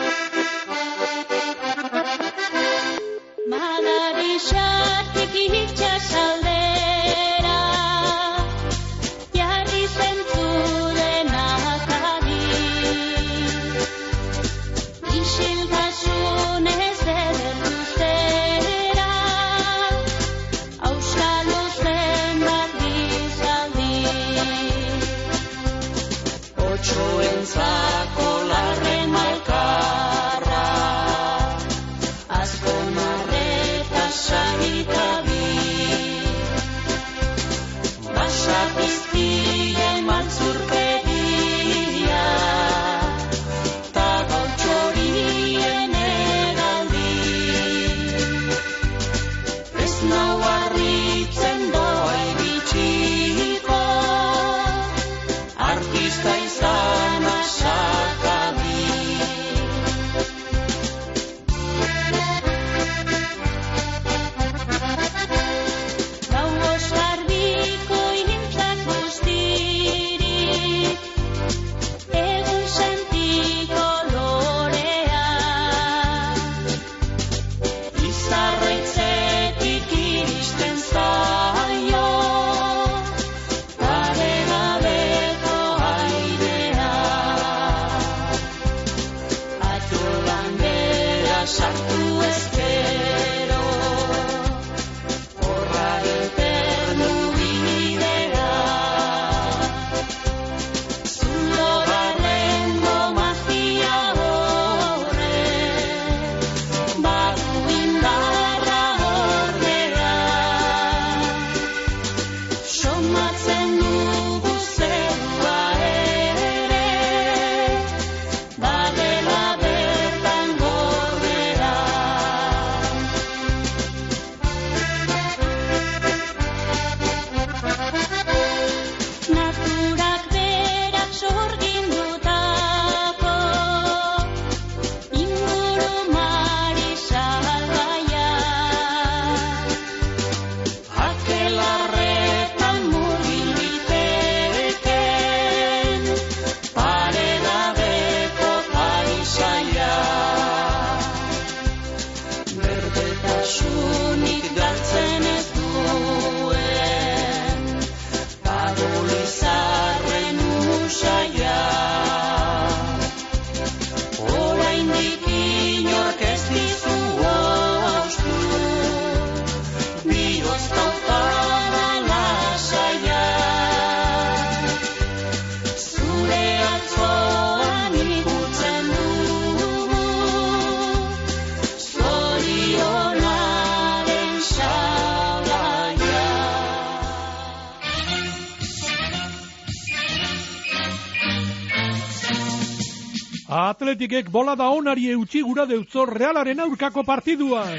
Atletikek 193.86 194.32
bolada 194.34 194.66
onari 194.74 195.04
eutxi 195.12 195.44
gura 195.46 195.62
deutzor 195.70 196.10
realaren 196.18 196.58
aurkako 196.64 197.04
partiduan. 197.06 197.76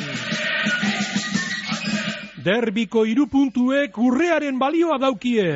Derbiko 2.45 3.03
irupuntuek 3.11 3.99
urrearen 3.99 4.55
balioa 4.61 4.95
daukie. 5.03 5.49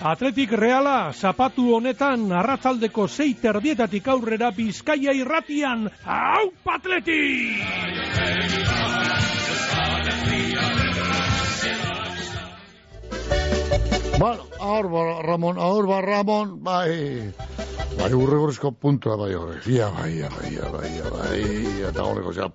Atletik 0.00 0.56
reala 0.56 1.12
zapatu 1.12 1.68
honetan 1.76 2.24
arratzaldeko 2.32 3.04
sei 3.06 3.34
terdietatik 3.42 4.08
aurrera 4.08 4.48
bizkaia 4.48 5.12
irratian. 5.12 5.90
Hau 6.08 6.48
patletik! 6.64 7.60
Bueno, 14.16 14.46
aur 14.58 14.88
ba, 14.88 15.22
Ramon, 15.22 15.58
aur 15.58 15.86
ba, 15.86 16.00
Ramon, 16.02 16.62
bai... 16.64 17.34
Bai, 17.96 18.10
urregorezko 18.12 18.72
puntua, 18.76 19.16
bai. 19.16 19.30
Ia, 19.32 19.86
bai, 19.88 20.10
ia, 20.18 20.28
bai, 20.28 20.48
ia, 20.52 20.66
bai, 20.72 20.88
ia, 20.92 21.06
bai, 21.08 21.40
eta 21.88 22.04
honeko, 22.04 22.32
ja, 22.36 22.48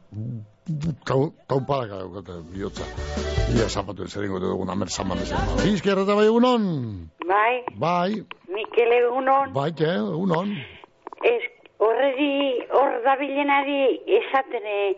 tau, 1.06 1.32
daukate 1.50 2.36
bihotza. 2.52 2.86
Ia 3.50 3.66
zapatu 3.70 4.06
ez 4.06 4.14
eringo 4.18 4.40
dugun 4.40 4.70
amer 4.70 4.90
zaman 4.94 5.20
ez. 5.24 5.32
Bizkerra 5.64 6.04
eta 6.06 6.16
bai 6.16 6.28
egunon. 6.30 7.10
Bai, 7.26 7.64
Bai, 7.74 8.22
Mikel 8.54 8.94
egunon, 9.00 9.54
bai, 9.54 9.72
ke, 9.74 9.90
egunon. 9.98 10.54
ez, 11.26 11.42
horredi, 11.82 12.62
hor 12.78 13.02
dabilenari 13.06 13.82
esaten, 14.22 14.66
e, 14.66 14.96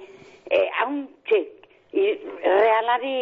e, 0.51 0.59
hauntxe, 0.81 1.39
i- 1.93 2.19
realari, 2.43 3.17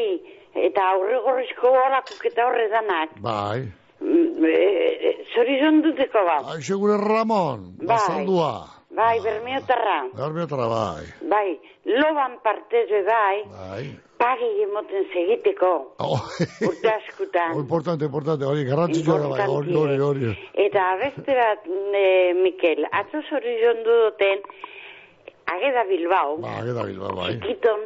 eta 0.56 0.82
aurregorrizko 0.96 1.70
horakuk 1.72 2.26
eta 2.26 2.46
horredanak, 2.48 3.10
Bai. 3.22 3.62
mm, 4.02 4.46
e, 4.46 5.26
zorizon 5.34 5.82
duteko 5.82 6.26
ba, 6.28 6.38
Ai, 6.54 6.62
segure 6.62 6.98
Ramon, 6.98 7.76
Bai. 7.78 7.88
bazaldua. 7.96 8.54
bai, 8.92 9.20
bermiotarra, 9.24 10.00
Garbiotara, 10.14 10.68
bai. 10.68 11.06
bai, 11.30 11.60
loban 11.86 12.40
partez 12.44 12.90
be 12.90 13.04
bai, 13.08 13.44
Bai. 13.48 13.86
pagi 14.18 14.50
emoten 14.64 15.06
segiteko, 15.14 15.96
Oh, 16.00 16.20
urte 16.68 16.90
askutan. 16.92 17.56
importante, 17.58 18.06
importante, 18.06 18.46
hori, 18.46 18.66
garrantzitsua 18.66 19.18
da, 19.20 19.28
bai, 19.30 19.48
hori, 19.48 19.74
hori, 19.76 19.98
hori. 20.00 20.36
Eta 20.54 20.98
beste 21.00 21.34
bat, 21.40 21.64
e, 21.96 22.34
Mikel, 22.44 22.86
atzo 22.92 23.22
zorizon 23.30 23.82
duten, 23.88 24.44
ageda 25.52 25.84
Bilbao, 25.88 26.38
Ba, 26.44 26.62
geda 26.64 26.84
bilba, 26.84 27.10
bai. 27.16 27.32
txikiton, 27.40 27.82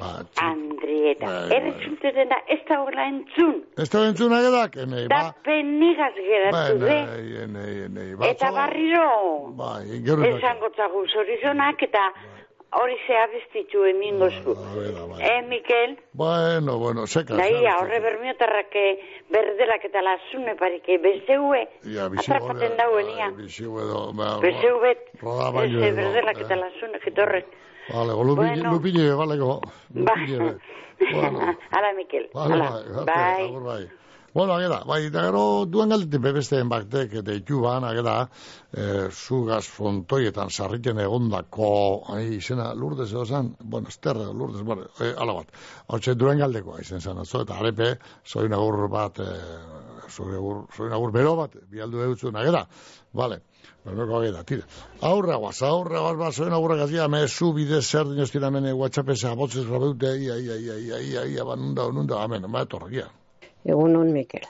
Ba, 0.00 0.10
Andrieta. 0.44 1.26
Bai, 1.26 1.48
bai. 1.48 1.56
Erretzuntetena 1.58 2.38
ez 2.54 2.60
da 2.68 2.80
horla 2.82 3.06
entzun. 3.08 3.54
Ez 3.78 3.88
da 3.90 4.00
bentzuna 4.06 4.40
gedak, 4.44 4.76
enei, 4.84 5.06
Da 5.10 5.20
ba. 5.22 5.34
penigaz 5.44 6.14
geratu, 6.14 6.78
Bai, 6.78 6.78
be. 6.78 6.96
enei, 7.02 7.42
enei, 7.44 7.76
enei. 7.86 8.30
Eta 8.30 8.50
barriro, 8.52 9.08
Bai, 9.58 10.02
gero 10.04 10.22
da. 10.22 10.28
esango 10.36 10.70
tzagu 10.76 11.04
zorizonak, 11.14 11.82
eta 11.82 12.10
hori 12.78 12.96
zea 13.06 13.26
beztitu 13.32 13.84
emingo 13.88 14.28
zu. 14.30 14.52
Eh, 15.20 15.42
Mikel? 15.48 15.96
Bueno, 16.12 16.78
bueno, 16.78 17.06
seka. 17.06 17.34
Daia, 17.36 17.78
horre 17.80 17.98
bermiotarrak 18.04 18.74
eh, 18.76 18.98
berdelak 19.32 19.84
eta 19.88 20.02
lasune 20.02 20.54
parike, 20.56 20.98
bezeue, 20.98 21.62
Ja, 21.94 22.08
bizi 22.12 22.30
atrapaten 22.30 22.76
dauen, 22.76 23.08
ia. 23.16 23.30
Biziu 23.36 23.78
edo, 23.80 24.12
ba, 24.12 24.36
Bezeu 24.44 24.80
bet, 24.84 25.08
roda 25.22 25.50
baino 25.50 25.78
eze 25.80 25.88
edo, 25.88 25.96
berdelak 26.02 26.36
eh. 26.38 26.44
eta 26.44 26.56
lasune, 26.60 27.00
getorrek. 27.06 27.46
Vale, 27.92 28.12
go, 28.12 28.24
lupille, 28.24 28.54
Bueno. 28.60 28.72
lupille, 28.72 29.14
vale, 29.14 29.36
go. 29.38 29.60
Ba, 29.90 30.14
bueno. 31.12 31.56
Hala, 31.70 31.94
Mikel. 31.96 32.28
Vale, 32.34 32.54
Hala, 32.54 33.04
bai, 33.06 33.44
agur 33.48 33.62
bai. 33.62 33.88
Bueno, 34.34 34.52
ageda, 34.54 34.82
bai, 34.86 35.06
eta 35.08 35.22
gero 35.24 35.64
duen 35.66 35.88
galdetik 35.90 36.20
bebesteen 36.22 36.68
baktek 36.68 37.14
eta 37.22 37.32
ituban, 37.34 37.82
ageda, 37.88 38.28
eh, 38.76 39.08
zugaz 39.10 39.64
frontoietan 39.72 40.50
sarriten 40.50 41.00
egondako, 41.00 41.70
ai, 42.14 42.36
izena, 42.36 42.68
lurdez 42.74 43.08
edo 43.10 43.24
zan, 43.24 43.48
bueno, 43.64 43.88
esterre, 43.88 44.28
lurdez, 44.36 44.62
bueno, 44.68 44.84
eh, 45.00 45.14
ala 45.16 45.32
bat. 45.40 45.50
Hortxe, 45.88 46.14
duen 46.14 46.38
galdekoa 46.44 46.78
izen 46.84 47.00
zan, 47.00 47.18
atzo, 47.24 47.40
eta 47.46 47.56
arepe, 47.58 47.94
zoin 48.26 48.52
agur 48.52 48.84
bat, 48.92 49.18
eh, 49.18 50.06
zoin 50.12 50.36
agur, 50.36 50.66
zoin 50.76 50.92
agur 50.92 51.10
bero 51.16 51.34
bat, 51.40 51.56
bialdu 51.72 52.04
eutzun, 52.10 52.36
ageda, 52.36 52.66
vale. 53.12 53.40
Bermeko 53.84 54.18
ageda, 54.20 54.42
tira. 54.44 54.66
Aurra 55.00 55.36
guaz, 55.36 55.62
aurra 55.62 56.02
guaz, 56.04 56.16
ba, 56.18 56.32
zoin 56.32 56.52
agurra 56.52 56.76
gazia, 56.82 57.08
me 57.08 57.26
zu 57.28 57.52
bidez 57.56 57.84
zer 57.86 58.04
dinoz 58.10 58.30
tira 58.30 58.50
mene 58.50 58.72
whatsappesa, 58.72 59.34
botzez 59.34 59.64
grabeute, 59.66 60.16
ia, 60.18 60.36
ia, 60.36 60.56
ia, 60.56 60.76
ia, 60.78 61.00
ia, 61.00 61.24
ia, 61.24 61.44
ba, 61.44 61.56
nunda, 61.56 62.22
amen, 62.22 62.50
ba, 62.52 62.66
etorregia. 62.66 63.08
Egunon 63.64 64.12
Mikel. 64.12 64.46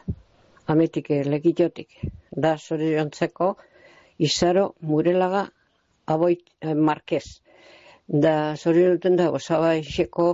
Ametik 0.69 1.09
legitiotik. 1.25 1.95
Da 2.31 2.57
zoriontzeko 2.59 3.55
izaro 4.19 4.75
murelaga 4.91 5.47
aboit 6.07 6.45
eh, 6.61 6.75
marquez. 6.75 7.41
Da 8.27 8.35
zorionuten 8.57 9.17
da 9.17 9.31
osaba 9.39 9.75
iseko 9.81 10.29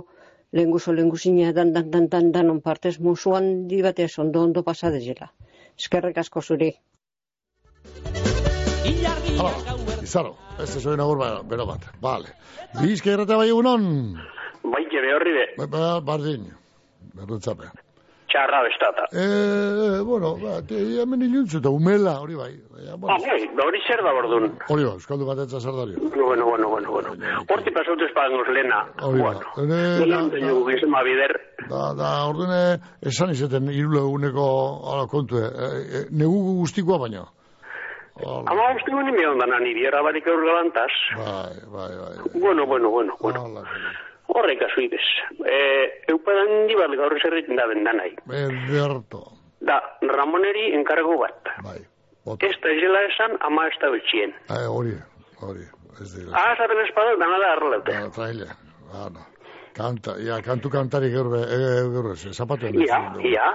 lenguzo 0.59 0.93
lenguzina 0.93 1.53
dan 1.53 1.73
dan 1.73 1.91
dan 1.91 2.09
dan 2.09 2.31
dan 2.31 2.49
on 2.49 2.61
partez 2.61 2.99
musuan 2.99 3.67
di 3.67 3.81
batez 3.81 4.11
ondo 4.19 4.43
ondo 4.43 4.63
pasa 4.63 4.91
dezela. 4.91 5.31
Eskerrik 5.77 6.17
asko 6.23 6.41
zuri. 6.41 6.71
Hala, 8.85 9.51
izaro, 10.05 10.35
ez 10.61 10.69
ez 10.75 10.81
zoin 10.83 10.99
agur 11.01 11.17
ba- 11.17 11.41
bero 11.49 11.65
bat, 11.65 11.81
vale. 12.01 12.29
Bizka 12.81 13.09
errata 13.15 13.37
bai 13.37 13.47
egunon, 13.49 13.81
Baite 14.63 15.01
behorri 15.01 15.33
be, 15.33 15.45
ba, 15.57 15.65
ba, 15.67 15.99
bardin, 16.01 16.45
berdutzape. 17.17 17.65
txarra 18.29 18.59
bestata. 18.67 19.03
Eh, 19.15 20.01
bueno, 20.03 20.35
ba, 20.37 20.61
te, 20.67 20.75
hemen 21.01 21.21
iluntzu 21.23 21.57
eta 21.63 21.69
umela, 21.69 22.19
hori 22.21 22.35
bai. 22.35 22.51
Ja, 22.85 22.93
Ah, 22.93 22.97
bueno, 22.97 23.17
bai, 23.25 23.47
ba 23.57 23.63
hori 23.65 23.79
zer 23.87 24.03
da 24.03 24.11
bordun. 24.13 24.51
hori 24.69 24.83
bai, 24.83 24.93
euskaldu 24.93 25.25
bat 25.25 25.39
etza 25.39 25.59
zer 25.59 25.71
dario. 25.73 25.97
Bueno, 26.13 26.45
bueno, 26.45 26.69
bueno, 26.69 26.91
bueno. 26.91 27.09
Horti 27.49 27.71
pasautez 27.71 28.11
pagangoz 28.13 28.47
lena. 28.53 28.85
Hori 29.01 29.21
bai. 29.21 29.37
Ene, 29.63 29.79
Bueno, 29.99 30.29
da, 30.29 30.47
dugu 30.47 30.69
gizema 30.71 31.01
bider. 31.03 31.33
da, 31.69 31.93
da, 31.93 32.25
ordene, 32.27 32.79
esan 33.01 33.31
izaten 33.31 33.71
irule 33.71 33.99
eguneko 33.99 34.45
ala 34.93 35.07
kontu, 35.07 35.37
eh, 35.37 35.49
eh, 35.49 36.05
negu 36.11 36.59
guztikoa 36.61 36.97
baino. 36.99 37.25
Ama 38.23 38.71
uste 38.75 38.91
guen 38.91 39.09
ime 39.11 39.27
ondan 39.27 39.51
ani 39.51 39.73
biera 39.75 39.99
barik 40.03 40.27
eur 40.27 40.39
galantaz. 40.45 40.91
Bai, 41.17 41.55
bai, 41.73 41.91
bai. 41.99 42.15
Bueno, 42.39 42.65
bueno, 42.65 42.89
bueno, 42.89 43.17
bueno. 43.19 43.63
Horrek 44.27 44.61
azu 44.61 44.81
idez. 44.81 45.03
Eh, 45.45 46.03
eupadan 46.13 46.67
di 46.67 46.75
bat 46.79 46.95
gaur 46.95 47.13
zerretin 47.21 47.59
da 47.59 47.67
bendanai. 47.67 48.15
Ederto. 48.39 49.21
Da, 49.59 49.81
Ramoneri 50.01 50.71
enkargo 50.79 51.19
bat. 51.19 51.51
Bai. 51.63 51.81
Ez 52.39 52.55
da 52.63 52.71
ezela 52.71 53.03
esan, 53.09 53.37
ama 53.45 53.67
ez 53.67 53.75
da 53.81 53.91
betxien. 53.93 54.33
Hori, 54.49 54.95
hori. 55.43 55.67
Ez 56.01 56.09
dira. 56.15 56.31
Ah, 56.33 56.55
zaten 56.57 56.79
espada, 56.87 57.15
dana 57.19 57.37
da 57.39 57.51
arrelaute. 57.53 57.93
Ah, 57.95 58.09
traile. 58.15 58.47
Ah, 58.93 59.09
no. 59.13 59.21
Kanta, 59.75 60.13
ja, 60.23 60.37
kantu 60.41 60.69
kantari 60.71 61.09
gaur, 61.11 61.33
e, 61.35 61.57
gaur, 61.91 62.13
zapatu. 62.15 62.69
Ia, 62.71 62.99
ia, 63.27 63.47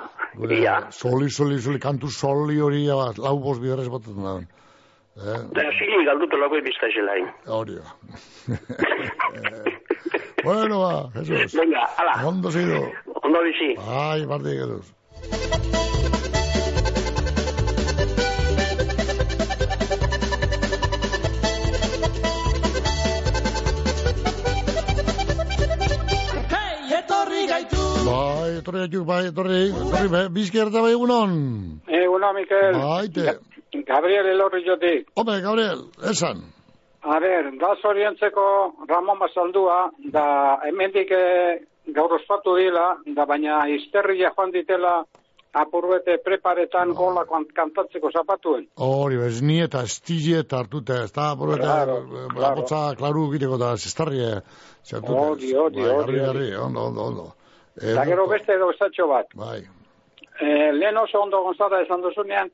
ia. 0.61 0.75
Soli, 0.93 1.31
soli, 1.31 1.61
soli, 1.64 1.79
kantu 1.81 2.11
soli 2.12 2.61
hori, 2.61 2.83
lau 2.87 3.39
bos 3.41 3.59
bidarrez 3.62 3.89
batzen 3.89 4.21
da. 4.23 4.35
Eh, 5.16 5.39
Da, 5.57 5.64
zili 5.79 6.05
galdutu 6.07 6.37
lako 6.37 6.61
ebizta 6.61 6.87
zelain. 6.95 7.27
hori 7.47 7.79
ba. 7.81 7.89
bueno, 10.45 10.79
ba, 10.81 11.23
Jesus. 11.25 11.55
Venga, 11.55 11.85
ala. 11.99 12.29
Ondo 12.29 12.51
zido. 12.51 12.81
Ondo 13.23 13.39
bizi. 13.49 13.75
Ai, 13.89 14.27
bardi 14.27 14.57
geruz. 14.61 14.93
Bai, 28.05 28.57
etorri 28.59 28.80
gaitu, 28.84 29.03
bai, 29.05 29.20
etorri, 29.30 29.59
etorri, 29.70 30.09
bai, 30.12 30.22
bizkerta 30.34 30.80
bai 30.84 30.92
egunon. 30.96 31.34
Eguno, 32.01 32.32
Mikel. 32.36 32.78
Baite. 32.80 33.34
Gabriel 33.86 34.26
Elorri 34.32 34.64
jotik. 34.66 35.11
Hombre, 35.20 35.40
Gabriel, 35.44 35.84
esan. 36.11 36.40
A 37.03 37.18
ber, 37.22 37.51
da 37.61 37.74
zorientzeko 37.80 38.46
Ramon 38.88 39.20
Basaldua, 39.20 39.78
da 40.12 40.24
hemendik 40.68 41.12
eh, 41.16 41.61
gaur 41.96 42.12
ospatu 42.18 42.57
dila, 42.59 42.88
da 43.16 43.24
baina 43.30 43.62
izterria 43.72 44.32
joan 44.36 44.53
ditela 44.53 44.98
apurbete 45.61 46.18
preparetan 46.24 46.92
gola 46.94 47.24
kant- 47.26 47.53
kantatzeko 47.57 48.11
zapatuen. 48.14 48.66
Hori, 48.76 49.16
ez 49.26 49.40
ni 49.42 49.61
eta 49.64 49.82
estili 49.88 50.36
eta 50.38 50.61
hartute, 50.62 51.01
ez 51.07 51.12
da, 51.16 51.32
por 51.36 51.55
eta, 51.57 51.64
Claro, 51.64 51.96
claro. 52.36 52.61
botza, 52.61 52.82
klaru 53.01 53.24
egiteko 53.30 53.59
da, 53.59 53.72
zestarrie, 53.76 54.30
zertute. 54.84 55.18
Hori, 55.18 55.55
hori, 55.55 55.82
Bai, 55.86 56.26
hori, 56.28 56.51
ondo, 56.55 56.84
ondo, 56.92 57.09
ondo. 57.12 57.28
Da 57.77 58.05
gero 58.05 58.27
beste 58.27 58.57
gauzatxo 58.59 59.07
bat. 59.09 59.29
Bai. 59.35 59.61
Eh, 60.41 60.73
lehen 60.73 60.97
oso 60.97 61.21
ondo 61.21 61.43
gonzata 61.45 61.81
esan 61.85 62.03
duzunean, 62.03 62.51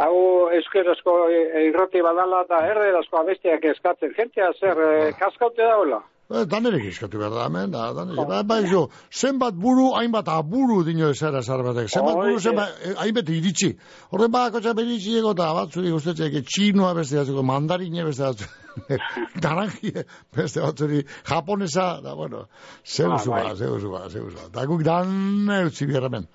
hau 0.00 0.48
euskerazko 0.56 1.16
eh, 1.28 1.64
irrati 1.68 2.02
badala 2.02 2.42
eta 2.46 2.60
erderazko 2.66 3.20
abestiak 3.20 3.64
eskatzen. 3.72 4.14
Jentea 4.16 4.52
zer, 4.60 4.80
eh, 4.86 5.12
kaskaute 5.18 5.62
daula? 5.62 6.00
Eh, 6.28 6.44
danerik 6.44 6.84
eskatu 6.90 7.16
behar 7.18 7.32
da, 7.32 7.44
hemen, 7.46 7.70
da, 7.72 7.86
danerik. 7.96 8.26
Ba, 8.28 8.42
bai, 8.44 8.58
jo, 8.68 8.82
zenbat 9.10 9.54
buru, 9.56 9.86
hainbat 9.96 10.26
aburu 10.28 10.82
dino 10.84 11.08
ezera 11.08 11.40
zara 11.42 11.62
batek. 11.64 11.88
Zenbat 11.88 12.14
buru, 12.18 12.34
Horixe. 12.34 12.50
zenbat, 12.50 12.74
eh, 12.84 12.92
hainbat 13.00 13.30
iritsi. 13.32 13.70
Horren 14.12 14.32
bako 14.34 14.60
txape 14.60 14.84
iritsi 14.84 15.14
ego 15.22 15.32
eta 15.32 15.46
batzu 15.56 15.86
ikustetzek, 15.88 16.36
txinoa 16.50 16.90
beste 16.98 17.16
batzuko, 17.16 17.42
mandarine 17.48 18.04
beste 18.04 18.26
batzuko, 18.26 18.52
naranjie 19.46 20.04
beste 20.36 20.60
batzuri, 20.66 21.00
japonesa, 21.30 21.86
da, 22.04 22.12
bueno, 22.14 22.44
zeu 22.84 23.08
Ah, 23.12 23.18
zuba, 23.24 23.42
bai. 23.48 23.56
zeu 23.56 23.80
zuba, 23.80 24.04
zeu 24.12 24.28
zuba. 24.28 24.50
Da 24.52 24.66
guk 24.68 24.84
dan 24.84 25.48
eutzi 25.62 25.88
hemen. 25.88 26.28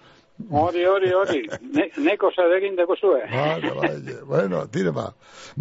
Hori, 0.50 0.82
hori, 0.86 1.12
hori. 1.14 1.42
Ne, 1.76 1.84
neko 2.02 2.32
zer 2.34 2.52
egin 2.58 2.74
deko 2.76 2.96
zue. 2.98 3.20
Bai, 3.30 3.70
bai, 3.78 4.16
bueno, 4.26 4.64
tire 4.74 4.92
ba. 4.92 5.06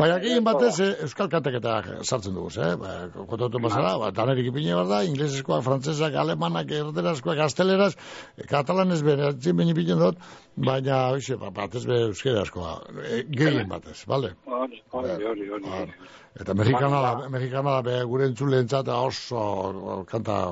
Baina 0.00 0.16
gehien 0.22 0.44
batez 0.46 0.72
eh, 0.80 0.88
euskal 1.04 1.28
kantaketak 1.32 1.90
sartzen 2.02 2.32
dugu, 2.32 2.48
eh? 2.56 2.70
Ba, 2.80 2.94
kontatu 3.28 3.60
basara, 3.60 3.92
ba, 4.00 4.08
danerik 4.16 4.48
ipine 4.48 4.72
behar 4.72 4.88
da, 4.88 5.02
ingleseskoak, 5.04 5.60
frantzesak, 5.66 6.16
alemanak, 6.22 6.72
erderazkoak, 6.78 7.36
gazteleraz, 7.42 7.92
eh, 8.38 8.48
katalanez 8.48 9.02
bere, 9.04 9.28
atzin 9.34 9.60
bini 9.60 9.76
ipinen 9.76 10.00
dut, 10.06 10.24
baina, 10.56 11.02
hoxe, 11.12 11.36
ba, 11.36 11.52
batez 11.60 11.84
be 11.92 12.00
euskerazkoa, 12.08 12.74
eh, 13.04 13.22
gehien 13.28 13.68
batez, 13.68 14.00
bale? 14.08 14.32
Hori, 14.48 14.82
hori, 14.96 15.20
hori, 15.20 15.50
hori. 15.52 16.00
Eta 16.40 16.56
mexikana 16.56 17.04
da, 17.04 17.14
mexikana 17.28 17.76
da, 17.76 17.86
be, 17.90 18.00
gure 18.08 18.32
entzuleentzat 18.32 18.88
oso 18.96 20.04
kanta 20.08 20.42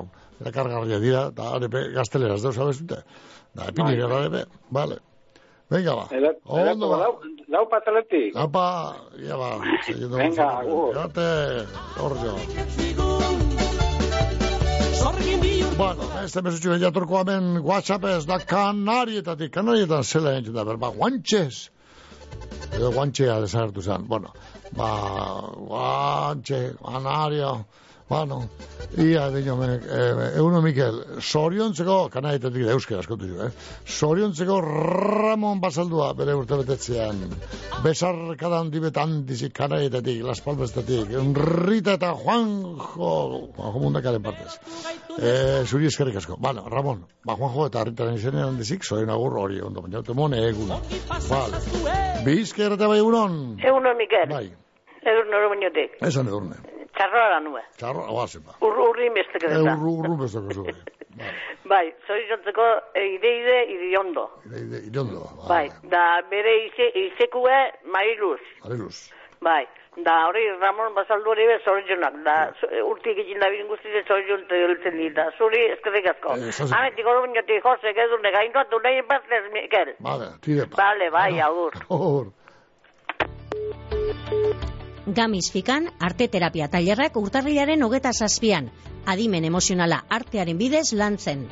erakargarria 0.41 1.01
dira, 1.01 1.29
eta 1.33 1.55
hori 1.57 1.73
gazteleraz 1.97 2.43
dauz 2.45 2.59
abestute. 2.61 3.05
Da, 3.55 3.69
epini 3.69 3.97
gara 3.97 4.25
ere, 4.27 4.45
bale. 4.71 4.99
Venga, 5.71 5.95
ba. 5.95 6.05
Ondo, 6.45 6.89
ba. 6.91 6.97
lau, 6.99 7.13
lau 7.49 7.65
pataletik. 7.71 8.35
Apa, 8.35 8.97
ya 9.19 9.37
siguiendo 9.87 10.17
Venga, 10.17 10.49
agur. 10.61 10.95
Zorgin 15.01 15.41
bihur. 15.41 15.77
Bueno, 15.79 16.05
este 16.25 16.43
mesutxu 16.43 16.79
jatorko 16.83 17.21
hemen 17.23 17.61
WhatsApp 17.65 18.05
ez 18.05 18.27
da 18.27 18.39
kanarietatik, 18.39 19.53
kanarietan 19.55 20.03
zela 20.05 20.35
entzun 20.37 20.55
da, 20.59 20.65
berba, 20.65 20.91
guantxez. 20.93 21.71
Edo 22.77 22.91
guantxea 22.93 23.41
desagertu 23.41 23.83
zen, 23.83 24.05
bueno, 24.09 24.35
ba, 24.77 24.91
guantxe, 25.71 26.61
kanario, 26.83 27.55
bueno, 28.11 28.41
ia, 28.99 29.29
dino, 29.31 29.55
eh, 29.65 30.33
Euno 30.37 30.61
Mikel, 30.61 30.97
soriontzeko, 31.23 32.09
kanarietatik 32.11 32.65
da 32.67 32.73
euskera 32.75 33.05
askotu 33.05 33.29
du, 33.31 33.37
eh? 33.45 33.51
Soriontzeko 33.87 34.57
Ramon 34.65 35.61
Basaldua 35.63 36.09
bere 36.19 36.35
urte 36.35 36.59
betetzean, 36.59 37.21
besarkada 37.85 38.59
handi 38.65 38.83
bet 38.83 38.99
handizik 38.99 39.55
kanarietatik, 39.55 40.25
Las 40.27 40.43
Palmestatik, 40.43 41.15
Rita 41.39 41.95
eta 42.01 42.11
Juanjo, 42.19 43.13
Juanjo 43.55 43.85
Mundakaren 43.85 44.23
partez. 44.27 44.59
Eh, 45.21 45.63
zuri 45.67 45.87
eskerrik 45.87 46.19
asko. 46.19 46.35
Bueno, 46.43 46.67
Ramon, 46.69 47.05
ba, 47.25 47.37
Juanjo 47.39 47.69
eta 47.71 47.85
Ritaren 47.87 48.19
izenean 48.19 48.49
handizik, 48.57 48.83
zoen 48.85 49.11
agur 49.15 49.39
hori 49.39 49.63
ondo, 49.63 49.87
baina 49.87 50.03
temon 50.03 50.35
egun. 50.35 50.75
Vale. 51.31 51.63
Bizker 52.27 52.75
eta 52.75 52.91
bai 52.91 52.99
egunon. 52.99 53.39
Eguno, 53.63 53.95
Mikel. 54.03 54.29
Bai, 54.35 54.49
Egun 55.01 55.31
noro 55.33 55.55
bainotik. 55.55 55.95
esan 56.05 56.27
edurne. 56.29 56.59
Txarroa 56.97 57.29
da 57.35 57.41
nue. 57.41 57.63
Txarro, 57.79 58.03
oazen 58.13 58.43
ba. 58.47 58.53
Ur, 58.61 58.79
urri 58.89 59.11
mestek 59.11 59.43
Eh, 59.45 59.53
eta. 59.53 59.75
urru, 59.77 59.93
urru 60.03 60.17
bestako 60.23 60.53
zu. 60.53 60.65
Bai, 61.71 61.93
zorizontzeko 62.07 62.67
ide-ide 62.97 63.59
iriondo. 63.75 64.29
Irondo, 64.87 65.27
Bai, 65.49 65.69
da 65.93 66.23
bere 66.31 66.55
ize, 66.67 66.91
izekue 67.07 67.59
mariluz. 67.85 68.41
ariluz. 68.65 69.11
Bai, 69.41 69.65
da 70.05 70.15
hori 70.29 70.43
Ramon 70.61 70.95
Basaldu 70.95 71.31
hori 71.33 71.47
be 71.49 71.59
zorizionak. 71.65 72.15
Da 72.25 72.35
zu- 72.61 72.69
urtik 72.91 73.19
egin 73.19 73.41
da 73.41 73.49
bin 73.51 73.67
guztize 73.69 74.03
zorizion 74.09 74.43
tegiltzen 74.49 74.97
dit. 74.99 75.15
Da 75.17 75.31
zuri 75.39 75.63
eskerrik 75.73 76.07
asko. 76.13 76.35
Eh. 76.37 76.53
Hametik 76.75 77.07
oro 77.07 77.23
bainotik 77.25 77.65
jose, 77.65 77.95
edu 78.05 78.19
negainduatu 78.23 78.81
nahi 78.85 79.01
bazlez, 79.09 79.47
Mikel. 79.53 79.95
Vale, 80.01 80.29
tire 80.43 80.67
pa. 80.69 80.77
Bale, 80.83 81.11
bai, 81.11 81.41
agur. 81.41 81.73
Agur. 81.89 82.27
Gamis 85.11 85.49
fikan 85.51 85.89
arte 85.99 86.29
terapia 86.31 86.69
tailerrak 86.71 87.17
urtarrilaren 87.19 87.83
hogeta 87.83 88.13
zazpian. 88.13 88.69
Adimen 89.11 89.45
emozionala 89.49 90.05
artearen 90.09 90.59
bidez 90.59 90.93
lantzen. 90.93 91.49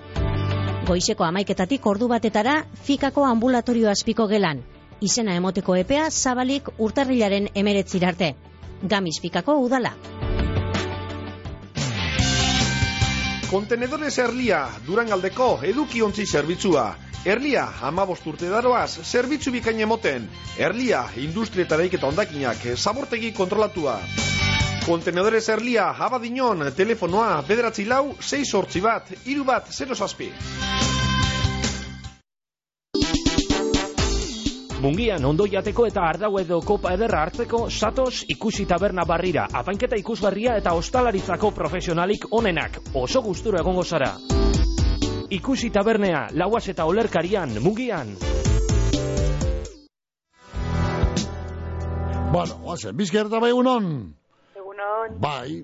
Goizeko 0.86 1.24
amaiketatik 1.26 1.86
ordu 1.90 2.06
batetara 2.12 2.60
fikako 2.86 3.24
ambulatorio 3.26 3.90
azpiko 3.90 4.28
gelan. 4.30 4.62
Izena 5.00 5.34
emoteko 5.34 5.74
epea 5.74 6.06
zabalik 6.10 6.70
urtarrilaren 6.78 7.50
emeretzirarte. 7.54 8.30
Gamis 8.94 9.18
fikako 9.20 9.58
udala. 9.64 9.92
Kontenedores 13.50 14.18
Erlia, 14.22 14.68
Durangaldeko 14.86 15.50
edukiontzi 15.66 16.26
zerbitzua. 16.26 16.86
Erlia, 17.26 17.64
amabost 17.82 18.26
urte 18.30 18.46
daroaz, 18.46 19.00
zerbitzu 19.02 19.50
bikain 19.50 19.80
emoten. 19.82 20.28
Erlia, 20.58 21.02
industrietareik 21.18 21.96
eta 21.98 22.06
ondakinak, 22.06 22.62
zabortegi 22.76 23.32
kontrolatua. 23.34 23.98
Kontenedores 24.86 25.48
Erlia, 25.50 25.90
abadinon, 25.98 26.62
telefonoa, 26.76 27.42
bederatzi 27.48 27.84
lau, 27.90 28.14
6 28.20 28.44
sortzi 28.46 28.80
bat, 28.80 29.10
iru 29.26 29.44
bat, 29.44 29.66
0 29.74 29.98
zazpi. 29.98 30.30
Mungian 34.78 35.24
ondo 35.26 35.48
jateko 35.50 35.88
eta 35.88 36.04
ardau 36.06 36.36
edo 36.38 36.60
kopa 36.62 36.92
ederra 36.94 37.24
hartzeko 37.26 37.64
satoz 37.68 38.22
ikusi 38.30 38.64
taberna 38.64 39.02
barrira, 39.04 39.48
apainketa 39.52 39.98
ikusgarria 39.98 40.54
eta 40.62 40.76
ostalaritzako 40.78 41.50
profesionalik 41.50 42.30
onenak, 42.30 42.78
oso 42.94 43.26
gustura 43.26 43.58
egongo 43.66 43.82
zara. 43.82 44.14
Ikusi 45.30 45.68
tabernea, 45.70 46.28
lauaz 46.32 46.64
eta 46.72 46.86
olerkarian, 46.88 47.50
mungian. 47.60 48.14
Bueno, 52.32 52.56
oazen, 52.68 52.96
bizker 52.96 53.28
eta 53.28 53.40
bai 53.40 53.50
egunon. 53.52 53.88
Egunon, 54.56 55.18
Bai. 55.20 55.58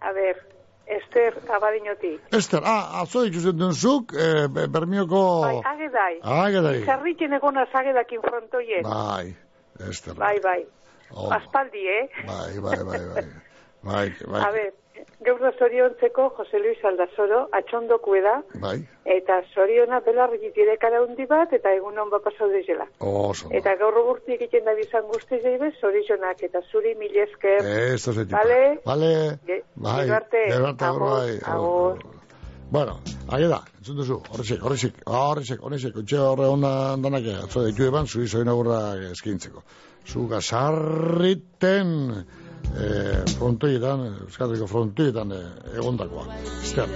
a 0.00 0.12
ber, 0.12 0.40
Ester 0.88 1.34
Abadiñotik. 1.52 2.32
Ester, 2.32 2.62
ah, 2.64 3.00
atzo 3.02 3.24
ikusten 3.28 3.58
duzuk, 3.60 4.14
eh, 4.16 4.46
be- 4.52 4.68
bermioko... 4.72 5.22
Bai, 5.44 5.58
agedai. 5.74 6.14
Agedai. 6.22 6.76
Izarritzen 6.82 7.32
egona 7.36 7.66
zagedakin 7.72 8.22
frontoien. 8.24 8.88
Bai, 8.88 9.34
Ester. 9.90 10.14
Bai, 10.16 10.38
bai. 10.44 10.62
Oh. 11.10 11.28
Aspaldi, 11.32 11.84
eh? 11.88 12.08
Bai, 12.26 12.60
bai, 12.60 12.78
bai, 12.84 13.04
bai. 13.14 13.26
Bai, 13.88 14.08
bai, 14.26 14.40
A 14.42 14.48
ber, 14.52 14.72
gaur 15.26 15.38
da 15.40 15.50
zoriontzeko 15.58 16.28
Jose 16.36 16.58
Luis 16.58 16.78
Aldazoro, 16.84 17.48
atxondoku 17.52 18.16
da, 18.22 18.42
bai. 18.60 18.78
eta 19.04 19.40
zoriona 19.54 20.00
belarri 20.00 20.50
direkara 20.56 21.00
hundi 21.02 21.26
bat, 21.26 21.52
eta 21.52 21.72
egun 21.74 21.98
hon 21.98 22.10
bat 22.10 22.22
pasau 22.22 22.48
dezela. 22.52 22.86
Oso. 23.00 23.48
Eta 23.52 23.74
gaur 23.80 23.94
gurti 24.06 24.32
egiten 24.36 24.64
da 24.64 24.74
bizan 24.74 25.02
guzti 25.12 25.40
zeibe, 25.42 25.72
zorionak, 25.80 26.42
eta 26.42 26.60
zuri 26.72 26.94
mil 26.94 27.16
esker. 27.16 27.64
Esto 27.94 28.12
se 28.12 28.24
Vale? 28.24 28.80
Vale. 28.84 29.38
Ge- 29.46 29.62
Bai. 29.76 30.04
gero 30.06 30.14
arte. 30.16 30.44
Gero 30.48 30.66
arte, 30.66 30.84
Agur, 30.84 31.02
agur, 31.02 31.18
bai. 31.18 31.38
agur. 31.42 31.98
Bueno, 32.70 32.98
ahi 33.32 33.46
da, 33.48 33.62
entzun 33.78 33.96
duzu, 33.96 34.18
horrexek, 34.30 34.60
horrexek, 34.62 34.94
horrexek, 35.06 35.60
horrexek, 35.64 35.94
ontxe 35.96 36.18
horre 36.20 36.46
hona 36.52 36.96
danak 37.00 37.24
atzo 37.44 37.62
ditu 37.64 37.86
eban, 37.88 38.06
zoin 38.06 38.48
agurra 38.48 38.94
eskintzeko. 39.10 39.62
Zu 40.04 40.26
gazarriten 40.28 42.26
eh, 42.74 43.24
frontoietan, 43.36 44.06
Euskadriko 44.26 44.66
frontoietan 44.70 45.32
eh, 45.32 45.44
egondakoa. 45.78 46.26
Esker, 46.62 46.94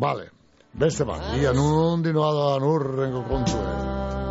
vale, 0.00 0.28
beste 0.72 1.04
bat, 1.08 1.32
ia 1.40 1.52
nundi 1.56 2.12
noa 2.12 2.32
da 2.38 2.46
nurrengo 2.64 3.24
kontue. 3.28 4.21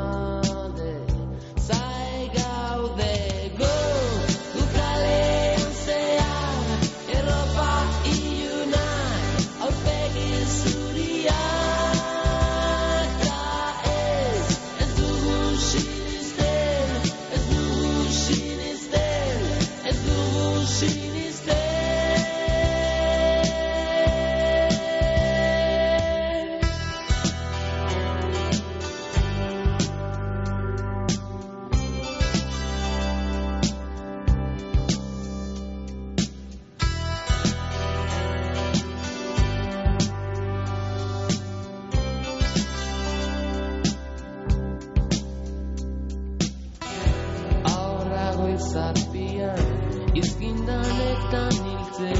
Izapian, 49.42 50.16
izkindanetan 50.16 51.52
hiltzen. 51.66 52.18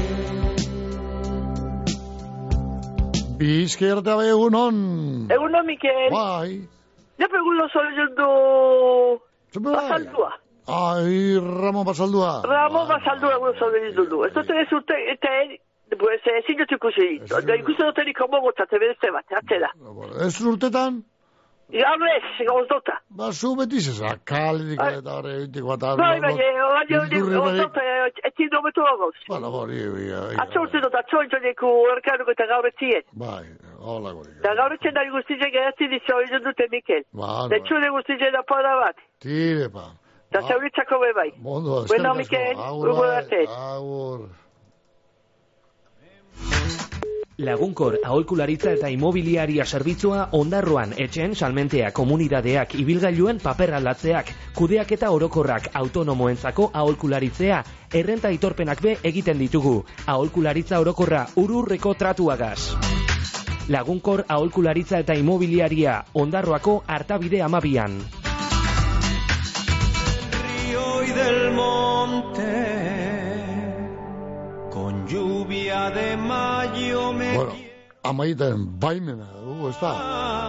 Bizkerta 3.38 4.18
egunon. 4.26 4.76
Eguno, 5.30 5.62
Mikel. 5.66 6.10
Bai. 6.12 6.60
Ja 7.18 7.28
pregunto 7.28 7.68
solo 7.72 7.90
yo 7.98 8.06
do... 8.18 8.30
Basaldua. 9.60 10.30
Ai, 10.66 11.38
Ramon 11.38 11.84
Basaldua. 11.84 12.42
Ramon 12.46 12.88
Basaldua 12.88 13.34
eguno 13.36 13.54
solo 13.58 13.76
yo 13.76 14.04
do. 14.06 14.24
Esto 14.26 14.42
te 14.42 14.66
surte, 14.70 14.94
eta 15.12 15.28
pues 15.98 16.20
eh, 16.26 16.42
si 16.46 16.56
yo 16.56 16.66
te 16.66 16.74
ikusi. 16.74 17.20
Da 17.28 17.54
ikusi 17.54 17.82
dut 17.82 17.98
eri 17.98 18.14
komo 18.14 18.40
gotzate 18.40 18.78
beste 18.78 19.10
bat, 19.12 19.26
atzera. 19.42 19.70
Ez 20.26 20.40
urtetan? 20.40 21.02
Gaur 21.72 22.02
ez, 22.04 22.46
gaur 22.46 22.66
dota. 22.68 22.98
Ba, 23.16 23.30
zu 23.32 23.54
beti 23.56 23.80
zeza, 23.80 24.10
kaletik 24.28 24.80
eta 24.82 25.14
horre, 25.16 25.32
egiteko 25.40 25.76
eta... 25.78 25.94
Bai, 25.96 26.18
bai, 26.20 26.32
baina 26.36 26.82
Bildurri 26.90 27.38
gaur 27.38 27.56
dota, 27.56 27.84
etzi 28.28 28.48
no 28.52 28.60
betu 28.66 28.84
gauz. 28.88 29.14
Bueno, 29.28 29.52
hori, 29.60 29.80
hori, 29.88 30.10
Atzo 30.44 30.66
urte 30.66 30.82
dut, 30.84 30.98
atzo 31.00 31.22
entzoneku 31.24 31.72
erkanuko 31.94 32.36
eta 32.36 32.48
gaur 32.52 32.68
etzien. 32.68 33.08
Bai, 33.24 33.46
hola, 33.80 34.12
hori. 34.20 34.36
Da 34.44 34.52
gaur 34.60 34.76
etzen 34.76 34.98
da 34.98 35.06
guztizen 35.16 35.54
gehiatzen 35.56 35.92
dizo 35.96 36.20
hori 36.20 36.44
dute, 36.50 36.68
Mikel. 36.76 37.08
Ba, 37.22 37.32
Da 37.48 37.62
txune 37.64 37.88
guztizen 37.96 38.36
da 38.36 38.44
pada 38.52 38.76
bat. 38.84 39.00
Tire, 39.24 39.72
pa. 39.72 39.88
Da 40.32 40.40
be 40.40 41.12
bai. 41.16 41.30
Mondo, 41.38 41.84
Bueno, 41.88 41.88
eskerrik 41.88 42.06
asko. 42.06 42.18
Mikel, 42.20 42.56
Agur, 42.68 42.88
urgo 42.88 43.02
bai, 43.02 44.41
Lagunkor 47.42 47.96
aholkularitza 48.06 48.70
eta 48.76 48.88
imobiliaria 48.94 49.64
zerbitzua 49.66 50.28
ondarroan 50.38 50.92
etxen 51.04 51.32
salmentea 51.34 51.88
komunidadeak 51.90 52.76
ibilgailuen 52.78 53.40
paper 53.42 53.72
aldatzeak, 53.80 54.30
kudeak 54.54 54.92
eta 54.94 55.10
orokorrak 55.10 55.66
autonomoentzako 55.80 56.68
aholkularitzea, 56.72 57.58
errenta 58.02 58.30
itorpenak 58.30 58.82
be 58.86 58.94
egiten 59.10 59.42
ditugu. 59.42 59.74
Aholkularitza 60.06 60.78
orokorra 60.78 61.24
ururreko 61.42 61.96
tratuagaz. 61.98 62.76
Lagunkor 63.74 64.22
aholkularitza 64.28 65.02
eta 65.02 65.18
imobiliaria 65.18 65.98
ondarroako 66.14 66.82
hartabide 66.86 67.42
amabian. 67.42 67.98
río 70.46 71.02
y 71.02 71.10
del 71.10 71.50
monte, 71.52 72.91
lluvia 75.12 75.90
de 75.90 76.16
mayo 76.16 77.12
me 77.12 77.36
Bueno, 77.36 77.52
amaiten 78.02 78.80
baimena 78.80 79.28
dugu, 79.44 79.68
ez 79.68 79.78
da? 79.80 79.92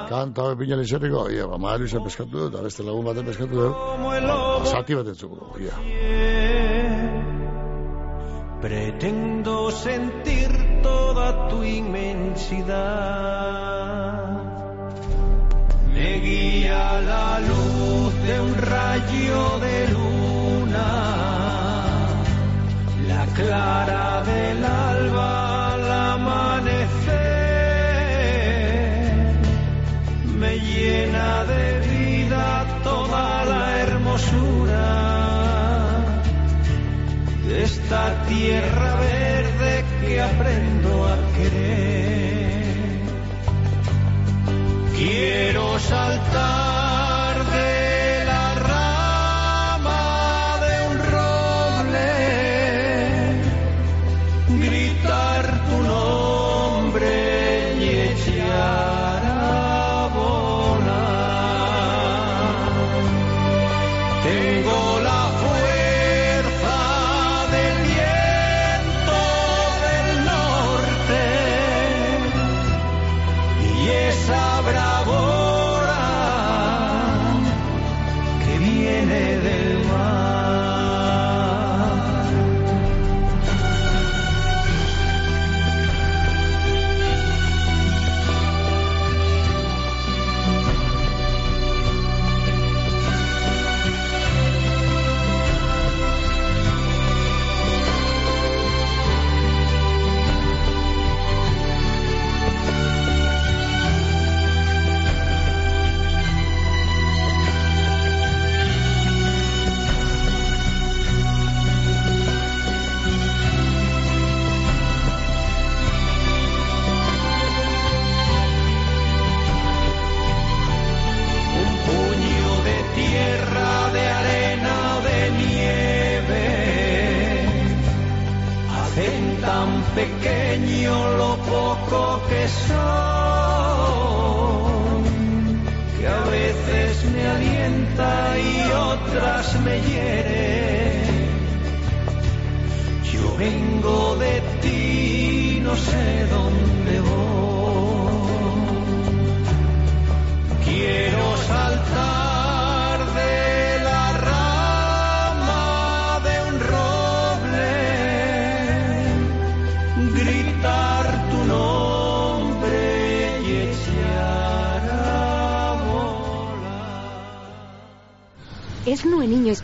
Kanta 0.10 0.42
bepina 0.54 0.76
lizerriko, 0.80 1.30
ia, 1.30 1.48
ba, 1.48 1.58
maari 1.58 1.88
zen 1.88 2.04
peskatu 2.04 2.32
dut, 2.32 2.54
eta 2.54 2.64
beste 2.64 2.84
lagun 2.84 3.06
baten 3.06 3.26
peskatu 3.26 3.56
dut. 3.60 3.74
Ba, 3.74 4.66
zati 4.66 4.96
bat 4.96 5.08
entzuko 5.14 5.60
ia. 5.60 5.76
Pretendo 8.64 9.72
sentir 9.72 10.52
toda 10.82 11.50
tu 11.50 11.64
inmensidad. 11.64 12.84
Me 15.94 16.20
guía 16.20 17.02
la 17.02 17.40
luz 17.40 18.14
de 18.28 18.42
un 18.42 18.56
rayo 18.56 19.60
de 19.60 19.88
luna, 19.94 20.90
la 23.16 23.26
clara 23.40 24.24
del 24.24 24.64
alba 24.66 25.74
al 25.74 25.92
amanecer. 26.14 27.14
Me 30.40 30.52
llena 30.60 31.30
de 31.54 31.64
vida 31.94 32.46
toda 32.84 33.46
la 33.46 33.64
hermosura 33.84 34.88
de 37.48 37.64
esta 37.64 38.04
tierra 38.28 38.90
verde 38.96 39.72
que 40.02 40.22
aprendo 40.22 40.92
a 41.14 41.16
querer. 41.36 42.64
Quiero 44.96 45.66
saltar 45.80 46.83
esa 74.34 74.62
bravura 74.64 75.43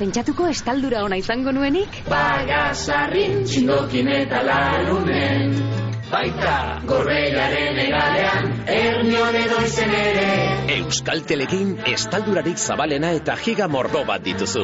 pentsatuko 0.09 0.47
estaldura 0.49 1.03
ona 1.05 1.19
izango 1.21 1.51
nuenik? 1.53 2.01
Bagasarrin 2.09 3.43
txindokin 3.45 4.07
eta 4.09 4.41
larunen 4.41 5.53
Baita 6.09 6.53
gorbeiaren 6.89 7.77
egalean 7.83 8.47
Ernion 8.73 9.35
edo 9.37 9.59
izen 9.67 9.93
ere 9.93 10.23
Euskaltelekin 10.79 11.75
estaldurarik 11.91 12.57
zabalena 12.57 13.11
eta 13.19 13.35
giga 13.37 13.67
mordo 13.69 14.01
bat 14.07 14.23
dituzu. 14.25 14.63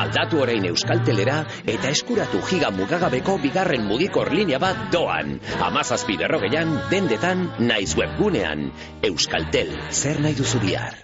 Aldatu 0.00 0.42
orain 0.42 0.66
Euskaltelera 0.72 1.36
eta 1.62 1.92
eskuratu 1.94 2.42
giga 2.50 2.72
mugagabeko 2.74 3.36
bigarren 3.44 3.86
mugikor 3.86 4.32
linea 4.34 4.58
bat 4.58 4.88
doan. 4.90 5.36
Amazazpi 5.68 6.18
berrogeian, 6.18 6.74
dendetan, 6.90 7.46
naiz 7.62 7.94
webgunean. 7.94 8.72
Euskaltel, 9.12 9.70
zer 9.94 10.18
nahi 10.26 10.34
duzu 10.42 10.58
bihar? 10.66 10.98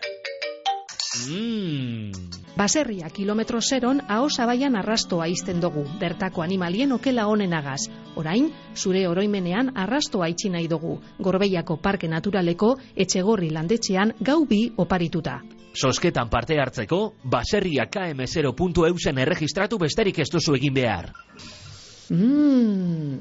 Baserria 2.56 3.10
kilometro 3.10 3.58
zeron 3.60 4.00
aho 4.08 4.30
zabaian 4.30 4.76
arrastoa 4.80 5.26
izten 5.28 5.60
dugu, 5.60 5.82
bertako 6.00 6.40
animalien 6.42 6.92
okela 6.96 7.26
onenagaz. 7.28 7.82
Orain, 8.16 8.48
zure 8.74 9.02
oroimenean 9.08 9.74
arrastoa 9.76 10.30
itxi 10.32 10.48
nahi 10.48 10.68
dugu, 10.68 10.94
Gorbeiako 11.20 11.76
Parke 11.76 12.08
Naturaleko 12.08 12.72
etxegorri 12.96 13.50
landetxean 13.52 14.14
gau 14.20 14.38
bi 14.48 14.62
oparituta. 14.76 15.42
Sosketan 15.76 16.30
parte 16.32 16.56
hartzeko, 16.56 17.12
baserria 17.24 17.84
km0.eusen 17.92 19.18
erregistratu 19.18 19.76
besterik 19.78 20.24
ez 20.24 20.30
duzu 20.32 20.56
egin 20.56 20.74
behar. 20.80 21.12
Mm. 22.08 23.20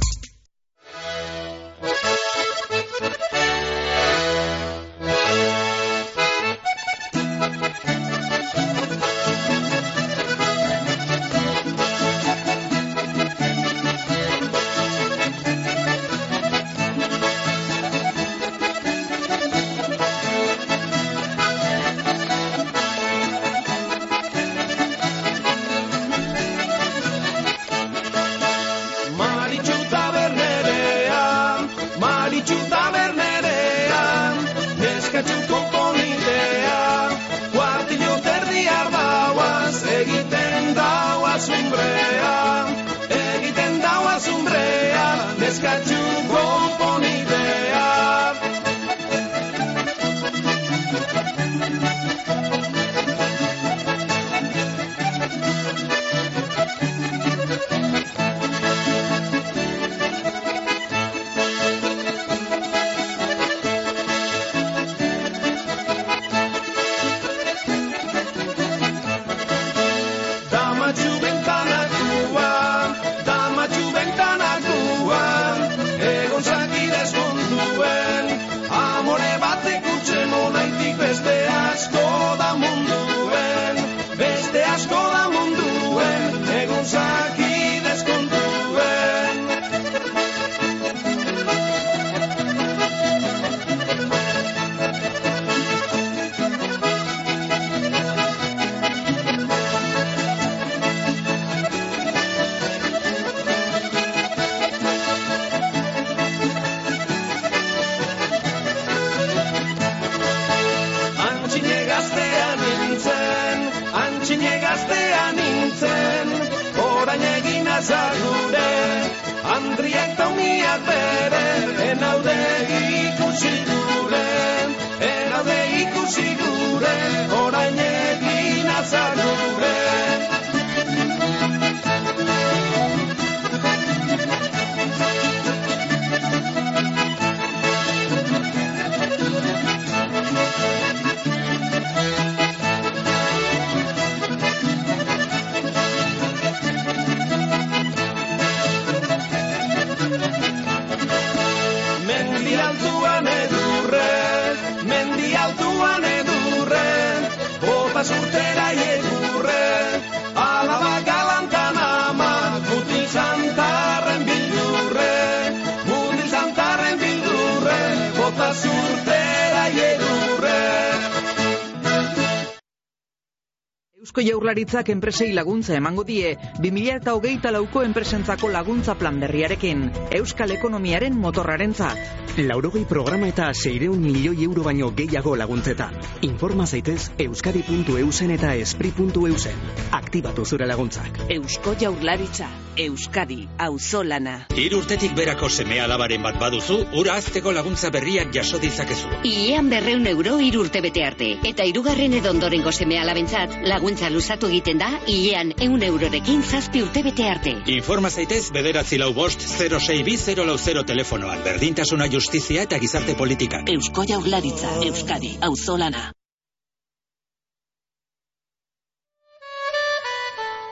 Jaurlaritzak 174.51 174.89
enpresei 174.91 175.29
laguntza 175.31 175.77
emango 175.79 176.03
die 176.07 176.33
20hogeita 176.63 177.53
lauko 177.55 177.85
enpresentzako 177.87 178.49
laguntza 178.51 178.97
plan 178.99 179.21
berriarekin. 179.23 179.85
Euskal 180.19 180.51
ekonomiaren 180.57 181.15
motorrarentzat. 181.15 182.20
Laurogei 182.37 182.85
programa 182.85 183.27
eta 183.27 183.49
seireun 183.53 183.99
milioi 183.99 184.45
euro 184.45 184.63
baino 184.63 184.87
gehiago 184.95 185.35
laguntzetan. 185.35 185.97
Informa 186.23 186.65
zaitez 186.65 187.11
euskadi.eusen 187.19 188.31
eta 188.37 188.53
espri.eusen. 188.55 189.57
Aktibatu 189.91 190.45
zure 190.45 190.67
laguntzak. 190.67 191.19
Eusko 191.29 191.75
Jaurlaritza, 191.81 192.47
Euskadi, 192.77 193.49
auzolana. 193.59 194.45
Hiru 194.55 194.79
urtetik 194.79 195.11
berako 195.15 195.49
seme 195.49 195.81
alabaren 195.83 196.23
bat 196.23 196.37
baduzu, 196.39 196.77
ura 197.01 197.17
azteko 197.19 197.51
laguntza 197.51 197.91
berriak 197.91 198.31
jaso 198.33 198.61
ditzakezu. 198.63 199.11
Iean 199.27 199.67
berreun 199.69 200.07
euro 200.07 200.37
hiru 200.39 200.63
urte 200.63 200.81
bete 200.81 201.03
arte. 201.03 201.33
Eta 201.51 201.67
hirugarren 201.67 202.15
edo 202.21 202.31
ondorengo 202.31 202.71
seme 202.71 202.99
alabentzat, 203.01 203.57
laguntza 203.67 204.09
luzatu 204.09 204.47
egiten 204.47 204.79
da, 204.79 204.89
iean 205.07 205.51
eun 205.59 205.83
eurorekin 205.83 206.43
zazpi 206.43 206.85
urte 206.85 207.03
bete 207.03 207.27
arte. 207.27 207.57
Informa 207.75 208.09
zaitez 208.09 208.45
bederatzi 208.55 209.01
lau 209.03 209.11
bost 209.13 209.43
0620 209.43 210.47
lau 210.47 210.57
0 210.57 210.85
telefonoan. 210.87 211.43
Berdintasuna 211.43 212.07
justizia 212.31 212.63
eta 212.63 212.77
gizarte 212.79 213.11
politika. 213.19 213.59
Eusko 213.67 214.05
Jaurlaritza, 214.07 214.69
Euskadi, 214.87 215.33
auzolana. 215.43 216.11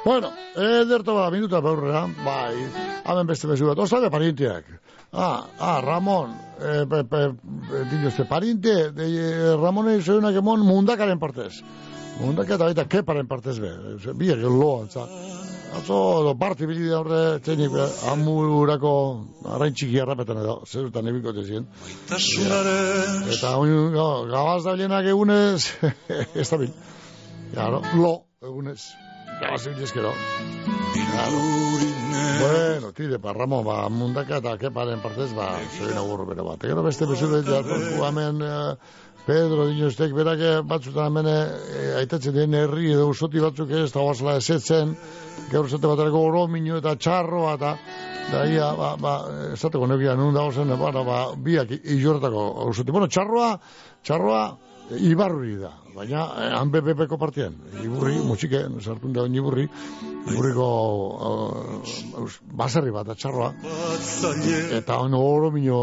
Bueno, 0.05 0.29
ederto 0.55 1.15
ba, 1.17 1.25
minuta 1.29 1.59
beurrera, 1.59 2.05
bai, 2.23 2.55
hamen 3.03 3.27
beste 3.27 3.49
bezu 3.51 3.67
bat, 3.67 3.81
ostalde 3.83 4.07
parienteak. 4.09 4.69
Ah, 5.11 5.49
ah, 5.59 5.81
Ramon, 5.83 6.31
eh, 6.61 6.85
pe, 6.87 7.03
pe, 7.03 7.25
dino 7.91 8.07
este 8.07 8.23
pariente, 8.23 8.91
de 8.95 9.09
eh, 9.09 9.55
Ramon 9.59 9.89
e 9.89 10.01
zeunak 10.01 10.39
emon 10.39 10.63
mundakaren 10.63 11.19
partez. 11.19 11.59
Mundaka 12.21 12.55
eta 12.55 12.71
baita 12.71 12.87
keparen 12.87 13.27
partez 13.27 13.59
be, 13.59 13.75
biak 14.15 14.39
loa, 14.47 14.85
antza. 14.85 15.09
Atzo, 15.77 16.23
do, 16.25 16.33
parti 16.39 16.65
bilide 16.65 16.95
horre, 16.97 17.21
txenik, 17.45 17.69
be, 17.73 17.83
amurako 18.09 18.93
arrain 19.53 19.75
txiki 19.77 19.99
harrapetan 20.01 20.41
edo, 20.41 20.55
zerutan 20.65 21.07
ebiko 21.11 21.33
tezien. 21.35 21.67
Eta, 22.09 23.53
oin, 23.61 23.93
gabaz 23.93 24.63
da 24.65 24.73
bilenak 24.73 25.11
egunez, 25.13 25.69
ez 26.41 26.47
da 26.49 26.61
bil. 26.63 26.73
Claro, 27.53 27.83
lo, 28.01 28.15
egunez. 28.41 28.81
Gabaz 29.39 29.67
gero. 29.93 30.11
Claro. 31.11 31.37
Bueno, 32.39 32.91
tire, 32.93 33.19
pa, 33.19 33.33
Ramon, 33.33 33.63
ba, 33.63 33.89
mundaka 33.89 34.39
eta 34.41 34.57
keparen 34.57 35.01
partez, 35.03 35.29
ba, 35.35 35.51
zein 35.77 35.97
agurro 35.97 36.25
bero 36.25 36.45
bat. 36.47 36.65
Gero 36.65 36.83
beste 36.83 37.05
bezure, 37.07 37.43
jartu, 37.47 37.77
hemen, 38.03 38.41
eh, 38.41 38.75
Pedro 39.29 39.67
dinostek 39.69 40.13
berak 40.17 40.39
eh, 40.41 40.53
batzutan 40.65 41.11
hemen 41.11 41.27
eh, 41.29 41.97
aitatzen 41.99 42.33
den 42.33 42.55
herri 42.57 42.87
edo 42.95 43.03
usoti 43.11 43.43
batzuk 43.43 43.69
ez 43.77 43.91
da 43.93 44.01
guazela 44.01 44.39
esetzen, 44.39 44.95
gaur 45.51 45.67
esate 45.69 45.85
batarako 45.85 46.23
oro 46.31 46.47
minu 46.49 46.79
eta 46.79 46.95
txarroa 46.97 47.51
eta 47.59 47.75
da 48.31 48.41
ia, 48.49 48.71
ba, 48.77 48.95
ba, 48.97 49.13
esateko 49.53 49.85
negia 49.89 50.15
nun 50.17 50.33
dago 50.33 50.49
zen, 50.49 50.73
ba, 50.81 50.89
ba, 51.05 51.19
biak 51.37 51.75
iortako 51.77 52.47
usoti. 52.71 52.95
Bueno, 52.95 53.09
txarroa, 53.09 53.51
txarroa 54.01 54.41
ibarruri 54.97 55.59
da, 55.61 55.75
baina 55.93 56.25
eh, 56.41 56.49
han 56.57 56.73
BPP-ko 56.73 57.21
partian, 57.21 57.53
iburri, 57.83 58.17
mutxike, 58.25 58.65
sartun 58.81 59.13
da 59.13 59.27
iburri, 59.29 59.67
iburriko 60.33 60.67
uh, 61.29 62.25
baserri 62.57 62.93
bat, 62.93 63.13
txarroa, 63.13 63.53
eta 64.81 64.97
on 65.05 65.13
oro 65.21 65.53
minu 65.53 65.79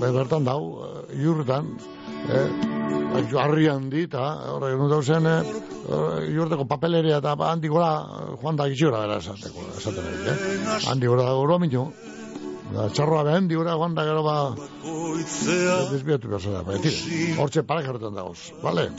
bertan 0.00 0.48
dau, 0.48 0.60
uh, 0.80 1.02
iurretan, 1.12 1.74
eh, 2.28 2.46
harri 3.40 3.68
handi, 3.70 4.04
eta 4.08 4.26
horre, 4.54 4.74
nu 4.78 4.88
dauzen, 4.90 5.26
eh, 5.26 6.30
iurteko 6.30 6.66
papeleria 6.70 7.18
eta 7.18 7.34
ba, 7.38 7.50
handi 7.54 7.68
gora, 7.68 7.90
joan 8.42 8.56
da 8.56 8.68
gitxura, 8.70 9.02
bera, 9.06 9.18
esateko, 9.22 9.66
esaten 9.78 10.06
eh? 10.06 10.38
Handi 10.90 11.10
gora, 11.10 11.30
oro 11.34 11.58
minu, 11.62 11.86
da, 12.70 12.88
txarroa 12.94 13.24
be 13.26 13.34
handi 13.34 13.58
gora, 13.58 13.76
joan 13.80 13.96
da 13.98 14.04
gero 14.08 14.22
ba, 14.26 14.36
desbiatu 15.90 16.30
behar 16.30 16.46
da, 16.58 16.62
ba, 16.66 16.78
tire, 16.82 17.32
hortxe 17.40 17.64
pare 17.66 17.86
jarretan 17.86 18.14
dagoz, 18.18 18.38
bale? 18.62 18.90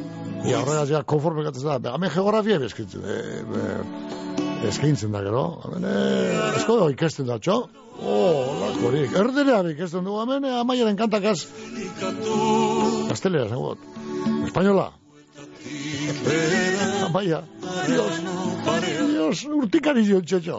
Ia 0.47 0.63
horregaz, 0.63 0.89
ja, 0.91 1.03
konforme 1.03 1.45
gatzen 1.47 1.69
da, 1.69 1.79
be, 1.79 1.93
hemen 1.95 2.13
geografia 2.13 2.59
bezkitzen, 2.61 3.05
e, 3.05 3.43
be, 3.51 3.67
eskaintzen 4.69 5.13
da 5.15 5.23
gero, 5.25 5.45
hemen, 5.65 5.87
eh, 5.87 6.57
esko 6.59 6.81
da, 6.81 6.89
ikesten 6.93 7.29
da, 7.29 7.39
txo, 7.41 7.61
Oh, 8.01 8.57
lakorik. 8.57 9.13
Erderea 9.13 9.61
ikesten 9.71 10.05
dugu 10.07 10.23
hemen, 10.23 10.45
eh, 10.45 10.55
amaiaren 10.61 10.97
kantakaz. 10.97 11.45
Kastelera, 13.09 13.47
zengot. 13.49 13.77
Espainola. 14.47 14.89
Amaia. 17.05 17.43
Dios. 17.87 18.21
Dios, 19.11 19.43
urtikari 19.45 20.03
zion 20.05 20.25
txotxo. 20.25 20.57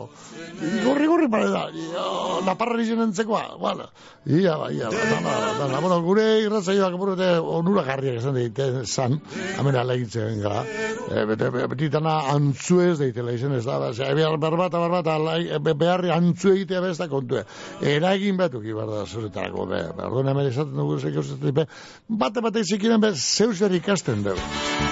Gorri, 0.84 1.06
gorri 1.10 1.28
pare 1.30 1.48
da. 1.50 1.62
Naparra 2.46 2.76
nizien 2.78 3.00
entzekoa. 3.02 3.56
Bueno, 3.58 3.88
ia, 4.26 4.54
ba, 4.58 4.68
ia, 4.72 4.90
ba, 4.92 5.06
dana, 5.10 5.34
dana. 5.58 5.80
Bueno, 5.82 5.98
gure 6.04 6.26
irratzaioak 6.44 6.94
burute 7.00 7.28
onura 7.40 7.82
garriak 7.86 8.20
esan 8.20 8.38
deite 8.38 8.68
zan, 8.86 9.18
hemen 9.58 9.78
alegitzen 9.80 10.40
gara. 10.44 10.62
E, 11.10 11.24
bete, 11.32 11.50
beti 11.72 11.90
dana 11.92 12.14
antzuez 12.34 12.96
deitela 13.02 13.34
izen 13.34 13.56
ez 13.58 13.64
da. 13.66 13.80
Ose, 13.90 14.06
behar 14.14 14.38
barbata, 14.38 14.78
barbata, 14.82 15.18
alai, 15.18 15.58
be, 15.58 15.74
beharri 15.78 16.14
antzu 16.14 16.54
egitea 16.54 16.82
besta 16.86 17.10
kontue. 17.10 17.44
Eragin 17.82 18.38
betuk 18.38 18.66
ibar 18.70 18.90
da 18.90 19.04
zuretarako. 19.06 19.66
Be, 19.74 19.84
be, 19.96 20.08
orduan 20.08 20.34
hemen 20.34 20.50
esaten 20.52 20.78
dugu 20.78 21.00
zeik 21.02 21.18
eusetzen, 21.18 21.54
be, 21.58 21.66
bate 22.08 22.44
bate 22.44 22.64
zikiren, 22.64 23.02
be, 23.02 23.14
zeus 23.18 23.58
ber 23.62 23.80
ikasten 23.82 24.26
dugu. 24.30 24.91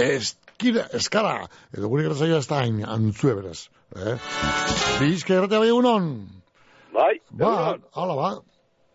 Eskira, 0.00 0.84
eskara, 0.96 1.34
edo 1.76 1.88
gure 1.90 2.04
irratzaioa 2.06 2.38
ez 2.42 2.46
da 2.50 2.60
hain 2.62 2.80
antzue 2.86 3.34
beraz. 3.38 3.68
Eh? 3.96 4.16
Bizka 5.00 5.34
erratea 5.38 5.58
bai 5.62 5.68
egunon? 5.72 6.06
Bai, 6.94 7.14
Ba, 7.30 7.76
hala 7.94 8.14
ba. 8.18 8.30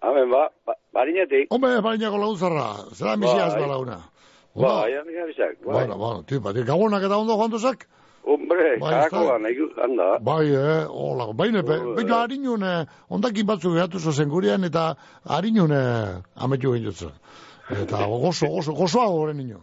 Hemen, 0.05 0.31
ba, 0.31 0.47
ba 0.67 0.73
barinetik. 0.95 1.47
Hombre, 1.51 1.81
barinako 1.83 2.17
laguntzarra. 2.21 2.67
Zera 2.95 3.15
misiaz 3.19 3.53
ba 3.59 3.67
laguna. 3.67 3.99
Ba, 4.55 4.73
ja, 4.91 5.03
mira, 5.07 5.25
bizak. 5.27 5.57
Bai, 5.65 5.73
Bueno, 5.73 5.97
bueno, 5.97 6.23
tipa, 6.23 6.53
tipa, 6.53 6.65
gabonak 6.71 7.03
eta 7.03 7.17
ondo 7.17 7.35
joan 7.35 7.51
duzak? 7.51 7.87
hombre, 8.25 8.79
Bai, 8.81 8.89
karakoa, 8.91 9.35
está. 9.35 9.39
nahi 9.39 9.55
handa. 9.83 10.05
Bai, 10.19 10.47
eh, 10.49 10.85
hola, 10.89 11.27
baina, 11.33 11.61
be, 11.61 11.75
baina 11.99 12.21
harinun, 12.23 12.63
eh, 12.63 12.85
ondakin 13.09 13.45
batzuk 13.45 13.75
gehatu 13.75 13.99
zozen 13.99 14.29
gurean, 14.29 14.63
eta 14.63 14.95
harinun, 15.25 15.71
eh, 15.71 16.21
ametu 16.35 16.73
egin 16.73 16.87
jutzu. 16.89 17.11
Eta 17.69 18.05
gozo, 18.07 18.47
gozo, 18.47 18.73
gozoa 18.73 19.05
goren 19.11 19.37
nino. 19.37 19.59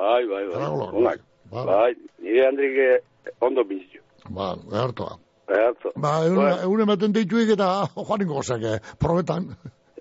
Bai, 0.00 0.22
bai, 0.32 0.44
bai. 0.48 0.54
Karakola, 0.56 0.86
Onak. 1.00 1.20
Bai. 1.52 1.64
Bai, 1.68 1.90
nire 2.24 2.46
handrik 2.46 2.76
eh, 2.84 3.00
ondo 3.44 3.64
bizitu. 3.68 4.00
Ba, 4.32 4.54
behartoa. 4.70 5.18
Atzo. 5.50 5.90
Ba, 5.98 6.12
egun, 6.28 6.46
egun 6.64 6.84
ematen 6.86 7.12
deituik 7.16 7.50
eta 7.56 7.68
joan 7.96 8.22
ingo 8.24 8.38
gozak, 8.38 8.62
eh, 8.70 8.78
probetan. 9.02 9.50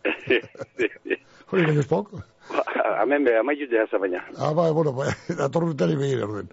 Hori 1.50 1.66
baino 1.66 1.82
espok. 1.84 2.12
Ba, 2.14 2.64
Hemen 3.02 3.24
be, 3.26 3.34
amaitute 3.40 3.76
jaza 3.80 3.98
baina. 4.02 4.22
Ah, 4.38 4.54
ba, 4.54 4.70
bueno, 4.76 4.94
ba, 5.00 5.10
datorrutari 5.40 5.96
begir 6.00 6.24
orden. 6.24 6.50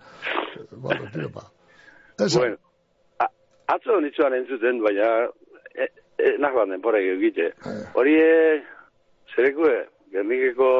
Bueno, 0.73 1.07
tira 1.13 1.29
pa. 1.35 1.45
Esa. 2.19 2.39
Bueno, 2.41 2.57
a- 3.21 3.31
atzo 3.75 4.01
nitzuan 4.01 4.35
entzuten, 4.41 4.81
baina, 4.85 5.11
e, 5.77 5.89
e, 6.19 6.33
nahoan 6.41 6.73
denpora 6.75 6.99
egite. 7.05 7.51
Hori, 7.95 8.15
e, 8.17 8.63
zerekue, 9.35 9.75
gernikeko 10.15 10.71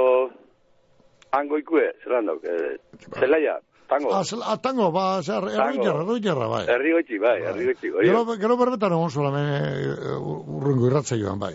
angoikue, 1.39 1.87
zelan 2.05 2.27
dauk, 2.27 2.45
e, 2.45 2.79
zelaia, 3.21 3.59
tango. 3.89 4.11
Ah, 4.15 4.23
zel- 4.25 4.43
ah, 4.45 4.57
tango, 4.63 4.91
ba, 4.93 5.23
zer, 5.23 5.45
erroi 5.53 5.77
jarra, 5.83 6.03
erroi 6.03 6.21
jarra, 6.25 6.49
bai. 6.49 6.65
Herri 6.67 6.93
goitzi, 6.97 7.19
bai, 7.23 7.37
herri 7.43 7.65
goitzi. 7.71 7.91
Hori, 7.93 8.09
Gero, 8.09 8.25
gero 8.41 8.57
berbetan 8.57 8.93
egon 8.97 9.11
zolamen 9.11 9.47
eh, 9.55 10.17
urrungo 10.19 10.87
irratza 10.91 11.17
joan, 11.21 11.39
bai. 11.39 11.55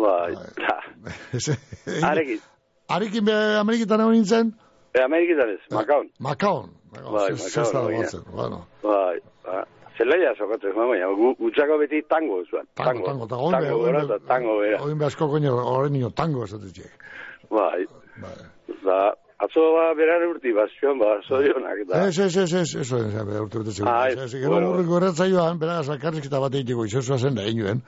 bai, 0.00 0.32
ja, 0.56 0.78
arekin. 2.10 2.40
Arekin 2.90 3.24
be 3.24 3.34
Ameriketan 3.60 4.00
egon 4.00 4.12
nintzen, 4.18 4.54
E, 4.90 4.98
Ameriketan 5.04 5.50
ez, 5.54 5.60
Makaon. 5.70 6.08
Makaon. 6.18 6.70
Makaon, 6.90 7.12
Bai, 7.14 7.28
Makaon, 7.38 8.24
bai. 8.34 8.48
Bai, 8.82 9.20
ba, 9.44 9.60
zelaia 9.96 10.32
sokatzen, 10.34 10.72
baina, 10.74 11.06
gu- 11.14 11.36
gutzako 11.38 11.76
beti 11.78 12.00
tango 12.10 12.40
zuan. 12.50 12.66
Tango, 12.74 13.04
tango, 13.06 13.28
eta 13.28 13.36
oin 13.38 13.54
tango, 13.54 13.76
gora 13.84 14.00
eta 14.02 14.18
tango, 14.26 14.56
bera. 14.58 14.80
Oin 14.82 14.98
be 14.98 15.06
asko 15.06 15.28
koño, 15.30 15.52
horren 15.54 15.92
nio 15.94 16.10
tango 16.10 16.42
esatetxe. 16.48 16.88
Bai. 17.50 17.84
Ba, 18.84 19.00
atzo 19.40 19.64
ba, 19.74 19.86
berar 19.98 20.22
urti, 20.28 20.52
bazioan, 20.56 20.98
ba, 21.00 21.16
zorionak, 21.28 21.78
eta... 21.84 22.06
Ez, 22.08 22.18
ez, 22.18 22.36
ez, 22.36 22.52
ez, 22.54 22.74
eso, 22.84 22.96
ez, 23.06 23.14
ez, 23.14 23.40
urte 23.40 23.58
urte 23.58 23.74
Ah, 23.86 24.08
ez, 24.08 24.16
ez, 24.18 24.24
ez, 24.34 24.40
gero 24.40 24.52
bueno. 24.54 24.70
urrengo 24.74 24.96
erratza 25.00 25.26
joan, 25.28 25.58
beraz, 25.58 25.88
alkarrizketa 25.88 26.40
bat 26.40 26.54
egiteko 26.54 26.84
izosua 26.88 27.18
zen 27.18 27.34
da 27.34 27.44
inuen, 27.48 27.82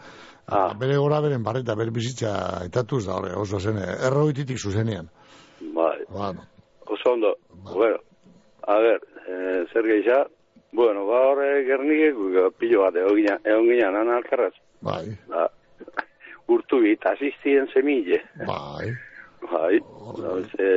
Ah. 0.49 0.73
bere 0.75 0.97
gora 0.99 1.21
beren 1.23 1.45
barreta, 1.47 1.77
bere 1.79 1.93
bizitza 1.95 2.33
etatuz 2.67 3.05
da, 3.07 3.15
horre, 3.15 3.31
oso 3.39 3.61
zen, 3.61 3.77
erroititik 3.79 4.59
zuzenean. 4.59 5.07
Bai, 5.61 6.01
Bueno, 6.11 6.43
oso 6.91 7.13
ondo. 7.13 7.37
Bueno, 7.63 7.99
a 8.67 8.79
ver, 8.83 8.99
eh, 9.29 9.65
zer 9.73 9.87
geisha, 9.87 10.25
bueno, 10.73 11.07
ba, 11.07 11.21
horre 11.31 11.63
gernikek, 11.69 12.19
pilo 12.59 12.83
bat, 12.83 12.97
egon 12.97 13.17
gina, 13.21 13.39
egon 13.45 13.69
gina, 13.71 13.91
nan 13.95 14.11
alkarraz. 14.17 14.53
bai, 14.83 15.15
Ba, 15.29 15.47
urtu 16.57 16.81
bit, 16.83 17.07
asistien 17.07 17.69
semille. 17.73 18.19
bai. 18.47 18.91
Bai, 19.51 19.81
no, 20.23 20.37
ze, 20.55 20.71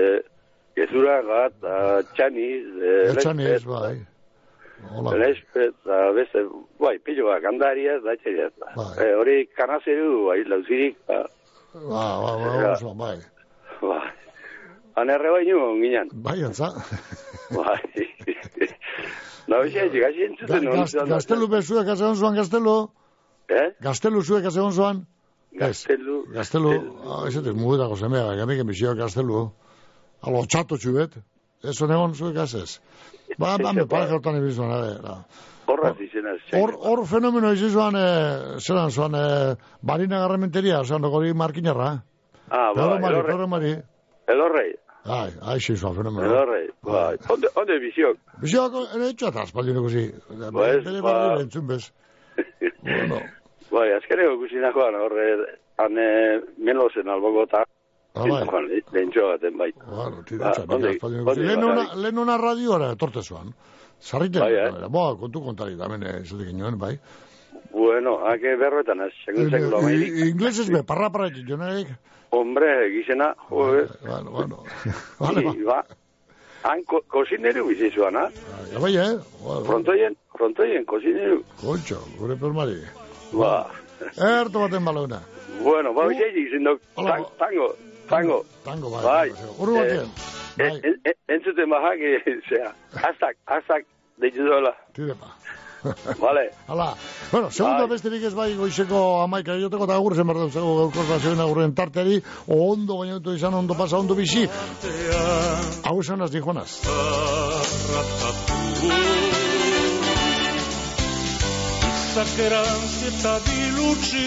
gezura 0.76 1.20
gat, 1.28 1.64
a, 1.64 1.78
txaniz, 2.16 2.66
e, 2.82 2.94
Etxan 3.14 3.40
ez, 3.40 3.64
bai. 3.70 3.96
Hola. 4.92 5.14
Naiz, 5.22 5.38
eta 5.56 6.00
beste, 6.18 6.42
bai, 6.82 6.98
piloa, 7.06 7.38
gandaria, 7.44 8.00
da 8.04 8.14
etxeria. 8.18 8.50
Eh, 9.00 9.14
hori 9.16 9.38
kanazeru, 9.56 10.26
bai, 10.30 10.42
lauzirik, 10.50 10.98
ba, 11.08 11.24
Ba, 11.76 12.04
ba, 12.24 12.34
ba, 12.40 12.72
oso, 12.74 12.94
bai. 12.96 13.18
bai. 13.82 14.04
Anerre 14.96 15.32
baino, 15.34 15.74
ginen. 15.82 16.08
Bai, 16.24 16.38
antza. 16.48 16.70
Bai. 17.52 17.82
Na, 19.48 19.60
hoxe, 19.62 19.90
gazi 19.94 20.24
entzuten, 20.26 20.64
Ga- 20.66 20.78
gaz- 20.80 21.10
Gaztelu 21.10 21.48
bezuek 21.52 21.90
azegon 21.94 22.16
zuan, 22.18 22.36
gaztelu? 22.40 22.78
Eh? 23.54 23.68
Gaztelu 23.84 24.22
zuek 24.26 24.46
azegon 24.50 24.72
zuan? 24.74 25.04
Gaztelu. 25.60 26.18
Gaztelu, 26.34 26.72
ah, 27.08 27.24
ez 27.28 27.38
mugutako 27.54 27.96
semea, 27.96 28.36
gamik 28.36 28.60
emizio 28.60 28.94
gaztelu. 28.96 29.46
Alo, 30.26 30.46
txato 30.46 30.78
txubet. 30.78 31.18
Ez 31.64 31.76
hon 31.82 31.92
egon 31.96 32.14
zuek 32.14 32.38
azez. 32.38 32.80
Ba, 33.40 33.56
ba, 33.64 33.74
me 33.74 33.86
pare 33.90 34.10
jortan 34.12 34.38
ibizuan, 34.42 34.72
a 34.72 34.80
ver, 34.82 35.02
da. 35.02 35.16
Horra 35.66 35.94
zizena. 35.98 36.36
Hor, 36.54 36.76
hor 36.78 37.06
fenomeno 37.10 37.52
izi 37.56 37.72
zuan, 37.74 37.96
eh, 37.98 38.60
zelan 38.62 38.92
zuan, 38.92 39.16
eh, 39.18 39.56
barina 39.82 40.20
garramenteria, 40.22 40.84
zelan 40.86 41.08
hori 41.10 41.34
markinarra. 41.34 41.92
Ah, 42.50 42.72
ba, 42.76 42.76
Pedro 42.76 43.00
Mari, 43.00 43.14
elorre. 43.16 43.32
Pedro 43.32 43.48
Mari. 43.48 43.72
Elorrei. 44.28 44.74
Ai, 45.06 45.32
ai, 45.42 45.58
xe 45.62 45.76
zuan 45.78 45.96
fenomeno. 45.96 46.26
Elorrei. 46.26 46.68
Bai. 46.86 47.18
Onde, 47.30 47.50
onde 47.62 47.80
biziok? 47.82 48.18
Biziak, 48.42 48.78
ere 48.98 49.10
etxo 49.14 49.30
eta 49.32 49.42
aspaldin 49.46 49.78
ikusi. 49.82 50.06
Pues, 50.30 50.84
Bere 50.86 51.02
ba- 51.02 51.12
barri 51.14 51.48
entzun 51.48 51.68
bez. 51.70 51.92
Bueno, 52.86 53.18
Bai, 53.76 53.90
azkeneko 53.98 54.38
guzinakoan, 54.40 54.96
horre, 55.04 55.26
ane, 55.84 56.06
melozen 56.64 57.10
albogo 57.12 57.44
eta, 57.50 57.66
Ah, 58.16 58.24
bai. 58.24 58.46
Joan, 58.48 58.68
lehentxo 58.96 59.26
baten, 59.28 59.58
bai. 59.60 59.74
Ba. 59.76 61.34
Lehen 61.36 62.18
una, 62.22 62.38
radiora 62.40 62.94
etorte 62.96 63.20
zuan. 63.22 63.50
Zarrite, 64.00 64.40
Bai, 64.40 64.54
eh? 64.56 64.88
boa, 64.88 65.18
kontu 65.20 65.42
kontari, 65.44 65.76
damen, 65.76 66.04
eh, 66.08 66.22
izatik 66.24 66.54
inoen, 66.54 66.78
bai. 66.80 66.94
Bueno, 67.74 68.14
hake 68.24 68.56
berroetan, 68.56 69.02
az, 69.04 69.12
segun 69.26 69.50
sekulo 69.52 69.82
amairik. 69.84 70.16
I- 70.16 70.30
Inglesez 70.30 70.70
be, 70.72 70.84
parra 70.88 71.10
parra 71.12 71.28
etxik, 71.28 71.48
jonarik. 71.50 71.92
Hombre, 72.32 72.72
gizena, 72.96 73.34
joder. 73.50 73.90
Bueno, 74.02 74.32
bueno. 74.32 74.64
Vale, 75.20 75.44
ba. 75.44 75.52
I, 75.60 75.64
ba, 75.68 75.80
han 76.72 76.84
ko, 76.88 77.02
kosineru 77.12 77.68
bizizuan, 77.68 78.16
ha? 78.16 78.30
Ja, 78.72 78.80
bai, 78.80 78.96
eh? 78.96 79.12
Frontoien, 79.68 80.16
frontoien, 80.38 80.86
kosineru. 80.86 81.42
Kontxo, 81.60 82.00
gure 82.18 82.40
permari. 82.40 82.80
Ba, 83.34 83.68
Erto 84.18 84.60
baten 84.60 84.86
balauna. 84.86 85.22
bueno, 85.64 85.94
ba, 85.94 86.08
bizi 86.08 86.24
egin 86.24 86.50
zindok, 86.52 86.82
tan- 86.96 87.26
tango, 87.40 87.76
tango. 88.10 88.46
Tango, 88.64 88.90
bai. 88.92 89.04
Bai. 89.04 89.30
Urru 89.58 89.76
batean. 89.80 90.12
Eh, 90.58 90.68
en- 90.84 91.02
en- 91.04 91.16
Entzuten 91.28 91.70
bajak, 91.70 92.00
eh, 92.00 92.40
zera, 92.50 92.74
hashtag, 92.94 93.36
hashtag, 93.46 93.86
deitu 94.18 94.44
dola. 94.46 94.72
Tire 94.94 95.16
pa. 95.16 95.32
Vale. 96.20 96.50
Hala, 96.68 96.96
bueno, 97.32 97.52
segunda 97.52 97.82
Bai. 97.86 97.90
besterik 97.90 98.24
ez 98.24 98.34
bai 98.34 98.56
goizeko 98.58 99.22
amaika 99.22 99.54
joteko 99.60 99.84
eta 99.86 99.96
agur 99.96 100.16
zen 100.16 100.26
berdeu 100.28 100.50
zego 100.50 100.72
gaurko 100.80 101.04
nazioen 101.10 101.40
agurren 101.40 101.76
tarteari, 101.76 102.22
o 102.48 102.72
ondo 102.74 102.98
gainotu 103.00 103.36
izan, 103.36 103.54
ondo 103.54 103.76
pasa, 103.78 103.98
ondo 103.98 104.16
bizi. 104.16 104.48
Hau 105.84 106.00
esan 106.02 106.22
σα 112.16 112.24
κράμψε 112.24 113.12
τα 113.22 113.40
δηλούτσι 113.40 114.26